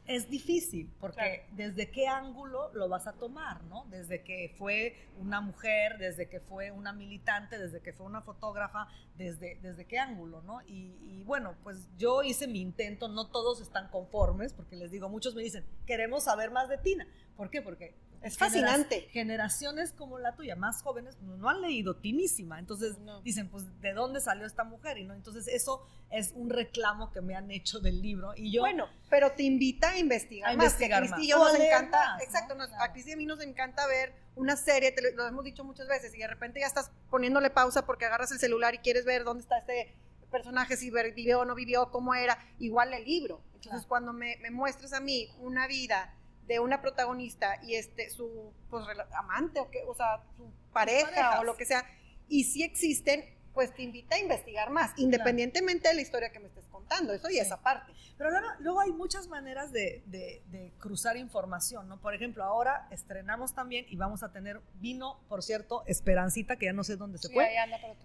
es 0.07 0.28
difícil, 0.28 0.92
porque 1.00 1.46
desde 1.52 1.90
qué 1.90 2.07
ángulo 2.07 2.70
lo 2.74 2.88
vas 2.88 3.07
a 3.07 3.12
tomar, 3.12 3.62
¿no? 3.64 3.86
Desde 3.90 4.22
que 4.22 4.55
fue 4.59 4.96
una 5.18 5.40
mujer, 5.40 5.96
desde 5.98 6.28
que 6.28 6.40
fue 6.40 6.70
una 6.70 6.92
militante, 6.92 7.59
desde 7.59 7.80
que 7.80 7.92
fue 7.94 8.05
una 8.05 8.20
fotógrafa, 8.20 8.88
desde, 9.16 9.59
desde 9.62 9.86
qué 9.86 9.98
ángulo, 9.98 10.42
¿no? 10.42 10.61
Y, 10.66 10.96
y, 11.00 11.24
bueno, 11.24 11.55
pues 11.62 11.88
yo 11.96 12.22
hice 12.22 12.46
mi 12.46 12.61
intento, 12.61 13.09
no 13.09 13.28
todos 13.28 13.62
están 13.62 13.88
conformes, 13.88 14.52
porque 14.52 14.76
les 14.76 14.90
digo, 14.90 15.09
muchos 15.09 15.34
me 15.34 15.42
dicen, 15.42 15.64
queremos 15.86 16.24
saber 16.24 16.50
más 16.50 16.68
de 16.68 16.76
Tina. 16.78 17.07
¿Por 17.36 17.48
qué? 17.48 17.62
Porque 17.62 17.94
es 18.25 18.39
fascinante. 18.39 19.09
Generaciones 19.11 19.93
como 19.93 20.18
la 20.18 20.35
tuya, 20.35 20.57
más 20.57 20.83
jóvenes, 20.83 21.20
no 21.20 21.49
han 21.49 21.61
leído 21.61 21.97
Tinísima. 21.97 22.59
Entonces 22.59 22.97
dicen, 23.22 23.49
pues, 23.51 23.64
¿de 23.81 23.93
dónde 23.93 24.20
salió 24.20 24.47
esta 24.47 24.64
mujer? 24.64 24.99
Y 24.99 25.05
no, 25.05 25.14
entonces 25.14 25.47
eso 25.47 25.87
es 26.11 26.33
un 26.35 26.49
reclamo 26.49 27.12
que 27.12 27.20
me 27.20 27.37
han 27.37 27.51
hecho 27.51 27.81
del 27.81 28.01
libro. 28.01 28.33
Y 28.37 28.51
yo. 28.51 28.62
Bueno, 28.62 28.89
pero 29.11 29.33
te 29.33 29.43
invita 29.43 29.91
a 29.91 29.99
investigar 29.99 30.51
a 30.51 30.57
más. 30.57 30.64
Investigar 30.64 31.03
a 31.03 31.07
Cristi 31.07 31.27
y 31.27 31.31
yo 31.31 31.39
nos 31.39 31.55
encanta. 31.55 32.16
exacto, 32.22 32.57
a 32.79 32.93
Cristi 32.93 33.11
y 33.11 33.14
a 33.14 33.16
mí 33.16 33.27
nos 33.27 33.41
encanta 33.41 33.87
ver 33.87 34.14
una 34.37 34.57
serie, 34.57 34.91
te 34.93 35.12
lo, 35.12 35.27
hemos 35.29 35.45
dicho 35.45 35.62
muchas 35.62 35.87
veces, 35.87 36.14
y 36.14 36.18
de 36.18 36.27
repente 36.27 36.61
ya 36.61 36.66
estás 36.66 36.91
poniéndole 37.11 37.51
pausa 37.51 37.87
porque 37.87 38.07
agarras 38.07 38.33
el 38.33 38.39
celular 38.39 38.75
y 38.75 38.79
quieres 38.79 39.05
ver 39.05 39.22
dónde 39.22 39.43
está 39.43 39.59
este 39.59 39.95
personaje, 40.31 40.77
si 40.77 40.91
vivió 40.91 41.41
o 41.41 41.45
no 41.45 41.55
vivió, 41.55 41.91
cómo 41.93 42.14
era, 42.14 42.39
igual 42.59 42.93
el 42.93 43.05
libro. 43.05 43.41
Entonces, 43.55 43.87
cuando 43.87 44.12
me, 44.12 44.37
me 44.39 44.51
muestras 44.51 44.93
a 44.93 45.01
mí 45.01 45.29
una 45.39 45.66
vida 45.68 46.12
de 46.47 46.61
una 46.61 46.80
protagonista 46.82 47.61
y 47.62 47.74
este 47.74 48.11
su 48.11 48.53
pues, 48.70 48.84
amante 49.16 49.61
o 49.61 49.70
que 49.70 49.82
o 49.86 49.95
sea 49.95 50.22
su 50.36 50.51
pareja 50.72 51.40
o 51.40 51.45
lo 51.45 51.57
que 51.57 51.64
sea 51.64 51.84
y 52.28 52.45
si 52.45 52.62
existen 52.62 53.24
pues 53.55 53.72
te 53.72 53.82
invita 53.82 54.16
a 54.16 54.18
investigar 54.18 54.70
más 54.70 54.92
independientemente 54.97 55.88
de 55.88 55.95
la 55.95 56.01
historia 56.01 56.32
que 56.32 56.40
me 56.40 56.49
estés 56.49 56.66
contando 56.66 57.12
eso 57.12 57.30
y 57.30 57.38
esa 57.38 57.62
parte 57.62 57.92
pero 58.18 58.30
luego, 58.61 58.80
hay 58.80 58.92
muchas 58.92 59.26
maneras 59.26 59.72
de, 59.72 60.03
de, 60.07 60.72
cruzar 60.78 61.16
información 61.16 61.88
no 61.88 61.99
por 62.01 62.14
ejemplo 62.14 62.45
ahora 62.45 62.88
estrenamos 62.90 63.55
también 63.55 63.86
y 63.88 63.97
vamos 63.97 64.22
a 64.22 64.32
tener 64.32 64.61
vino 64.74 65.20
por 65.28 65.42
cierto 65.42 65.84
Esperancita 65.86 66.57
que 66.57 66.66
ya 66.66 66.72
no 66.72 66.84
sé 66.84 66.97
dónde 66.97 67.18
se 67.18 67.32
fue 67.32 67.49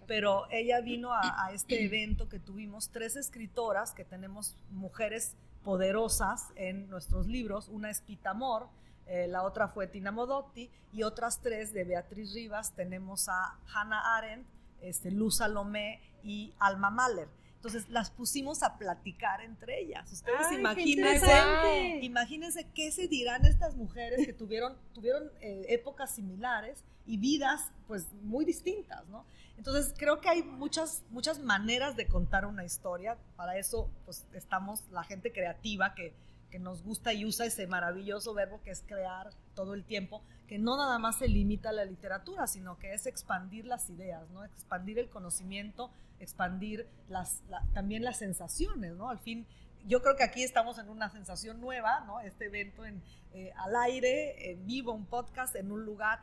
pero 0.06 0.48
ella 0.50 0.80
vino 0.80 1.12
a, 1.12 1.46
a 1.46 1.52
este 1.52 1.84
evento 1.84 2.28
que 2.28 2.38
tuvimos 2.38 2.90
tres 2.90 3.16
escritoras 3.16 3.92
que 3.92 4.04
tenemos 4.04 4.56
mujeres 4.70 5.34
poderosas 5.64 6.48
en 6.56 6.88
nuestros 6.88 7.26
libros. 7.26 7.68
Una 7.68 7.90
es 7.90 8.00
Pitamor, 8.00 8.68
eh, 9.06 9.26
la 9.26 9.42
otra 9.42 9.68
fue 9.68 9.86
Tina 9.86 10.12
Modotti 10.12 10.70
y 10.92 11.02
otras 11.02 11.40
tres 11.40 11.72
de 11.72 11.84
Beatriz 11.84 12.32
Rivas. 12.32 12.72
Tenemos 12.72 13.28
a 13.28 13.58
Hannah 13.74 14.16
Arendt, 14.16 14.46
este, 14.82 15.10
Luz 15.10 15.38
Salomé 15.38 16.00
y 16.22 16.52
Alma 16.58 16.90
Mahler. 16.90 17.28
Entonces 17.56 17.90
las 17.90 18.10
pusimos 18.10 18.62
a 18.62 18.78
platicar 18.78 19.42
entre 19.42 19.80
ellas. 19.80 20.10
Ustedes 20.10 20.52
imagínense, 20.52 21.98
imagínense 22.00 22.66
qué 22.74 22.90
se 22.90 23.06
dirán 23.06 23.44
estas 23.44 23.76
mujeres 23.76 24.24
que 24.24 24.32
tuvieron, 24.32 24.76
tuvieron 24.94 25.30
eh, 25.40 25.66
épocas 25.68 26.14
similares 26.14 26.82
y 27.06 27.18
vidas 27.18 27.70
pues 27.86 28.06
muy 28.22 28.44
distintas, 28.44 29.06
¿no? 29.08 29.26
Entonces 29.60 29.92
creo 29.94 30.22
que 30.22 30.30
hay 30.30 30.42
muchas, 30.42 31.02
muchas 31.10 31.38
maneras 31.38 31.94
de 31.94 32.08
contar 32.08 32.46
una 32.46 32.64
historia. 32.64 33.18
Para 33.36 33.58
eso 33.58 33.90
pues 34.06 34.26
estamos 34.32 34.88
la 34.90 35.04
gente 35.04 35.32
creativa 35.32 35.94
que, 35.94 36.14
que 36.50 36.58
nos 36.58 36.82
gusta 36.82 37.12
y 37.12 37.26
usa 37.26 37.44
ese 37.44 37.66
maravilloso 37.66 38.32
verbo 38.32 38.62
que 38.62 38.70
es 38.70 38.82
crear 38.86 39.28
todo 39.54 39.74
el 39.74 39.84
tiempo, 39.84 40.22
que 40.48 40.58
no 40.58 40.78
nada 40.78 40.98
más 40.98 41.18
se 41.18 41.28
limita 41.28 41.68
a 41.68 41.72
la 41.72 41.84
literatura, 41.84 42.46
sino 42.46 42.78
que 42.78 42.94
es 42.94 43.04
expandir 43.04 43.66
las 43.66 43.90
ideas, 43.90 44.30
¿no? 44.30 44.46
Expandir 44.46 44.98
el 44.98 45.10
conocimiento, 45.10 45.90
expandir 46.20 46.88
las, 47.10 47.42
también 47.74 48.02
las 48.02 48.16
sensaciones, 48.16 48.94
¿no? 48.96 49.10
Al 49.10 49.18
fin, 49.18 49.46
yo 49.86 50.00
creo 50.00 50.16
que 50.16 50.24
aquí 50.24 50.42
estamos 50.42 50.78
en 50.78 50.88
una 50.88 51.10
sensación 51.10 51.60
nueva, 51.60 52.00
¿no? 52.06 52.20
Este 52.20 52.46
evento 52.46 52.86
en, 52.86 53.02
eh, 53.34 53.52
al 53.58 53.76
aire, 53.76 54.56
vivo, 54.64 54.94
un 54.94 55.04
podcast, 55.04 55.54
en 55.54 55.70
un 55.70 55.84
lugar, 55.84 56.20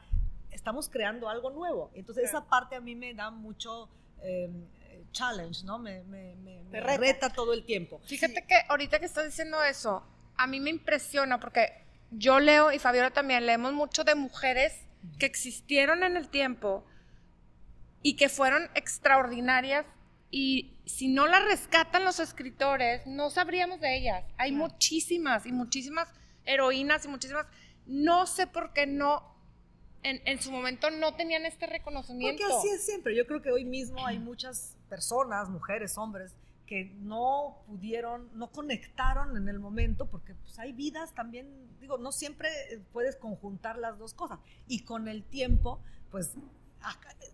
estamos 0.51 0.89
creando 0.89 1.29
algo 1.29 1.51
nuevo. 1.51 1.91
Entonces, 1.93 2.25
esa 2.25 2.45
parte 2.45 2.75
a 2.75 2.81
mí 2.81 2.95
me 2.95 3.13
da 3.13 3.31
mucho... 3.31 3.89
Em, 4.21 4.65
challenge, 5.11 5.63
¿no? 5.65 5.79
Me, 5.79 6.03
me, 6.03 6.35
me, 6.35 6.81
reta. 6.81 7.29
todo 7.29 7.53
el 7.53 7.63
tiempo. 7.63 7.99
Fíjate 8.05 8.45
que 8.45 8.55
ahorita 8.67 8.99
que 8.99 9.05
estás 9.05 9.25
diciendo 9.25 9.63
eso, 9.63 10.03
a 10.35 10.47
mí 10.47 10.59
me 10.59 10.69
impresiona 10.69 11.39
porque 11.39 11.71
yo 12.11 12.39
leo 12.39 12.71
y 12.71 12.79
Fabiola 12.79 13.11
también 13.11 13.45
leemos 13.45 13.73
mucho 13.73 14.03
de 14.03 14.15
mujeres 14.15 14.85
que 15.19 15.25
existieron 15.25 16.03
en 16.03 16.17
el 16.17 16.29
tiempo 16.29 16.85
y 18.01 18.15
que 18.15 18.29
fueron 18.29 18.69
extraordinarias 18.75 19.85
y 20.29 20.77
si 20.85 21.07
no 21.07 21.27
las 21.27 21.43
rescatan 21.45 22.03
los 22.03 22.19
escritores, 22.19 23.05
no 23.07 23.29
sabríamos 23.29 23.79
de 23.79 23.97
ellas. 23.97 24.23
Hay 24.37 24.51
muchísimas 24.51 25.45
y 25.45 25.51
muchísimas 25.51 26.13
heroínas 26.45 27.05
y 27.05 27.07
muchísimas... 27.07 27.47
No 27.85 28.27
sé 28.27 28.47
por 28.47 28.73
qué 28.73 28.85
no, 28.85 29.36
en, 30.07 30.41
su 30.41 30.51
momento 30.51 30.89
no 30.89 31.13
tenían 31.15 31.45
este 31.45 31.67
reconocimiento. 31.67 32.43
Porque 32.43 32.57
así 32.57 32.69
es 32.69 32.85
siempre. 32.85 33.15
Yo 33.15 33.25
creo 33.27 33.41
que 33.41 33.51
hoy 33.51 33.65
mismo 33.65 34.05
hay 34.05 34.19
muchas 34.19 34.75
personas, 34.89 35.49
mujeres, 35.49 35.97
hombres, 35.97 36.33
que 36.65 36.93
no 36.99 37.63
pudieron, 37.65 38.29
no 38.33 38.51
conectaron 38.51 39.37
en 39.37 39.47
el 39.47 39.59
momento, 39.59 40.07
porque 40.07 40.33
pues 40.35 40.59
hay 40.59 40.73
vidas 40.73 41.13
también, 41.13 41.47
digo, 41.79 41.97
no 41.97 42.11
siempre 42.11 42.49
puedes 42.91 43.15
conjuntar 43.15 43.77
las 43.77 43.97
dos 43.97 44.13
cosas. 44.13 44.39
Y 44.67 44.83
con 44.83 45.07
el 45.07 45.23
tiempo, 45.23 45.79
pues, 46.11 46.33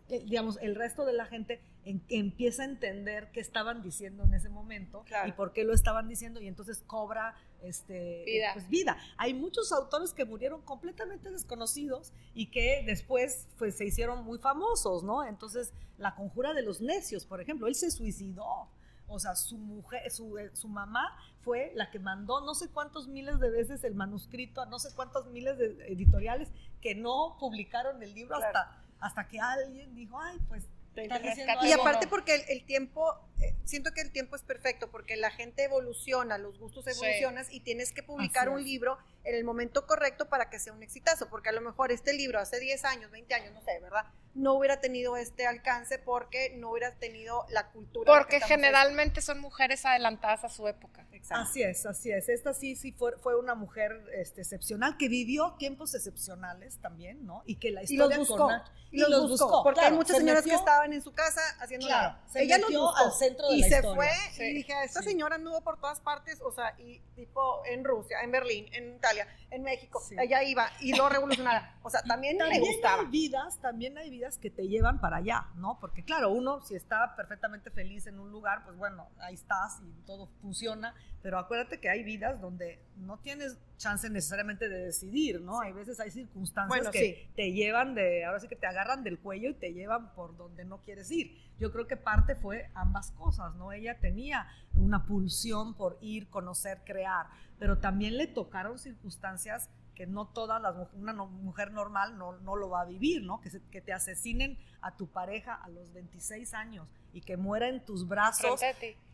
digamos, 0.08 0.58
el 0.62 0.76
resto 0.76 1.06
de 1.06 1.14
la 1.14 1.26
gente 1.26 1.62
empieza 1.86 2.64
a 2.64 2.66
entender 2.66 3.30
qué 3.32 3.40
estaban 3.40 3.82
diciendo 3.82 4.24
en 4.24 4.34
ese 4.34 4.50
momento 4.50 5.04
y 5.26 5.32
por 5.34 5.54
qué 5.54 5.64
lo 5.64 5.74
estaban 5.74 6.08
diciendo 6.08 6.42
y 6.42 6.48
entonces 6.48 6.84
cobra 6.86 7.36
este, 7.62 8.24
vida. 8.26 8.52
Pues, 8.54 8.70
vida. 8.70 8.98
Hay 9.18 9.34
muchos 9.34 9.72
autores 9.72 10.14
que 10.14 10.26
murieron 10.26 10.62
completamente 10.62 11.30
desconocidos 11.32 12.14
y 12.34 12.52
que 12.52 12.84
después 12.86 13.48
pues, 13.58 13.76
se 13.76 13.86
hicieron 13.86 14.24
muy 14.24 14.38
famosos, 14.38 15.04
¿no? 15.04 15.26
Entonces, 15.26 15.74
La 15.98 16.16
Conjura 16.16 16.54
de 16.54 16.62
los 16.62 16.82
Necios, 16.82 17.26
por 17.26 17.42
ejemplo, 17.42 17.68
él 17.68 17.76
se 17.76 17.92
suicidó. 17.92 18.70
O 19.08 19.20
sea, 19.20 19.36
su 19.36 19.58
mujer, 19.58 20.10
su, 20.12 20.38
eh, 20.38 20.50
su, 20.54 20.70
mamá 20.70 21.18
fue 21.42 21.72
la 21.76 21.92
que 21.92 22.00
mandó 22.00 22.42
no 22.42 22.56
sé 22.56 22.70
cuántos 22.70 23.08
miles 23.08 23.40
de 23.40 23.50
veces 23.52 23.84
el 23.84 23.96
manuscrito 23.96 24.62
a 24.62 24.66
no 24.66 24.80
sé 24.80 24.90
cuántos 24.96 25.28
miles 25.28 25.58
de 25.58 25.66
editoriales 25.88 26.50
que 26.82 26.96
no 26.96 27.36
publicaron 27.40 28.02
el 28.02 28.14
libro 28.14 28.38
hasta, 28.38 28.83
hasta 29.04 29.28
que 29.28 29.40
alguien 29.40 29.94
dijo, 29.96 30.20
ay, 30.20 30.40
pues 30.48 30.68
y 30.96 31.72
aparte 31.72 32.08
porque 32.08 32.46
el, 32.50 32.64
tiempo, 32.66 33.16
eh, 33.42 33.56
siento 33.64 33.92
que 33.94 34.02
el 34.02 34.12
tiempo 34.12 34.36
es 34.36 34.44
perfecto 34.44 34.92
porque 34.92 35.18
la 35.18 35.32
gente 35.32 35.64
evoluciona, 35.64 36.38
los 36.38 36.60
gustos 36.60 36.86
evolucionan 36.88 37.46
y 37.50 37.62
tienes 37.62 37.92
que 37.92 38.04
publicar 38.04 38.50
un 38.50 38.64
libro 38.64 38.98
en 39.24 39.36
el 39.36 39.44
momento 39.44 39.88
correcto 39.88 40.28
para 40.30 40.50
que 40.50 40.60
sea 40.60 40.74
un 40.74 40.84
exitazo, 40.84 41.30
porque 41.30 41.50
a 41.50 41.52
lo 41.54 41.62
mejor 41.62 41.92
este 41.92 42.14
libro 42.14 42.40
hace 42.40 42.60
10 42.60 42.86
años, 42.86 43.12
20 43.12 43.34
años, 43.34 43.54
no 43.54 43.62
sé, 43.62 43.80
¿verdad? 43.80 44.06
No 44.34 44.54
hubiera 44.54 44.82
tenido 44.82 45.16
este 45.16 45.46
alcance 45.46 46.00
porque 46.00 46.54
no 46.58 46.72
hubiera 46.72 46.96
tenido 46.96 47.46
la 47.50 47.70
cultura. 47.72 48.12
Porque 48.12 48.42
generalmente 48.42 49.22
son 49.22 49.40
mujeres 49.40 49.86
adelantadas 49.86 50.44
a 50.44 50.50
su 50.50 50.68
época. 50.68 51.04
Así 51.30 51.64
es, 51.64 51.86
así 51.86 52.12
es. 52.12 52.30
Esta 52.30 52.54
sí, 52.54 52.76
sí 52.76 52.92
fue, 52.92 53.18
fue 53.18 53.40
una 53.40 53.56
mujer 53.56 54.04
este, 54.14 54.42
excepcional 54.42 54.98
que 54.98 55.08
vivió 55.08 55.56
tiempos 55.58 55.96
excepcionales 55.96 56.80
también, 56.80 57.26
¿no? 57.26 57.44
Y 57.46 57.56
que 57.56 57.72
la 57.72 57.84
historia 57.84 58.16
y 58.16 58.20
los 58.20 58.28
buscó. 58.28 58.50
y, 58.92 59.00
los, 59.00 59.30
buscó. 59.30 59.64
Porque 59.64 59.82
hay 59.82 59.94
muchas 59.94 60.18
señoras 60.18 60.44
que 60.44 60.54
estaban 60.54 60.92
en 60.92 61.02
su 61.02 61.14
casa 61.14 61.42
haciendo 61.60 61.88
claro, 61.88 62.18
Ella 62.36 62.58
los 62.58 62.72
buscó. 62.72 62.98
al 62.98 63.12
centro 63.14 63.50
de 63.50 63.56
y 63.56 63.64
se 63.64 63.82
fue 63.82 64.10
y 64.38 64.54
dije, 64.54 64.74
esta 64.84 65.02
señora 65.02 65.36
anduvo 65.36 65.62
por 65.62 65.80
todas 65.80 66.00
partes, 66.02 66.42
o 66.42 66.52
sea, 66.52 66.76
y 66.78 67.00
tipo 67.16 67.64
en 67.66 67.84
Rusia, 67.84 68.22
en 68.22 68.32
Berlín, 68.32 68.68
en 68.74 69.00
Italia 69.14 69.28
en 69.52 69.64
México, 69.64 70.02
ella 70.18 70.44
iba 70.44 70.68
y 70.82 70.96
lo 70.96 71.08
revolucionara. 71.10 71.78
O 71.84 71.90
sea, 71.90 72.02
también, 72.02 72.38
también 72.38 72.62
me 72.62 72.68
gustaba. 72.68 73.04
Hay 73.04 73.08
vidas, 73.10 73.60
también 73.60 73.98
hay 73.98 74.10
vidas 74.10 74.38
que 74.38 74.50
te 74.50 74.68
llevan 74.68 75.00
para 75.00 75.18
allá, 75.18 75.48
¿no? 75.56 75.78
Porque 75.80 76.04
claro, 76.04 76.32
uno 76.32 76.62
si 76.62 76.76
está 76.76 77.16
perfectamente 77.16 77.70
feliz 77.70 78.08
en 78.08 78.20
un 78.20 78.32
lugar, 78.32 78.64
pues 78.64 78.78
bueno, 78.78 79.08
ahí 79.20 79.36
estás 79.36 79.80
y 79.84 80.06
todo 80.06 80.28
funciona, 80.42 80.96
pero 81.22 81.38
acuérdate 81.38 81.80
que 81.80 81.90
hay 81.90 82.04
vidas 82.04 82.42
donde 82.42 82.80
no 82.98 83.20
tienes 83.20 83.58
chance 83.78 84.10
necesariamente 84.10 84.70
de 84.70 84.86
decidir, 84.86 85.42
¿no? 85.42 85.60
Hay 85.62 85.74
veces 85.74 86.00
hay 86.00 86.12
circunstancias 86.12 86.90
que 86.90 87.30
te 87.36 87.52
llevan 87.52 87.96
de, 87.96 88.26
ahora 88.26 88.40
sí 88.40 88.48
que 88.48 88.56
te 88.56 88.68
agarran 88.68 89.04
del 89.04 89.20
cuello 89.20 89.50
y 89.50 89.54
te 89.54 89.74
llevan 89.74 90.14
por 90.14 90.38
donde 90.38 90.66
no 90.66 90.80
quieres 90.82 91.12
ir. 91.12 91.38
Yo 91.60 91.72
creo 91.72 91.88
que 91.88 91.98
parte 91.98 92.36
fue 92.36 92.70
ambas 92.74 93.12
cosas, 93.12 93.56
¿no? 93.56 93.72
Ella 93.72 94.00
tenía 94.00 94.48
una 94.74 95.06
pulsión 95.06 95.76
por 95.76 95.98
ir, 96.02 96.30
conocer, 96.30 96.82
crear, 96.86 97.28
pero 97.60 97.78
también 97.80 98.18
le 98.18 98.28
tocaron 98.28 98.80
circunstancias 98.80 99.70
que 99.96 100.08
no 100.08 100.28
todas 100.28 100.62
las 100.62 100.76
una 100.94 101.14
mujer 101.14 101.72
normal 101.72 102.18
no, 102.18 102.40
no 102.40 102.56
lo 102.56 102.70
va 102.70 102.82
a 102.82 102.86
vivir, 102.86 103.24
¿no? 103.24 103.40
Que, 103.42 103.50
que 103.72 103.82
te 103.82 103.94
asesinen 103.94 104.58
a 104.82 104.96
tu 104.98 105.08
pareja 105.08 105.54
a 105.54 105.70
los 105.70 105.94
26 105.94 106.54
años 106.54 106.88
y 107.14 107.22
que 107.22 107.38
muera 107.38 107.70
en 107.70 107.86
tus 107.86 108.08
brazos, 108.08 108.60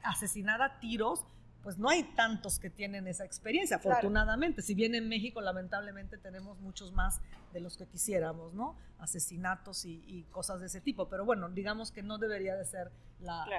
asesinada 0.03 0.65
a 0.65 0.79
tiros, 0.79 1.25
pues 1.63 1.77
no 1.77 1.89
hay 1.89 2.03
tantos 2.15 2.59
que 2.59 2.69
tienen 2.69 3.07
esa 3.07 3.25
experiencia, 3.25 3.77
afortunadamente. 3.77 4.61
Si 4.61 4.73
bien 4.73 4.95
en 4.95 5.09
México 5.09 5.41
lamentablemente 5.41 6.17
tenemos 6.17 6.59
muchos 6.59 6.93
más 6.93 7.21
de 7.53 7.59
los 7.59 7.77
que 7.77 7.85
quisiéramos, 7.85 8.53
¿no? 8.53 8.77
Asesinatos 8.97 9.85
y, 9.85 10.25
cosas 10.31 10.59
de 10.59 10.67
ese 10.67 10.81
tipo, 10.81 11.09
pero 11.09 11.25
bueno, 11.25 11.49
digamos 11.49 11.91
que 11.91 12.03
no 12.03 12.17
debería 12.17 12.55
de 12.55 12.65
ser 12.65 12.91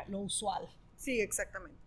lo 0.08 0.18
usual. 0.18 0.68
Sí, 0.96 1.20
exactamente. 1.20 1.78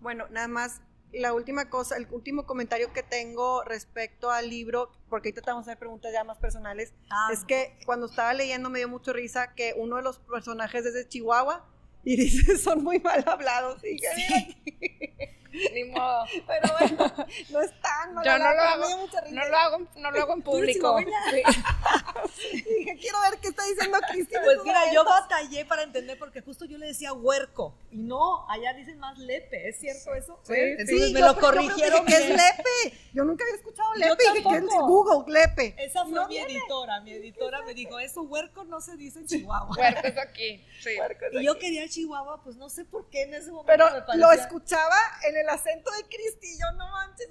Bueno, 0.00 0.26
nada 0.30 0.48
más 0.48 0.82
la 1.12 1.32
última 1.32 1.70
cosa, 1.70 1.96
el 1.96 2.08
último 2.10 2.44
comentario 2.44 2.92
que 2.92 3.02
tengo 3.02 3.62
respecto 3.64 4.30
al 4.30 4.50
libro, 4.50 4.90
porque 5.08 5.28
ahorita 5.28 5.52
vamos 5.52 5.68
a 5.68 5.70
hacer 5.70 5.78
preguntas 5.78 6.12
ya 6.12 6.24
más 6.24 6.38
personales, 6.38 6.92
ah. 7.10 7.30
es 7.32 7.44
que 7.44 7.78
cuando 7.86 8.06
estaba 8.06 8.34
leyendo 8.34 8.68
me 8.68 8.80
dio 8.80 8.88
mucho 8.88 9.12
risa 9.12 9.54
que 9.54 9.74
uno 9.76 9.96
de 9.96 10.02
los 10.02 10.18
personajes 10.18 10.84
es 10.84 10.94
de 10.94 11.08
Chihuahua 11.08 11.64
y 12.02 12.16
dice, 12.20 12.58
son 12.58 12.82
muy 12.82 12.98
mal 13.00 13.24
hablados. 13.26 13.82
Y 13.84 13.96
Ni 15.72 15.84
modo. 15.84 16.24
Pero 16.46 16.74
bueno, 16.78 17.14
no 17.50 17.60
es 17.60 17.80
tan 17.80 18.24
Yo 18.24 18.38
no 18.38 18.54
lo, 18.54 18.60
hago, 18.60 18.84
no 19.30 19.48
lo 19.48 19.56
hago, 19.56 19.78
no 19.96 20.10
lo 20.10 20.20
hago 20.22 20.32
en 20.34 20.42
público. 20.50 20.96
Dije, 22.52 22.96
quiero 23.00 23.20
ver 23.20 23.38
qué 23.40 23.48
está 23.48 23.64
diciendo 23.64 23.98
Cristina. 24.10 24.40
Pues 24.44 24.58
mira, 24.64 24.92
yo 24.92 25.04
batallé 25.04 25.64
para 25.64 25.82
entender 25.82 26.18
porque 26.18 26.40
justo 26.40 26.64
yo 26.64 26.78
le 26.78 26.86
decía 26.86 27.12
huerco 27.12 27.74
y 27.90 27.98
no, 27.98 28.48
allá 28.50 28.72
dicen 28.74 28.98
más 28.98 29.18
lepe, 29.18 29.68
¿es 29.68 29.78
cierto 29.78 30.14
eso? 30.14 30.40
Sí, 30.42 30.54
Entonces 30.56 31.12
me 31.12 31.20
lo 31.20 31.36
corrigieron 31.38 32.04
que 32.04 32.14
es 32.14 32.28
lepe. 32.28 32.98
Yo 33.12 33.24
nunca 33.24 33.44
había 33.44 33.56
escuchado 33.56 33.94
lepe. 33.94 34.24
Yo 34.24 34.32
dije, 34.32 34.68
Google, 34.80 35.32
lepe. 35.32 35.74
Esa 35.78 36.04
fue 36.04 36.26
mi 36.26 36.38
editora. 36.38 37.00
Mi 37.00 37.12
editora 37.12 37.62
me 37.62 37.74
dijo, 37.74 37.98
eso 37.98 38.22
huerco 38.22 38.64
no 38.64 38.80
se 38.80 38.96
dice 38.96 39.20
en 39.20 39.26
Chihuahua. 39.26 39.76
Huerco 39.76 40.06
es 40.06 40.18
aquí. 40.18 40.64
Sí. 40.80 40.90
y 41.32 41.44
yo 41.44 41.58
quería 41.58 41.88
Chihuahua, 41.88 42.42
pues 42.42 42.56
no 42.56 42.68
sé 42.68 42.84
por 42.84 43.08
qué 43.08 43.22
en 43.22 43.34
ese 43.34 43.50
momento 43.50 43.66
Pero 43.66 43.84
me 43.86 44.02
parecía... 44.02 44.26
lo 44.26 44.32
escuchaba 44.32 44.96
en 45.28 45.36
el 45.36 45.43
el 45.44 45.50
acento 45.50 45.90
de 45.90 46.02
Cristi, 46.04 46.58
yo 46.58 46.72
no 46.76 46.90
manches. 46.90 47.28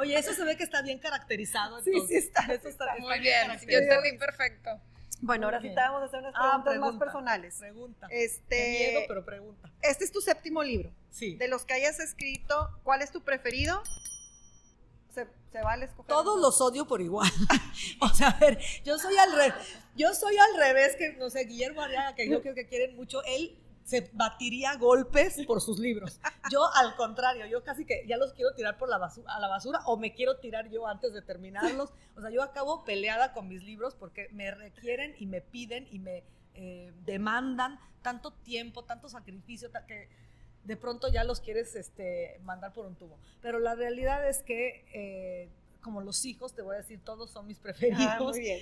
Oye, 0.00 0.18
eso 0.18 0.32
se 0.32 0.44
ve 0.44 0.56
que 0.56 0.64
está 0.64 0.80
bien 0.82 0.98
caracterizado. 0.98 1.80
Sí, 1.82 1.92
sí 2.06 2.16
está. 2.16 2.42
Eso 2.52 2.68
está, 2.68 2.96
muy 2.98 3.18
bien, 3.20 3.48
yo 3.68 3.78
entendí 3.78 4.16
perfecto. 4.16 4.80
Bueno, 5.20 5.46
ahora 5.46 5.60
sí 5.60 5.68
te 5.68 5.74
vamos 5.74 6.02
a 6.02 6.04
hacer 6.04 6.20
unas 6.20 6.32
ah, 6.36 6.62
preguntas 6.64 6.92
más 6.92 6.98
personales. 6.98 7.56
Pregunta. 7.58 8.06
Este, 8.08 8.92
miedo, 8.92 9.00
pero 9.08 9.24
pregunta. 9.24 9.72
Este 9.82 10.04
es 10.04 10.12
tu 10.12 10.20
séptimo 10.20 10.62
libro. 10.62 10.92
Sí. 11.10 11.34
De 11.34 11.48
los 11.48 11.64
que 11.64 11.74
hayas 11.74 11.98
escrito, 11.98 12.78
¿cuál 12.84 13.02
es 13.02 13.10
tu 13.10 13.22
preferido? 13.22 13.82
Se, 15.12 15.26
se 15.50 15.62
vale 15.62 15.86
escoger. 15.86 16.06
Todos 16.06 16.40
los 16.40 16.60
odio 16.60 16.86
por 16.86 17.00
igual. 17.00 17.28
o 18.00 18.08
sea, 18.10 18.28
a 18.28 18.38
ver, 18.38 18.60
yo 18.84 18.96
soy 18.96 19.16
al 19.16 19.32
revés. 19.32 19.54
Yo 19.96 20.14
soy 20.14 20.36
al 20.38 20.56
revés 20.56 20.94
que, 20.94 21.14
no 21.14 21.30
sé, 21.30 21.46
Guillermo 21.46 21.82
Arriaga, 21.82 22.14
que 22.14 22.28
yo 22.28 22.40
creo 22.40 22.54
que 22.54 22.68
quieren 22.68 22.94
mucho. 22.94 23.24
Él 23.24 23.58
se 23.88 24.10
batiría 24.12 24.76
golpes 24.76 25.42
por 25.46 25.62
sus 25.62 25.78
libros. 25.78 26.20
Yo, 26.52 26.60
al 26.74 26.94
contrario, 26.96 27.46
yo 27.46 27.64
casi 27.64 27.86
que 27.86 28.04
ya 28.06 28.18
los 28.18 28.34
quiero 28.34 28.52
tirar 28.54 28.76
por 28.76 28.90
la 28.90 28.98
basura, 28.98 29.34
a 29.34 29.40
la 29.40 29.48
basura 29.48 29.80
o 29.86 29.96
me 29.96 30.12
quiero 30.12 30.36
tirar 30.36 30.68
yo 30.68 30.86
antes 30.86 31.14
de 31.14 31.22
terminarlos. 31.22 31.90
O 32.14 32.20
sea, 32.20 32.28
yo 32.28 32.42
acabo 32.42 32.84
peleada 32.84 33.32
con 33.32 33.48
mis 33.48 33.62
libros 33.62 33.94
porque 33.94 34.28
me 34.30 34.50
requieren 34.50 35.14
y 35.18 35.24
me 35.24 35.40
piden 35.40 35.88
y 35.90 36.00
me 36.00 36.22
eh, 36.54 36.92
demandan 37.06 37.80
tanto 38.02 38.30
tiempo, 38.30 38.84
tanto 38.84 39.08
sacrificio, 39.08 39.70
que 39.86 40.10
de 40.64 40.76
pronto 40.76 41.08
ya 41.08 41.24
los 41.24 41.40
quieres 41.40 41.74
este, 41.74 42.38
mandar 42.42 42.74
por 42.74 42.84
un 42.84 42.94
tubo. 42.94 43.18
Pero 43.40 43.58
la 43.58 43.74
realidad 43.74 44.28
es 44.28 44.42
que... 44.42 44.84
Eh, 44.92 45.48
como 45.80 46.00
los 46.02 46.24
hijos, 46.26 46.52
te 46.54 46.60
voy 46.60 46.74
a 46.74 46.78
decir, 46.78 47.00
todos 47.02 47.30
son 47.30 47.46
mis 47.46 47.60
preferidos. 47.60 48.02
Ah, 48.06 48.18
muy 48.20 48.40
bien. 48.40 48.60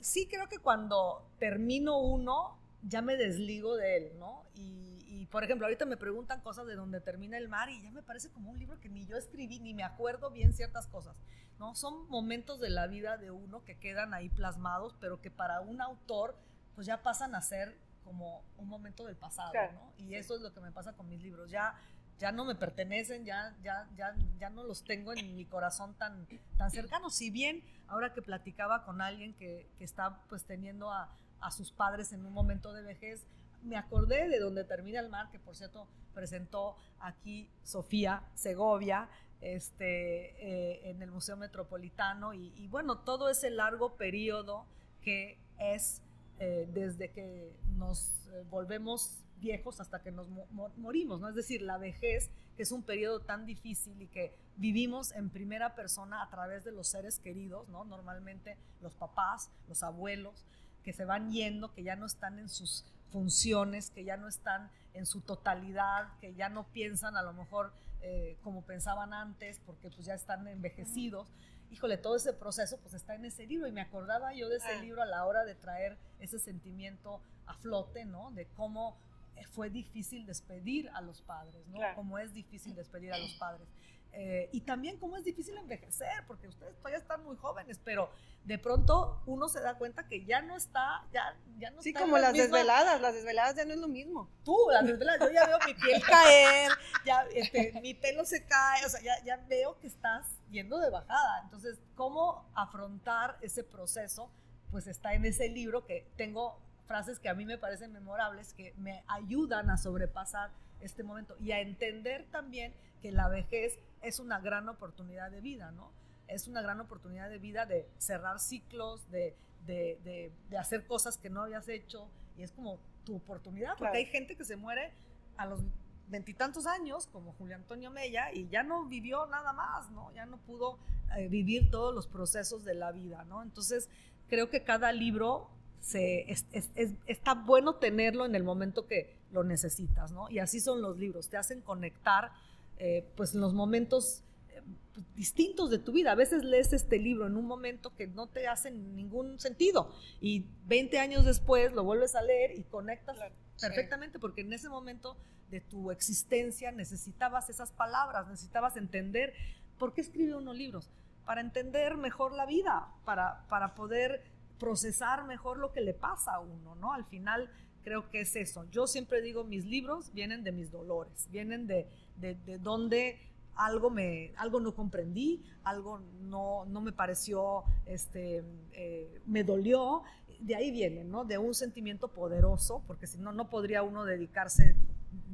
Sí 0.00 0.26
creo 0.26 0.48
que 0.48 0.58
cuando 0.58 1.22
termino 1.38 1.98
uno, 1.98 2.58
ya 2.86 3.02
me 3.02 3.16
desligo 3.16 3.76
de 3.76 3.96
él, 3.96 4.18
¿no? 4.18 4.44
Y, 4.54 5.26
por 5.30 5.42
ejemplo, 5.42 5.66
ahorita 5.66 5.86
me 5.86 5.96
preguntan 5.96 6.40
cosas 6.40 6.66
de 6.66 6.76
dónde 6.76 7.00
termina 7.00 7.36
el 7.36 7.48
mar 7.48 7.68
y 7.68 7.82
ya 7.82 7.90
me 7.90 8.02
parece 8.02 8.30
como 8.30 8.50
un 8.50 8.58
libro 8.58 8.78
que 8.80 8.88
ni 8.88 9.04
yo 9.06 9.16
escribí, 9.16 9.58
ni 9.58 9.74
me 9.74 9.82
acuerdo 9.82 10.30
bien 10.30 10.54
ciertas 10.54 10.86
cosas, 10.86 11.16
¿no? 11.58 11.74
Son 11.74 12.08
momentos 12.08 12.60
de 12.60 12.70
la 12.70 12.86
vida 12.86 13.16
de 13.18 13.32
uno 13.32 13.64
que 13.64 13.76
quedan 13.76 14.14
ahí 14.14 14.28
plasmados, 14.28 14.94
pero 15.00 15.20
que 15.20 15.30
para 15.30 15.60
un 15.60 15.80
autor, 15.82 16.36
pues 16.74 16.86
ya 16.86 17.02
pasan 17.02 17.34
a 17.34 17.42
ser 17.42 17.76
como 18.04 18.44
un 18.56 18.68
momento 18.68 19.04
del 19.04 19.16
pasado, 19.16 19.52
¿no? 19.74 19.92
Y 19.98 20.14
eso 20.14 20.36
es 20.36 20.40
lo 20.42 20.54
que 20.54 20.60
me 20.60 20.70
pasa 20.70 20.92
con 20.92 21.08
mis 21.08 21.20
libros, 21.20 21.50
ya 21.50 21.74
ya 22.18 22.32
no 22.32 22.46
me 22.46 22.54
pertenecen, 22.54 23.26
ya, 23.26 23.54
ya, 23.62 23.86
ya, 23.94 24.14
ya 24.38 24.48
no 24.48 24.64
los 24.64 24.84
tengo 24.84 25.12
en 25.12 25.36
mi 25.36 25.44
corazón 25.44 25.92
tan, 25.98 26.26
tan 26.56 26.70
cercanos. 26.70 27.14
Si 27.14 27.30
bien 27.30 27.62
ahora 27.88 28.14
que 28.14 28.22
platicaba 28.22 28.86
con 28.86 29.02
alguien 29.02 29.34
que, 29.34 29.68
que 29.76 29.84
está 29.84 30.22
pues 30.30 30.46
teniendo 30.46 30.90
a, 30.90 31.14
a 31.40 31.50
sus 31.50 31.72
padres 31.72 32.12
en 32.12 32.24
un 32.24 32.32
momento 32.32 32.72
de 32.72 32.82
vejez. 32.82 33.26
Me 33.62 33.76
acordé 33.76 34.28
de 34.28 34.38
donde 34.38 34.64
termina 34.64 35.00
el 35.00 35.08
mar, 35.08 35.30
que 35.30 35.38
por 35.38 35.56
cierto 35.56 35.88
presentó 36.14 36.76
aquí 37.00 37.50
Sofía 37.62 38.22
Segovia 38.34 39.08
este, 39.40 40.30
eh, 40.40 40.90
en 40.90 41.02
el 41.02 41.10
Museo 41.10 41.36
Metropolitano 41.36 42.32
y, 42.32 42.66
bueno, 42.68 42.98
todo 42.98 43.28
ese 43.28 43.50
largo 43.50 43.96
periodo 43.96 44.66
que 45.02 45.38
es 45.58 46.02
eh, 46.38 46.68
desde 46.72 47.10
que 47.10 47.54
nos 47.76 48.26
eh, 48.28 48.44
volvemos 48.50 49.22
viejos 49.38 49.80
hasta 49.80 50.02
que 50.02 50.10
nos 50.10 50.28
morimos, 50.76 51.20
¿no? 51.20 51.28
Es 51.28 51.34
decir, 51.34 51.62
la 51.62 51.76
vejez, 51.76 52.30
que 52.56 52.62
es 52.62 52.72
un 52.72 52.82
periodo 52.82 53.20
tan 53.20 53.44
difícil 53.46 54.00
y 54.00 54.06
que 54.06 54.34
vivimos 54.56 55.12
en 55.12 55.28
primera 55.28 55.74
persona 55.74 56.22
a 56.22 56.30
través 56.30 56.64
de 56.64 56.72
los 56.72 56.88
seres 56.88 57.18
queridos, 57.18 57.68
¿no? 57.68 57.84
Normalmente 57.84 58.56
los 58.80 58.94
papás, 58.94 59.50
los 59.68 59.82
abuelos, 59.82 60.46
que 60.86 60.92
se 60.92 61.04
van 61.04 61.32
yendo, 61.32 61.74
que 61.74 61.82
ya 61.82 61.96
no 61.96 62.06
están 62.06 62.38
en 62.38 62.48
sus 62.48 62.84
funciones, 63.10 63.90
que 63.90 64.04
ya 64.04 64.16
no 64.16 64.28
están 64.28 64.70
en 64.94 65.04
su 65.04 65.20
totalidad, 65.20 66.16
que 66.20 66.32
ya 66.34 66.48
no 66.48 66.68
piensan 66.68 67.16
a 67.16 67.22
lo 67.24 67.32
mejor 67.32 67.72
eh, 68.02 68.38
como 68.44 68.62
pensaban 68.62 69.12
antes, 69.12 69.58
porque 69.66 69.90
pues 69.90 70.06
ya 70.06 70.14
están 70.14 70.46
envejecidos. 70.46 71.26
Híjole, 71.72 71.98
todo 71.98 72.14
ese 72.14 72.32
proceso 72.32 72.78
pues 72.82 72.94
está 72.94 73.16
en 73.16 73.24
ese 73.24 73.48
libro 73.48 73.66
y 73.66 73.72
me 73.72 73.80
acordaba 73.80 74.32
yo 74.32 74.48
de 74.48 74.58
ese 74.58 74.76
Ah. 74.78 74.80
libro 74.80 75.02
a 75.02 75.06
la 75.06 75.26
hora 75.26 75.44
de 75.44 75.56
traer 75.56 75.98
ese 76.20 76.38
sentimiento 76.38 77.20
a 77.46 77.54
flote, 77.54 78.04
¿no? 78.04 78.30
De 78.30 78.46
cómo 78.54 78.96
eh, 79.34 79.44
fue 79.48 79.70
difícil 79.70 80.24
despedir 80.24 80.88
a 80.90 81.00
los 81.00 81.20
padres, 81.20 81.66
¿no? 81.66 81.78
Claro. 81.78 81.96
Cómo 81.96 82.18
es 82.18 82.32
difícil 82.32 82.76
despedir 82.76 83.12
a 83.12 83.18
los 83.18 83.34
padres. 83.34 83.66
Eh, 84.12 84.48
y 84.52 84.62
también 84.62 84.98
cómo 84.98 85.16
es 85.18 85.24
difícil 85.24 85.56
envejecer, 85.58 86.24
porque 86.26 86.48
ustedes 86.48 86.74
todavía 86.78 86.98
están 86.98 87.22
muy 87.22 87.36
jóvenes, 87.36 87.78
pero 87.84 88.10
de 88.44 88.58
pronto 88.58 89.20
uno 89.26 89.46
se 89.50 89.60
da 89.60 89.76
cuenta 89.76 90.08
que 90.08 90.24
ya 90.24 90.40
no 90.40 90.56
está, 90.56 91.04
ya, 91.12 91.36
ya 91.58 91.70
no 91.72 91.82
Sí, 91.82 91.90
está 91.90 92.00
en 92.00 92.06
como 92.06 92.16
la 92.16 92.22
las 92.22 92.32
misma- 92.32 92.44
desveladas, 92.44 93.00
las 93.02 93.12
desveladas 93.14 93.56
ya 93.56 93.64
no 93.66 93.74
es 93.74 93.78
lo 93.78 93.88
mismo. 93.88 94.30
tú, 94.42 94.56
las 94.72 94.86
desveladas, 94.86 95.20
yo 95.28 95.34
ya 95.34 95.46
veo 95.46 95.58
mi 95.66 95.74
piel 95.74 96.00
caer, 96.10 96.72
ya 97.04 97.26
este, 97.34 97.78
mi 97.82 97.92
pelo 97.92 98.24
se 98.24 98.46
cae, 98.46 98.86
o 98.86 98.88
sea, 98.88 99.02
ya, 99.02 99.22
ya 99.22 99.36
veo 99.48 99.78
que 99.80 99.86
estás 99.88 100.26
yendo 100.50 100.78
de 100.78 100.88
bajada. 100.88 101.42
Entonces, 101.44 101.78
¿cómo 101.94 102.48
afrontar 102.54 103.36
ese 103.42 103.64
proceso? 103.64 104.30
Pues 104.70 104.86
está 104.86 105.12
en 105.12 105.26
ese 105.26 105.50
libro 105.50 105.84
que 105.84 106.10
tengo 106.16 106.58
frases 106.86 107.18
que 107.18 107.28
a 107.28 107.34
mí 107.34 107.44
me 107.44 107.58
parecen 107.58 107.92
memorables, 107.92 108.54
que 108.54 108.72
me 108.78 109.04
ayudan 109.08 109.68
a 109.68 109.76
sobrepasar 109.76 110.52
este 110.80 111.02
momento 111.02 111.36
y 111.40 111.52
a 111.52 111.60
entender 111.60 112.26
también 112.30 112.74
que 113.02 113.12
la 113.12 113.28
vejez 113.28 113.78
es 114.02 114.20
una 114.20 114.40
gran 114.40 114.68
oportunidad 114.68 115.30
de 115.30 115.40
vida, 115.40 115.70
¿no? 115.72 115.90
Es 116.28 116.48
una 116.48 116.62
gran 116.62 116.80
oportunidad 116.80 117.28
de 117.30 117.38
vida 117.38 117.66
de 117.66 117.88
cerrar 117.98 118.40
ciclos, 118.40 119.08
de, 119.10 119.36
de, 119.66 119.98
de, 120.04 120.32
de 120.50 120.58
hacer 120.58 120.86
cosas 120.86 121.18
que 121.18 121.30
no 121.30 121.42
habías 121.42 121.68
hecho 121.68 122.08
y 122.36 122.42
es 122.42 122.52
como 122.52 122.78
tu 123.04 123.16
oportunidad, 123.16 123.70
porque 123.70 123.82
Claro. 123.92 123.96
hay 123.98 124.06
gente 124.06 124.36
que 124.36 124.44
se 124.44 124.56
muere 124.56 124.92
a 125.36 125.46
los 125.46 125.60
veintitantos 126.08 126.66
años, 126.66 127.06
como 127.08 127.32
Julio 127.34 127.56
Antonio 127.56 127.90
Mella, 127.90 128.32
y 128.32 128.48
ya 128.48 128.62
no 128.62 128.84
vivió 128.86 129.26
nada 129.26 129.52
más, 129.52 129.90
¿no? 129.90 130.12
Ya 130.12 130.26
no 130.26 130.36
pudo 130.38 130.78
eh, 131.16 131.28
vivir 131.28 131.70
todos 131.70 131.94
los 131.94 132.06
procesos 132.06 132.64
de 132.64 132.74
la 132.74 132.92
vida, 132.92 133.24
¿no? 133.24 133.42
Entonces, 133.42 133.88
creo 134.28 134.50
que 134.50 134.62
cada 134.64 134.92
libro 134.92 135.48
se, 135.80 136.30
es, 136.30 136.46
es- 136.52 136.70
es- 136.74 136.94
está 137.06 137.34
bueno 137.34 137.76
tenerlo 137.76 138.24
en 138.24 138.34
el 138.34 138.42
momento 138.44 138.86
que 138.86 139.16
lo 139.30 139.44
necesitas, 139.44 140.10
¿no? 140.12 140.28
Y 140.30 140.38
así 140.40 140.60
son 140.60 140.82
los 140.82 140.96
libros, 140.98 141.28
te 141.28 141.36
hacen 141.36 141.60
conectar, 141.60 142.32
eh, 142.78 143.10
pues, 143.16 143.34
en 143.34 143.40
los 143.40 143.54
momentos 143.54 144.22
eh, 144.48 144.62
pues, 144.92 145.06
distintos 145.14 145.70
de 145.70 145.78
tu 145.78 145.92
vida. 145.92 146.12
A 146.12 146.14
veces 146.14 146.44
lees 146.44 146.72
este 146.72 146.98
libro 146.98 147.26
en 147.26 147.36
un 147.36 147.46
momento 147.46 147.94
que 147.94 148.06
no 148.06 148.26
te 148.28 148.46
hace 148.48 148.70
ningún 148.70 149.38
sentido 149.40 149.92
y 150.20 150.46
20 150.66 150.98
años 150.98 151.24
después 151.24 151.72
lo 151.72 151.84
vuelves 151.84 152.14
a 152.14 152.22
leer 152.22 152.58
y 152.58 152.64
conectas 152.64 153.16
Claro, 153.16 153.34
perfectamente 153.60 154.18
porque 154.18 154.42
en 154.42 154.52
ese 154.52 154.68
momento 154.68 155.16
de 155.50 155.60
tu 155.60 155.90
existencia 155.90 156.72
necesitabas 156.72 157.48
esas 157.50 157.70
palabras, 157.72 158.26
necesitabas 158.28 158.76
entender 158.76 159.32
por 159.78 159.92
qué 159.92 160.00
escribe 160.00 160.34
uno 160.34 160.52
libros, 160.52 160.90
para 161.24 161.40
entender 161.40 161.96
mejor 161.96 162.32
la 162.32 162.46
vida, 162.46 162.88
para, 163.04 163.46
para 163.48 163.74
poder 163.74 164.24
procesar 164.58 165.24
mejor 165.24 165.58
lo 165.58 165.72
que 165.72 165.80
le 165.80 165.94
pasa 165.94 166.34
a 166.34 166.40
uno, 166.40 166.74
¿no? 166.76 166.92
Al 166.92 167.04
final 167.04 167.50
creo 167.86 168.10
que 168.10 168.22
es 168.22 168.34
eso. 168.34 168.66
Yo 168.72 168.88
siempre 168.88 169.22
digo, 169.22 169.44
mis 169.44 169.64
libros 169.64 170.12
vienen 170.12 170.42
de 170.42 170.50
mis 170.50 170.72
dolores, 170.72 171.28
vienen 171.30 171.68
de, 171.68 171.86
de, 172.16 172.34
de 172.34 172.58
donde 172.58 173.16
algo, 173.54 173.90
me, 173.90 174.32
algo 174.38 174.58
no 174.58 174.74
comprendí, 174.74 175.44
algo 175.62 176.00
no, 176.22 176.64
no 176.64 176.80
me 176.80 176.90
pareció, 176.90 177.62
este, 177.86 178.42
eh, 178.72 179.20
me 179.24 179.44
dolió, 179.44 180.02
de 180.40 180.56
ahí 180.56 180.72
viene, 180.72 181.04
¿no? 181.04 181.24
De 181.24 181.38
un 181.38 181.54
sentimiento 181.54 182.08
poderoso, 182.08 182.82
porque 182.88 183.06
si 183.06 183.18
no, 183.18 183.30
no 183.30 183.48
podría 183.50 183.84
uno 183.84 184.04
dedicarse, 184.04 184.74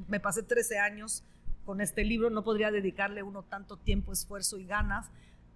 me 0.07 0.21
pasé 0.21 0.43
13 0.43 0.79
años 0.79 1.25
con 1.65 1.81
este 1.81 2.05
libro, 2.05 2.29
no 2.29 2.45
podría 2.45 2.71
dedicarle 2.71 3.23
uno 3.23 3.45
tanto 3.45 3.79
tiempo, 3.79 4.13
esfuerzo 4.13 4.59
y 4.59 4.67
ganas, 4.67 5.11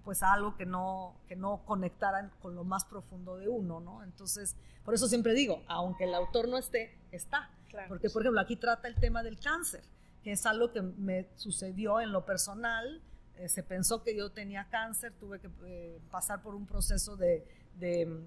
pues 0.06 0.22
a 0.22 0.32
algo 0.32 0.56
que 0.56 0.64
no, 0.64 1.16
que 1.26 1.34
no 1.34 1.64
conectaran 1.66 2.30
con 2.40 2.54
lo 2.54 2.62
más 2.62 2.84
profundo 2.84 3.36
de 3.36 3.48
uno, 3.48 3.80
¿no? 3.80 4.04
Entonces, 4.04 4.54
por 4.84 4.94
eso 4.94 5.08
siempre 5.08 5.34
digo, 5.34 5.64
aunque 5.66 6.04
el 6.04 6.14
autor 6.14 6.48
no 6.48 6.58
esté, 6.58 6.96
está. 7.10 7.50
Claro. 7.68 7.88
Porque, 7.88 8.08
por 8.08 8.22
ejemplo, 8.22 8.40
aquí 8.40 8.54
trata 8.54 8.86
el 8.86 8.94
tema 8.94 9.24
del 9.24 9.40
cáncer, 9.40 9.82
que 10.22 10.30
es 10.30 10.46
algo 10.46 10.70
que 10.72 10.80
me 10.80 11.28
sucedió 11.34 12.00
en 12.00 12.12
lo 12.12 12.24
personal. 12.24 13.02
Eh, 13.34 13.48
se 13.48 13.64
pensó 13.64 14.04
que 14.04 14.16
yo 14.16 14.30
tenía 14.30 14.68
cáncer, 14.70 15.12
tuve 15.18 15.40
que 15.40 15.50
eh, 15.64 16.00
pasar 16.08 16.40
por 16.40 16.54
un 16.54 16.66
proceso 16.66 17.16
de, 17.16 17.44
de, 17.74 18.24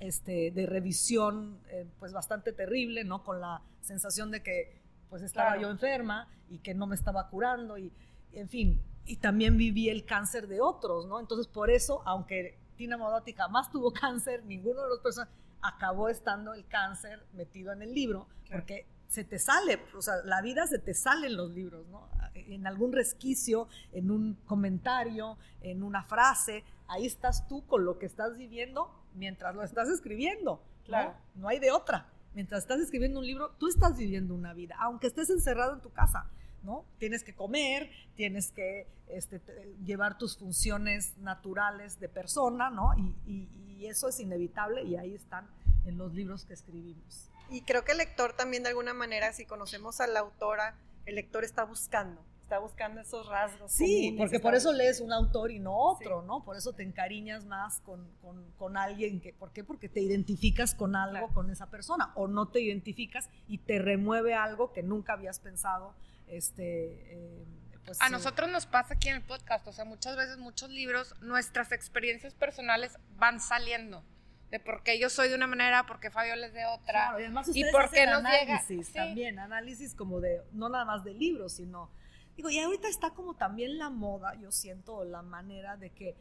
este, 0.00 0.50
de 0.52 0.64
revisión 0.66 1.60
eh, 1.68 1.86
pues 1.98 2.14
bastante 2.14 2.54
terrible, 2.54 3.04
¿no? 3.04 3.22
Con 3.22 3.42
la 3.42 3.60
sensación 3.82 4.30
de 4.30 4.42
que 4.42 4.80
pues 5.10 5.20
estaba 5.20 5.50
Claro. 5.50 5.62
yo 5.62 5.70
enferma 5.70 6.28
y 6.48 6.60
que 6.60 6.72
no 6.72 6.86
me 6.86 6.94
estaba 6.94 7.28
curando 7.28 7.76
y, 7.76 7.92
en 8.32 8.48
fin, 8.48 8.80
y 9.06 9.16
también 9.16 9.56
viví 9.56 9.88
el 9.88 10.04
cáncer 10.04 10.46
de 10.48 10.60
otros, 10.60 11.06
¿no? 11.06 11.18
Entonces, 11.20 11.46
por 11.46 11.70
eso, 11.70 12.02
aunque 12.06 12.58
Tina 12.76 12.96
Modotti 12.96 13.32
jamás 13.32 13.70
tuvo 13.70 13.92
cáncer, 13.92 14.44
ninguno 14.44 14.82
de 14.82 14.88
los 14.88 15.00
personas 15.00 15.28
acabó 15.62 16.08
estando 16.08 16.54
el 16.54 16.66
cáncer 16.66 17.26
metido 17.34 17.72
en 17.72 17.82
el 17.82 17.92
libro, 17.94 18.26
Claro. 18.44 18.62
porque 18.62 18.86
se 19.08 19.24
te 19.24 19.38
sale, 19.38 19.80
o 19.96 20.00
sea, 20.02 20.14
la 20.24 20.40
vida 20.40 20.66
se 20.66 20.78
te 20.78 20.94
sale 20.94 21.26
en 21.26 21.36
los 21.36 21.50
libros, 21.50 21.86
¿no? 21.88 22.08
En 22.34 22.66
algún 22.66 22.92
resquicio, 22.92 23.66
en 23.92 24.10
un 24.10 24.34
comentario, 24.46 25.36
en 25.62 25.82
una 25.82 26.02
frase, 26.04 26.64
ahí 26.86 27.06
estás 27.06 27.46
tú 27.48 27.66
con 27.66 27.84
lo 27.84 27.98
que 27.98 28.06
estás 28.06 28.38
viviendo 28.38 28.90
mientras 29.14 29.54
lo 29.54 29.62
estás 29.64 29.88
escribiendo, 29.88 30.62
¿no? 30.62 30.84
Claro. 30.84 31.14
No 31.34 31.48
hay 31.48 31.58
de 31.58 31.72
otra. 31.72 32.06
Mientras 32.34 32.62
estás 32.62 32.80
escribiendo 32.80 33.18
un 33.18 33.26
libro, 33.26 33.50
tú 33.58 33.66
estás 33.68 33.96
viviendo 33.98 34.32
una 34.34 34.54
vida, 34.54 34.76
aunque 34.78 35.08
estés 35.08 35.28
encerrado 35.30 35.74
en 35.74 35.80
tu 35.80 35.90
casa, 35.90 36.30
¿no? 36.62 36.84
Tienes 36.98 37.24
que 37.24 37.34
comer, 37.34 37.90
tienes 38.16 38.50
que 38.52 38.86
este, 39.08 39.38
te- 39.38 39.74
llevar 39.84 40.18
tus 40.18 40.36
funciones 40.36 41.16
naturales 41.18 41.98
de 42.00 42.08
persona, 42.08 42.70
¿no? 42.70 42.90
Y, 42.96 43.14
y- 43.26 43.76
y 43.78 43.86
eso 43.86 44.08
es 44.08 44.20
inevitable 44.20 44.82
y 44.84 44.96
ahí 44.96 45.14
están 45.14 45.48
en 45.86 45.96
los 45.96 46.12
libros 46.14 46.44
que 46.44 46.52
escribimos. 46.54 47.30
Y 47.48 47.62
creo 47.62 47.82
que 47.84 47.92
el 47.92 47.98
lector 47.98 48.34
también 48.34 48.62
de 48.62 48.68
alguna 48.68 48.94
manera, 48.94 49.32
si 49.32 49.46
conocemos 49.46 50.00
a 50.00 50.06
la 50.06 50.20
autora, 50.20 50.76
el 51.06 51.14
lector 51.16 51.42
está 51.44 51.64
buscando, 51.64 52.22
está 52.42 52.58
buscando 52.58 53.00
esos 53.00 53.26
rasgos. 53.26 53.72
Sí, 53.72 54.08
comunes, 54.10 54.18
porque 54.18 54.38
por 54.38 54.54
eso 54.54 54.72
lees 54.72 55.00
un 55.00 55.12
autor 55.12 55.50
y 55.50 55.58
no 55.58 55.74
otro, 55.76 56.20
Sí. 56.20 56.26
¿no? 56.28 56.44
Por 56.44 56.56
eso 56.56 56.74
te 56.74 56.82
encariñas 56.84 57.46
más 57.46 57.80
con, 57.80 58.06
con- 58.20 58.44
con 58.58 58.76
alguien 58.76 59.20
que, 59.20 59.32
¿por 59.32 59.50
qué? 59.52 59.64
Porque 59.64 59.88
te 59.88 60.00
identificas 60.02 60.74
con 60.74 60.94
algo, 60.94 61.12
Claro. 61.18 61.32
con 61.34 61.50
esa 61.50 61.70
persona, 61.70 62.12
o 62.14 62.28
no 62.28 62.48
te 62.48 62.60
identificas 62.60 63.28
y 63.48 63.58
te 63.58 63.78
remueve 63.80 64.34
algo 64.34 64.72
que 64.72 64.82
nunca 64.84 65.14
habías 65.14 65.40
pensado, 65.40 65.94
este, 66.30 67.14
eh, 67.14 67.44
pues, 67.84 68.00
A 68.00 68.06
eh, 68.06 68.10
nosotros 68.10 68.50
nos 68.50 68.66
pasa 68.66 68.94
aquí 68.94 69.08
en 69.08 69.16
el 69.16 69.22
podcast, 69.22 69.66
o 69.66 69.72
sea, 69.72 69.84
muchas 69.84 70.16
veces 70.16 70.38
muchos 70.38 70.70
libros, 70.70 71.14
nuestras 71.20 71.72
experiencias 71.72 72.34
personales 72.34 72.98
van 73.16 73.40
saliendo. 73.40 74.04
De 74.50 74.58
por 74.58 74.82
qué 74.82 74.98
yo 74.98 75.08
soy 75.10 75.28
de 75.28 75.36
una 75.36 75.46
manera, 75.46 75.86
por 75.86 76.00
qué 76.00 76.10
Fabiola 76.10 76.46
es 76.46 76.52
de 76.52 76.66
otra. 76.66 76.92
Claro, 76.92 77.20
y 77.20 77.22
además 77.24 77.46
¿Y 77.48 77.50
ustedes 77.52 77.70
por 77.72 77.82
hacen 77.84 78.04
qué 78.06 78.10
nos 78.10 78.22
llega? 78.24 78.40
análisis 78.56 78.86
Sí. 78.88 78.92
también, 78.94 79.38
análisis 79.38 79.94
como 79.94 80.20
de, 80.20 80.42
no 80.52 80.68
nada 80.68 80.84
más 80.84 81.04
de 81.04 81.14
libros, 81.14 81.52
sino, 81.52 81.88
digo, 82.36 82.50
y 82.50 82.58
ahorita 82.58 82.88
está 82.88 83.10
como 83.10 83.34
también 83.34 83.78
la 83.78 83.90
moda, 83.90 84.34
yo 84.40 84.50
siento, 84.50 85.04
la 85.04 85.22
manera 85.22 85.76
de 85.76 85.90
que 85.90 86.16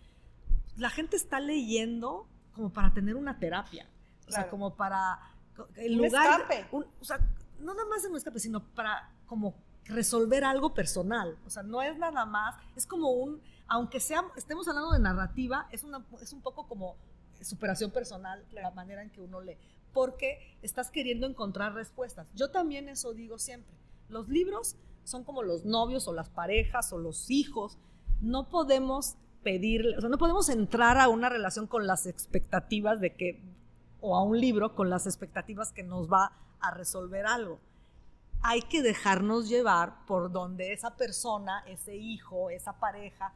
la 0.78 0.92
gente 0.92 1.18
está 1.18 1.40
leyendo 1.40 2.28
como 2.54 2.72
para 2.72 2.94
tener 2.94 3.16
una 3.16 3.40
terapia, 3.40 3.88
o 4.28 4.32
sea, 4.32 4.42
Claro. 4.44 4.50
como 4.52 4.76
para, 4.76 5.18
en 5.76 5.94
Un 5.94 5.98
lugar, 6.06 6.42
escape. 6.42 6.68
un- 6.72 6.86
o 7.00 7.04
sea, 7.04 7.18
no 7.60 7.74
nada 7.74 7.90
más 7.90 8.04
en 8.06 8.12
un 8.12 8.18
escape, 8.18 8.40
sino 8.40 8.64
para 8.76 9.10
como 9.26 9.56
resolver 9.90 10.44
algo 10.44 10.74
personal, 10.74 11.38
o 11.46 11.50
sea, 11.50 11.64
no 11.64 11.82
es 11.82 11.98
nada 11.98 12.26
más, 12.26 12.56
es 12.76 12.86
como 12.86 13.10
un, 13.10 13.42
aunque 13.68 14.00
sea, 14.00 14.24
estemos 14.38 14.68
hablando 14.68 14.92
de 14.92 15.00
narrativa, 15.00 15.68
es, 15.72 15.84
una, 15.84 16.06
es 16.22 16.32
un 16.32 16.42
poco 16.42 16.68
como 16.68 16.96
superación 17.42 17.92
personal, 17.92 18.46
la 18.52 18.72
manera 18.72 19.02
en 19.02 19.10
que 19.10 19.22
uno 19.22 19.42
lee, 19.42 19.58
porque 19.94 20.58
estás 20.62 20.92
queriendo 20.92 21.26
encontrar 21.26 21.74
respuestas. 21.74 22.28
Yo 22.36 22.52
también 22.52 22.90
eso 22.90 23.14
digo 23.14 23.40
siempre. 23.40 23.74
Los 24.08 24.30
libros 24.30 24.76
son 25.04 25.24
como 25.24 25.42
los 25.44 25.66
novios 25.66 26.08
o 26.08 26.14
las 26.14 26.30
parejas 26.30 26.94
o 26.94 27.00
los 27.00 27.32
hijos. 27.32 27.78
No 28.22 28.50
podemos 28.50 29.16
pedir, 29.44 29.96
o 29.98 30.02
sea, 30.02 30.10
no 30.10 30.18
podemos 30.18 30.50
entrar 30.50 30.98
a 30.98 31.08
una 31.08 31.30
relación 31.30 31.66
con 31.66 31.88
las 31.88 32.06
expectativas 32.06 33.00
de 33.00 33.16
que, 33.16 33.42
o 34.02 34.16
a 34.16 34.24
un 34.24 34.40
libro 34.40 34.76
con 34.76 34.90
las 34.90 35.08
expectativas 35.08 35.72
que 35.72 35.84
nos 35.84 36.12
va 36.12 36.34
a 36.60 36.72
resolver 36.72 37.26
algo. 37.26 37.60
Hay 38.42 38.62
que 38.64 38.82
dejarnos 38.82 39.50
llevar 39.50 40.06
por 40.06 40.32
donde 40.32 40.74
esa 40.74 40.96
persona, 40.96 41.64
ese 41.68 41.96
hijo, 41.96 42.50
esa 42.50 42.80
pareja 42.80 43.34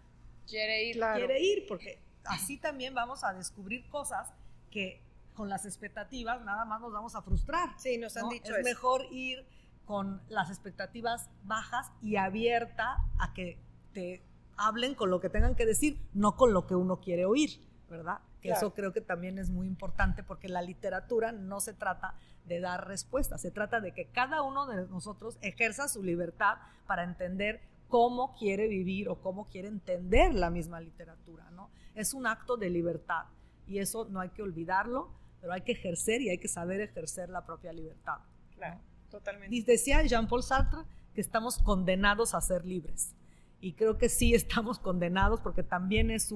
Quiere 0.48 0.84
ir. 0.84 0.96
Claro. 0.96 1.18
quiere 1.18 1.42
ir, 1.42 1.66
porque 1.68 2.00
así 2.26 2.58
también 2.58 2.94
vamos 2.94 3.24
a 3.24 3.34
descubrir 3.34 3.88
cosas 3.90 4.34
que 4.70 5.02
con 5.34 5.50
las 5.50 5.66
expectativas 5.66 6.44
nada 6.44 6.66
más 6.66 6.82
nos 6.82 6.92
vamos 6.94 7.16
a 7.16 7.22
frustrar. 7.22 7.74
Sí, 7.78 7.98
nos 7.98 8.16
han 8.18 8.24
¿no? 8.24 8.30
dicho 8.30 8.52
es 8.52 8.60
eso. 8.60 8.64
mejor 8.64 9.06
ir 9.12 9.46
con 9.86 10.22
las 10.30 10.50
expectativas 10.50 11.30
bajas 11.44 11.92
y 12.02 12.16
abierta 12.16 12.98
a 13.20 13.34
que 13.34 13.58
te 13.94 14.22
hablen 14.56 14.96
con 14.96 15.10
lo 15.10 15.20
que 15.20 15.30
tengan 15.30 15.56
que 15.56 15.66
decir, 15.66 16.00
no 16.14 16.36
con 16.36 16.54
lo 16.54 16.68
que 16.68 16.76
uno 16.76 17.02
quiere 17.02 17.26
oír, 17.26 17.60
¿verdad? 17.90 18.20
Que 18.44 18.52
eso 18.52 18.74
creo 18.74 18.92
que 18.92 19.02
también 19.02 19.40
es 19.40 19.50
muy 19.50 19.68
importante 19.68 20.22
porque 20.22 20.50
la 20.50 20.62
literatura 20.62 21.32
no 21.32 21.62
se 21.62 21.74
trata 21.74 22.16
de 22.46 22.60
dar 22.60 22.88
respuestas, 22.88 23.42
se 23.42 23.52
trata 23.52 23.80
de 23.80 23.94
que 23.94 24.08
cada 24.08 24.42
uno 24.42 24.68
de 24.68 24.86
nosotros 24.88 25.38
ejerza 25.42 25.88
su 25.88 26.04
libertad 26.04 26.58
para 26.86 27.04
entender 27.04 27.62
cómo 27.88 28.36
quiere 28.36 28.68
vivir 28.68 29.08
o 29.08 29.22
cómo 29.22 29.48
quiere 29.48 29.70
entender 29.70 30.34
la 30.34 30.50
misma 30.50 30.82
literatura, 30.82 31.50
¿no? 31.52 31.70
Es 31.96 32.14
un 32.14 32.28
acto 32.28 32.58
de 32.58 32.70
libertad 32.70 33.26
y 33.66 33.80
eso 33.80 34.08
no 34.10 34.20
hay 34.20 34.30
que 34.30 34.42
olvidarlo, 34.42 35.12
pero 35.40 35.54
hay 35.54 35.62
que 35.62 35.72
ejercer 35.72 36.22
y 36.22 36.30
hay 36.30 36.38
que 36.38 36.48
saber 36.48 36.82
ejercer 36.82 37.30
la 37.30 37.46
propia 37.46 37.72
libertad. 37.72 38.18
Claro, 38.56 38.82
totalmente. 39.10 39.56
Y 39.56 39.62
decía 39.62 40.04
Jean-Paul 40.04 40.44
Sartre 40.44 40.82
que 41.14 41.22
estamos 41.22 41.60
condenados 41.60 42.34
a 42.34 42.42
ser 42.42 42.66
libres. 42.66 43.16
Y 43.62 43.74
creo 43.74 43.98
que 43.98 44.10
sí 44.10 44.34
estamos 44.34 44.80
condenados 44.80 45.40
porque 45.40 45.64
también 45.64 46.12
es 46.12 46.34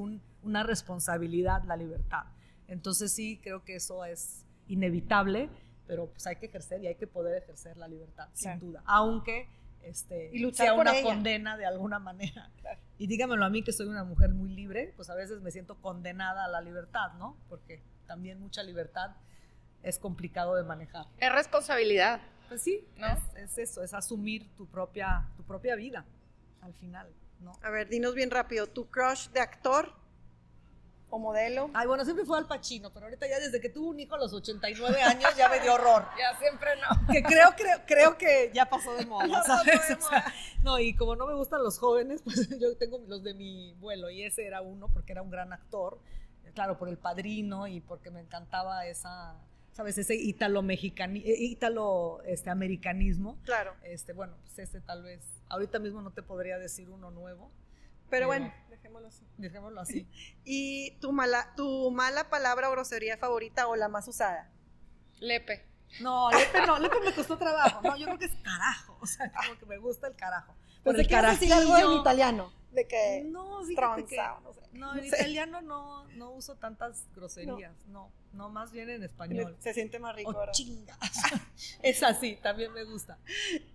una 0.48 0.64
responsabilidad 0.64 1.64
la 1.66 1.76
libertad. 1.76 2.24
Entonces 2.68 3.14
sí, 3.14 3.40
creo 3.44 3.64
que 3.64 3.76
eso 3.76 4.04
es 4.06 4.46
inevitable, 4.68 5.50
pero 5.86 6.08
pues 6.08 6.26
hay 6.28 6.38
que 6.38 6.48
ejercer 6.48 6.84
y 6.84 6.88
hay 6.88 6.96
que 6.96 7.08
poder 7.08 7.42
ejercer 7.42 7.78
la 7.78 7.88
libertad, 7.88 8.30
sin 8.34 8.60
duda. 8.60 8.82
Aunque 8.86 9.48
este, 9.84 10.30
y 10.34 10.52
sea 10.54 10.74
una 10.74 11.02
condena 11.02 11.56
de 11.58 11.66
alguna 11.66 12.00
manera. 12.00 12.52
Y 12.98 13.08
dígamelo 13.08 13.46
a 13.46 13.50
mí 13.50 13.64
que 13.64 13.72
soy 13.72 13.88
una 13.88 14.04
mujer 14.04 14.32
muy 14.32 14.50
libre, 14.50 14.92
pues 14.96 15.10
a 15.10 15.16
veces 15.16 15.42
me 15.42 15.52
siento 15.52 15.80
condenada 15.80 16.46
a 16.46 16.48
la 16.48 16.62
libertad, 16.62 17.14
¿no? 17.20 17.38
Porque 17.48 17.84
también 18.06 18.40
mucha 18.40 18.64
libertad 18.64 19.16
es 19.84 20.00
complicado 20.00 20.56
de 20.56 20.64
manejar. 20.64 21.06
Es 21.20 21.32
responsabilidad. 21.32 22.22
Pues 22.48 22.64
sí, 22.64 22.88
¿no? 22.98 23.08
es, 23.36 23.58
eso, 23.58 23.84
es 23.84 23.94
asumir 23.94 24.50
tu 24.56 24.68
propia, 24.68 25.30
tu 25.38 25.44
propia 25.44 25.76
vida 25.76 26.06
al 26.62 26.74
final, 26.74 27.08
¿no? 27.40 27.54
A 27.62 27.70
ver, 27.70 27.88
dinos 27.88 28.16
bien 28.16 28.32
rápido, 28.32 28.68
¿tu 28.68 28.90
crush 28.90 29.30
de 29.30 29.42
actor 29.42 29.94
o 31.10 31.20
modelo? 31.20 31.70
Ay, 31.74 31.88
bueno, 31.88 32.04
siempre 32.04 32.26
fue 32.26 32.38
Al 32.38 32.48
Pacino, 32.48 32.92
pero 32.92 33.06
ahorita 33.06 33.28
ya 33.28 33.40
desde 33.40 33.60
que 33.62 33.70
tuvo 33.70 33.90
un 33.90 34.00
hijo 34.00 34.16
a 34.16 34.18
los 34.18 34.34
89 34.34 35.02
años 35.02 35.36
ya 35.38 35.50
me 35.50 35.60
dio 35.60 35.74
horror. 35.74 36.06
ya 36.18 36.38
siempre 36.38 36.72
no. 36.78 37.14
Que 37.14 37.24
creo, 37.24 37.54
creo, 37.56 37.80
creo 37.86 38.18
que 38.18 38.52
ya 38.54 38.70
pasó 38.70 38.94
de 38.96 39.06
moda, 39.06 39.44
¿sabes? 39.46 39.98
no, 40.64 40.80
y 40.80 40.96
como 40.96 41.16
no 41.16 41.28
me 41.28 41.34
gustan 41.36 41.64
los 41.64 41.80
jóvenes, 41.80 42.22
pues 42.24 42.50
yo 42.60 42.76
tengo 42.78 43.00
los 43.08 43.24
de 43.24 43.34
mi 43.34 43.74
vuelo 43.76 44.10
y 44.10 44.24
ese 44.24 44.46
era 44.46 44.62
uno 44.62 44.90
porque 44.90 45.14
era 45.14 45.22
un 45.22 45.30
gran 45.30 45.54
actor, 45.54 46.00
claro, 46.54 46.78
por 46.78 46.90
el 46.90 46.98
padrino 46.98 47.68
y 47.68 47.82
porque 47.82 48.12
me 48.12 48.20
encantaba 48.20 48.86
esa 48.86 49.36
¿sabes? 49.78 49.96
Ese 50.00 50.16
ítalo 50.16 50.68
eh, 50.68 51.36
ítalo 51.38 52.24
este 52.26 52.50
americanismo. 52.50 53.38
Claro. 53.44 53.76
Este, 53.84 54.12
bueno, 54.12 54.34
pues 54.42 54.58
ese 54.58 54.82
tal 54.82 55.04
vez 55.04 55.22
ahorita 55.50 55.78
mismo 55.78 56.02
no 56.02 56.10
te 56.10 56.24
podría 56.24 56.58
decir 56.58 56.90
uno 56.90 57.12
nuevo, 57.12 57.52
pero, 58.10 58.28
bueno, 58.28 58.54
dejémoslo 58.70 59.08
así. 59.08 59.26
Dejémoslo 59.38 59.82
así. 59.82 60.08
¿Y 60.46 60.98
tu 61.00 61.12
mala, 61.12 61.54
tu 61.56 61.92
mala 61.92 62.30
palabra 62.30 62.70
o 62.70 62.72
grosería 62.72 63.18
favorita 63.18 63.68
o 63.68 63.76
la 63.76 63.88
más 63.88 64.08
usada? 64.08 64.52
Lepe. 65.20 65.66
No, 66.02 66.30
Lepe 66.32 66.66
no, 66.66 66.80
Lepe 66.80 67.00
me 67.00 67.14
costó 67.14 67.38
trabajo. 67.38 67.82
No, 67.82 67.98
yo 67.98 68.06
creo 68.06 68.20
que 68.20 68.26
es 68.26 68.36
carajo. 68.44 68.98
O 69.02 69.06
sea, 69.06 69.32
como 69.32 69.58
que 69.58 69.66
me 69.66 69.78
gusta 69.78 70.08
el 70.08 70.16
carajo. 70.16 70.56
Pues 70.84 71.00
el 71.00 71.08
decir 71.08 71.54
algo 71.54 71.78
en 71.78 72.00
italiano. 72.00 72.52
De 72.72 72.88
que 72.88 73.24
no, 73.26 73.62
que, 73.66 73.74
no, 73.76 74.08
sé, 74.08 74.62
no, 74.74 74.96
en 74.96 75.06
italiano 75.06 75.62
no, 75.62 76.06
no 76.10 76.32
uso 76.32 76.56
tantas 76.56 77.08
groserías. 77.16 77.74
No. 77.88 78.04
no, 78.04 78.12
más 78.34 78.72
bien 78.72 78.90
en 78.90 79.04
español. 79.04 79.56
Se 79.60 79.74
siente 79.74 80.00
más 80.00 80.16
rico. 80.16 80.32
Oh, 80.32 80.52
chingas. 80.52 80.98
es 81.82 82.04
así, 82.04 82.38
también 82.42 82.72
me 82.74 82.84
gusta. 82.84 83.18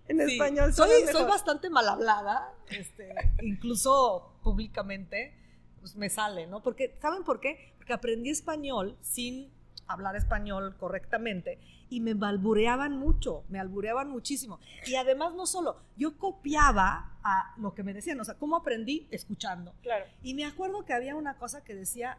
En 0.07 0.21
español 0.21 0.73
soy, 0.73 0.89
soy 1.11 1.23
bastante 1.23 1.69
mal 1.69 1.87
hablada, 1.87 2.53
este, 2.69 3.13
incluso 3.41 4.35
públicamente, 4.43 5.33
pues 5.79 5.95
me 5.95 6.09
sale, 6.09 6.47
¿no? 6.47 6.61
Porque, 6.63 6.97
¿saben 7.01 7.23
por 7.23 7.39
qué? 7.39 7.73
Porque 7.77 7.93
aprendí 7.93 8.29
español 8.29 8.97
sin 9.01 9.51
hablar 9.87 10.15
español 10.15 10.75
correctamente 10.77 11.59
y 11.89 11.99
me 11.99 12.15
albureaban 12.25 12.97
mucho, 12.97 13.43
me 13.49 13.59
albureaban 13.59 14.09
muchísimo. 14.09 14.59
Y 14.87 14.95
además 14.95 15.33
no 15.35 15.45
solo, 15.45 15.77
yo 15.95 16.17
copiaba 16.17 17.11
a 17.23 17.53
lo 17.57 17.75
que 17.75 17.83
me 17.83 17.93
decían, 17.93 18.19
o 18.19 18.23
sea, 18.23 18.35
¿cómo 18.35 18.55
aprendí? 18.55 19.07
Escuchando. 19.11 19.73
Claro. 19.83 20.05
Y 20.23 20.33
me 20.33 20.45
acuerdo 20.45 20.85
que 20.85 20.93
había 20.93 21.15
una 21.15 21.37
cosa 21.37 21.63
que 21.63 21.75
decía 21.75 22.17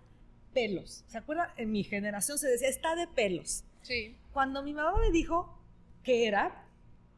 pelos. 0.55 1.05
¿Se 1.09 1.19
acuerdan? 1.19 1.51
En 1.57 1.73
mi 1.73 1.85
generación 1.85 2.39
se 2.39 2.49
decía, 2.49 2.69
está 2.69 2.95
de 2.95 3.07
pelos. 3.09 3.65
Sí. 3.83 4.17
Cuando 4.33 4.63
mi 4.63 4.73
mamá 4.73 4.99
me 4.99 5.11
dijo 5.11 5.59
que 6.03 6.27
era, 6.27 6.65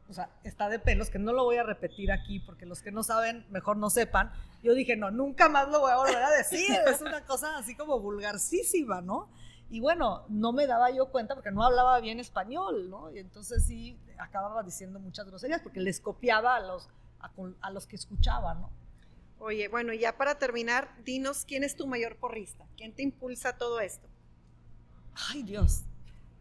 o 0.09 0.13
sea, 0.13 0.29
está 0.43 0.67
de 0.69 0.79
pelos, 0.79 1.09
que 1.09 1.19
no 1.19 1.31
lo 1.31 1.43
voy 1.43 1.57
a 1.57 1.63
repetir 1.63 2.11
aquí 2.11 2.39
porque 2.39 2.65
los 2.65 2.81
que 2.81 2.91
no 2.91 3.03
saben, 3.03 3.45
mejor 3.49 3.77
no 3.77 3.89
sepan, 3.89 4.31
yo 4.63 4.73
dije, 4.73 4.97
no, 4.97 5.11
nunca 5.11 5.47
más 5.47 5.69
lo 5.69 5.79
voy 5.79 5.91
a 5.91 5.97
volver 5.97 6.17
a 6.23 6.31
decir. 6.31 6.67
es 6.87 7.01
una 7.01 7.25
cosa 7.25 7.57
así 7.57 7.75
como 7.75 7.99
vulgarcísima, 7.99 9.01
¿no? 9.01 9.29
Y 9.69 9.81
bueno, 9.81 10.25
no 10.29 10.53
me 10.53 10.65
daba 10.65 10.91
yo 10.91 11.07
cuenta 11.07 11.35
porque 11.35 11.51
no 11.51 11.63
hablaba 11.63 11.99
bien 11.99 12.19
español, 12.19 12.89
¿no? 12.89 13.11
Y 13.11 13.19
entonces 13.19 13.65
sí 13.65 13.99
acababa 14.17 14.63
diciendo 14.63 14.99
muchas 14.99 15.27
groserías 15.27 15.61
porque 15.61 15.81
les 15.81 15.99
copiaba 15.99 16.55
a 16.55 16.61
los, 16.61 16.89
a, 17.19 17.71
los 17.71 17.85
que 17.85 17.97
escuchaban, 17.97 18.61
¿no? 18.61 18.71
Oye, 19.39 19.67
bueno, 19.67 19.93
y 19.93 19.99
ya 19.99 20.17
para 20.17 20.39
terminar, 20.39 20.89
dinos 21.03 21.45
quién 21.45 21.63
es 21.63 21.75
tu 21.75 21.87
mayor 21.87 22.17
porrista, 22.17 22.65
quién 22.75 22.93
te 22.93 23.03
impulsa 23.03 23.57
todo 23.57 23.79
esto. 23.79 24.07
Ay, 25.29 25.43
Dios. 25.43 25.83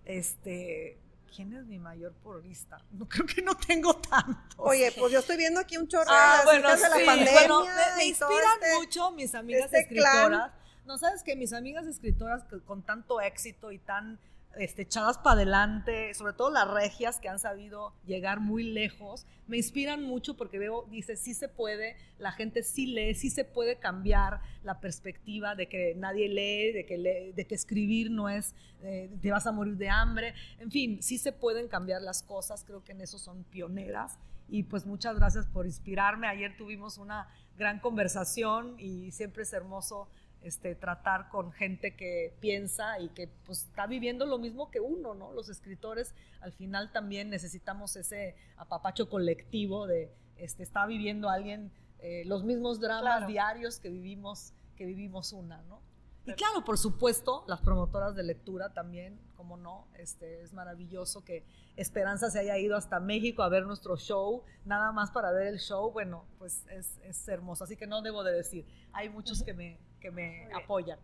Este, 0.05 0.99
¿quién 1.35 1.53
es 1.53 1.67
mi 1.67 1.79
mayor 1.79 2.13
porrista? 2.15 2.83
No 2.93 3.09
creo 3.09 3.27
que 3.27 3.43
no 3.43 3.55
tengo 3.55 3.97
tanto. 3.97 4.57
Oye, 4.57 4.93
pues 4.99 5.13
yo 5.13 5.19
estoy 5.19 5.37
viendo 5.37 5.61
aquí 5.61 5.77
un 5.77 5.89
chorro 5.89 6.07
ah, 6.09 6.39
de 6.41 6.45
bueno, 6.45 6.69
la 6.69 6.91
pandemia. 7.05 7.33
Bueno, 7.33 7.67
me, 7.97 8.07
inspiran 8.07 8.63
este 8.63 8.79
mucho 8.79 9.11
mis 9.13 9.35
amigas 9.35 9.67
este 9.67 9.81
escritoras. 9.81 10.53
No, 10.85 10.99
sabes 10.99 11.23
que 11.23 11.35
mis 11.35 11.53
amigas 11.53 11.87
escritoras 11.87 12.45
con 12.65 12.83
tanto 12.83 13.21
éxito 13.21 13.73
y 13.73 13.79
tan 13.79 14.21
este, 14.59 14.83
echadas 14.83 15.19
para 15.19 15.33
adelante, 15.33 16.13
sobre 16.15 16.33
todo 16.33 16.51
las 16.51 16.69
regias 16.69 17.21
que 17.21 17.29
han 17.29 17.39
sabido 17.39 17.93
llegar 18.05 18.41
muy 18.41 18.63
lejos, 18.63 19.27
me 19.47 19.57
inspiran 19.57 20.03
mucho 20.03 20.37
porque 20.37 20.59
veo, 20.59 20.87
dice, 20.91 21.17
sí 21.17 21.35
se 21.35 21.49
puede, 21.49 21.97
la 22.19 22.33
gente 22.33 22.63
sí 22.63 22.87
lee, 22.87 23.15
sí 23.15 23.31
se 23.31 23.45
puede 23.45 23.79
cambiar 23.79 24.41
la 24.63 24.81
perspectiva 24.81 25.55
de 25.55 25.69
que 25.69 25.95
nadie 25.97 26.29
lee, 26.29 26.73
de 26.73 26.87
que, 26.87 27.33
de 27.35 27.47
que 27.47 27.55
escribir 27.55 28.11
no 28.11 28.29
es, 28.29 28.55
eh, 28.83 29.11
te 29.21 29.31
vas 29.31 29.47
a 29.47 29.53
morir 29.53 29.77
de 29.77 29.89
hambre, 29.89 30.35
en 30.59 30.71
fin, 30.71 31.03
sí 31.03 31.19
se 31.19 31.33
pueden 31.33 31.69
cambiar 31.69 32.03
las 32.03 32.23
cosas, 32.23 32.65
creo 32.65 32.83
que 32.83 32.93
en 32.93 33.01
eso 33.01 33.19
son 33.19 33.45
pioneras. 33.45 34.19
Y 34.49 34.63
pues 34.63 34.87
muchas 34.87 35.17
gracias 35.17 35.47
por 35.47 35.67
inspirarme, 35.67 36.29
ayer 36.29 36.57
tuvimos 36.57 36.99
una 36.99 37.29
gran 37.59 37.81
conversación 37.81 38.79
y 38.79 39.11
siempre 39.11 39.43
es 39.43 39.53
hermoso 39.53 40.09
este, 40.43 40.75
tratar 40.75 41.29
con 41.29 41.53
gente 41.53 41.97
que 41.97 42.37
piensa 42.41 43.01
y 43.01 43.09
que 43.09 43.29
pues, 43.45 43.65
está 43.65 43.87
viviendo 43.87 44.27
lo 44.27 44.39
mismo 44.39 44.71
que 44.71 44.81
uno, 44.81 45.15
¿no? 45.15 45.33
Los 45.33 45.49
escritores 45.49 46.15
al 46.41 46.53
final 46.53 46.93
también 46.93 47.31
necesitamos 47.31 47.97
ese 47.97 48.37
apapacho 48.57 49.09
colectivo 49.09 49.87
de, 49.87 50.13
este, 50.37 50.63
está 50.63 50.87
viviendo 50.87 51.29
alguien 51.29 51.73
eh, 51.99 52.25
los 52.27 52.45
mismos 52.45 52.81
dramas 52.81 53.27
diarios 53.27 53.81
que 53.81 53.89
vivimos, 53.89 54.53
que 54.77 54.87
vivimos 54.87 55.33
una, 55.33 55.63
¿no? 55.63 55.81
Y 56.27 56.33
claro, 56.33 56.65
por 56.65 56.77
supuesto, 56.77 57.45
las 57.47 57.61
promotoras 57.61 58.17
de 58.17 58.25
lectura 58.25 58.73
también, 58.73 59.21
como 59.37 59.57
no, 59.57 59.87
este, 59.95 60.43
es 60.43 60.53
maravilloso 60.53 61.25
que 61.25 61.45
Esperanza 61.77 62.31
se 62.31 62.41
haya 62.41 62.59
ido 62.59 62.77
hasta 62.77 62.99
México 62.99 63.45
a 63.45 63.49
ver 63.49 63.65
nuestro 63.65 63.97
show, 63.97 64.43
nada 64.65 64.91
más 64.91 65.13
para 65.13 65.31
ver 65.31 65.47
el 65.47 65.61
show, 65.61 65.93
bueno, 65.93 66.25
pues 66.39 66.67
es, 66.69 66.99
es 67.05 67.29
hermoso, 67.29 67.63
así 67.63 67.77
que 67.77 67.87
no 67.87 68.03
debo 68.03 68.25
de 68.25 68.33
decir, 68.33 68.67
hay 68.93 69.09
muchos 69.09 69.45
que 69.45 69.55
me, 69.55 69.79
que 70.07 70.13
me 70.13 70.49
apoyan. 70.55 70.99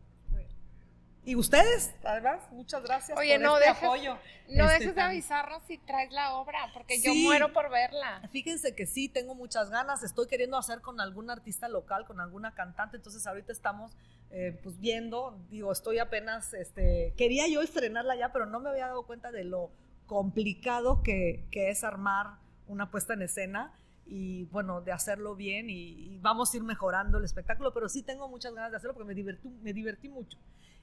Y 1.25 1.37
ustedes, 1.37 1.95
además, 2.05 2.41
muchas 2.51 2.83
gracias 2.83 3.17
Oye, 3.17 3.35
por 3.35 3.43
no 3.43 3.57
este 3.57 3.69
dejes, 3.69 3.85
apoyo. 3.85 4.19
No 4.49 4.65
este, 4.65 4.79
dejes 4.79 4.95
de 4.97 5.01
avisarnos 5.03 5.63
si 5.69 5.79
traes 5.79 6.11
la 6.11 6.35
obra, 6.35 6.59
porque 6.75 7.01
yo 7.01 7.15
muero 7.15 7.53
por 7.53 7.71
verla. 7.71 8.29
Fíjense 8.33 8.75
que 8.75 8.87
sí, 8.87 9.09
tengo 9.09 9.37
muchas 9.37 9.71
ganas. 9.71 10.03
Estoy 10.03 10.27
queriendo 10.27 10.57
hacer 10.57 10.81
con 10.81 11.01
algún 11.01 11.31
artista 11.31 11.69
local, 11.69 12.07
con 12.07 12.21
alguna 12.21 12.55
cantante. 12.55 12.97
Entonces, 12.97 13.25
ahorita 13.27 13.53
estamos 13.53 13.93
eh, 14.31 14.59
pues 14.65 14.81
viendo. 14.81 15.39
Digo, 15.49 15.71
estoy 15.71 16.01
apenas. 16.01 16.55
este 16.55 17.15
Quería 17.17 17.47
yo 17.49 17.63
estrenarla 17.63 18.17
ya, 18.17 18.33
pero 18.33 18.47
no 18.47 18.59
me 18.59 18.71
había 18.71 18.87
dado 18.87 19.05
cuenta 19.07 19.31
de 19.31 19.45
lo 19.45 19.71
complicado 20.07 21.03
que, 21.05 21.45
que 21.53 21.71
es 21.71 21.85
armar 21.85 22.39
una 22.67 22.91
puesta 22.91 23.15
en 23.15 23.23
escena 23.23 23.73
y 24.07 24.45
bueno, 24.47 24.81
de 24.81 24.93
hacerlo 24.93 25.37
bien 25.37 25.71
y, 25.71 26.19
vamos 26.19 26.53
a 26.53 26.57
ir 26.57 26.63
mejorando 26.63 27.19
el 27.19 27.25
espectáculo, 27.25 27.73
pero 27.73 27.89
sí 27.89 28.03
tengo 28.03 28.29
muchas 28.29 28.55
ganas 28.55 28.71
de 28.71 28.77
hacerlo 28.77 28.95
porque 28.95 29.09
me 29.09 29.15
divertí, 29.15 29.49
me 29.63 29.73
divertí 29.73 30.09
mucho. 30.09 30.39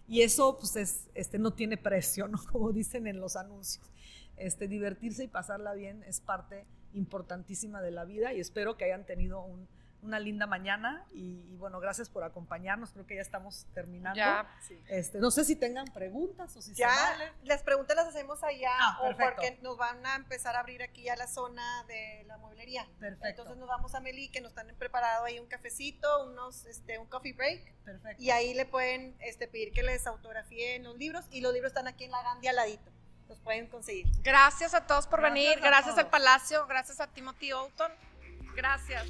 Y 0.08 0.22
eso 0.22 0.58
pues 0.58 0.76
es, 0.76 1.10
este, 1.14 1.38
no 1.38 1.52
tiene 1.52 1.78
precio, 1.78 2.28
¿no? 2.28 2.40
Como 2.52 2.72
dicen 2.72 3.08
en 3.08 3.20
los 3.20 3.36
anuncios. 3.36 3.90
Este, 4.38 4.68
divertirse 4.68 5.24
y 5.24 5.28
pasarla 5.28 5.74
bien 5.74 6.04
es 6.04 6.22
parte 6.22 6.66
importantísima 6.94 7.82
de 7.82 7.92
la 7.92 8.06
vida 8.06 8.34
y 8.34 8.40
espero 8.40 8.78
que 8.78 8.86
hayan 8.86 9.06
tenido 9.06 9.42
un 9.42 9.68
una 10.02 10.20
linda 10.20 10.48
mañana 10.48 11.06
y, 11.12 11.56
bueno, 11.58 11.80
gracias 11.80 12.10
por 12.10 12.24
acompañarnos. 12.24 12.92
Creo 12.92 13.06
que 13.06 13.16
ya 13.16 13.22
estamos 13.22 13.68
terminando. 13.74 14.16
Ya. 14.18 14.50
Este, 14.88 15.20
no 15.20 15.30
sé 15.30 15.44
si 15.44 15.56
tengan 15.56 15.86
preguntas 15.88 16.56
o 16.56 16.62
si 16.62 16.74
Ya, 16.74 16.90
se 16.90 17.02
vale. 17.02 17.32
las 17.44 17.64
preguntas 17.64 17.96
las 17.98 18.08
hacemos 18.08 18.42
allá 18.44 18.72
Ah, 18.80 19.00
o 19.02 19.18
porque 19.18 19.60
nos 19.62 19.78
van 19.78 20.06
a 20.06 20.16
empezar 20.16 20.56
a 20.56 20.60
abrir 20.62 20.82
aquí 20.84 21.04
ya 21.04 21.16
la 21.16 21.28
zona 21.28 21.84
de 21.88 22.24
la 22.28 22.38
mueblería. 22.38 22.88
Perfecto. 23.00 23.28
Entonces 23.28 23.58
nos 23.58 23.68
vamos 23.68 23.94
a 23.96 24.00
Meli, 24.00 24.30
que 24.30 24.40
nos 24.42 24.52
están 24.52 24.74
preparado 24.78 25.26
ahí 25.26 25.38
un 25.40 25.48
cafecito, 25.48 26.26
unos, 26.26 26.66
este, 26.66 26.98
un 26.98 27.08
coffee 27.08 27.34
break. 27.34 27.74
Perfecto. 27.84 28.22
Y 28.24 28.30
ahí 28.32 28.54
le 28.54 28.66
pueden 28.66 29.16
este, 29.20 29.48
pedir 29.48 29.74
que 29.74 29.84
les 29.84 30.08
autografíen 30.08 30.84
los 30.84 30.98
libros 30.98 31.26
y 31.32 31.42
los 31.42 31.54
libros 31.54 31.72
están 31.72 31.88
aquí 31.88 32.06
en 32.06 32.12
la 32.12 32.24
Gandhi 32.24 32.48
al 32.48 32.56
ladito. 32.56 32.90
Los 33.28 33.40
pueden 33.42 33.68
conseguir. 33.68 34.08
Gracias 34.24 34.74
a 34.74 34.88
todos 34.88 35.06
por 35.08 35.20
Gracias 35.20 35.34
venir, 35.46 35.58
a 35.64 35.68
gracias 35.70 35.98
al. 35.98 36.10
Palacio, 36.10 36.66
gracias 36.68 37.00
a 37.00 37.08
Timothy 37.08 37.52
Olton. 37.52 37.92
Gracias. 38.56 39.06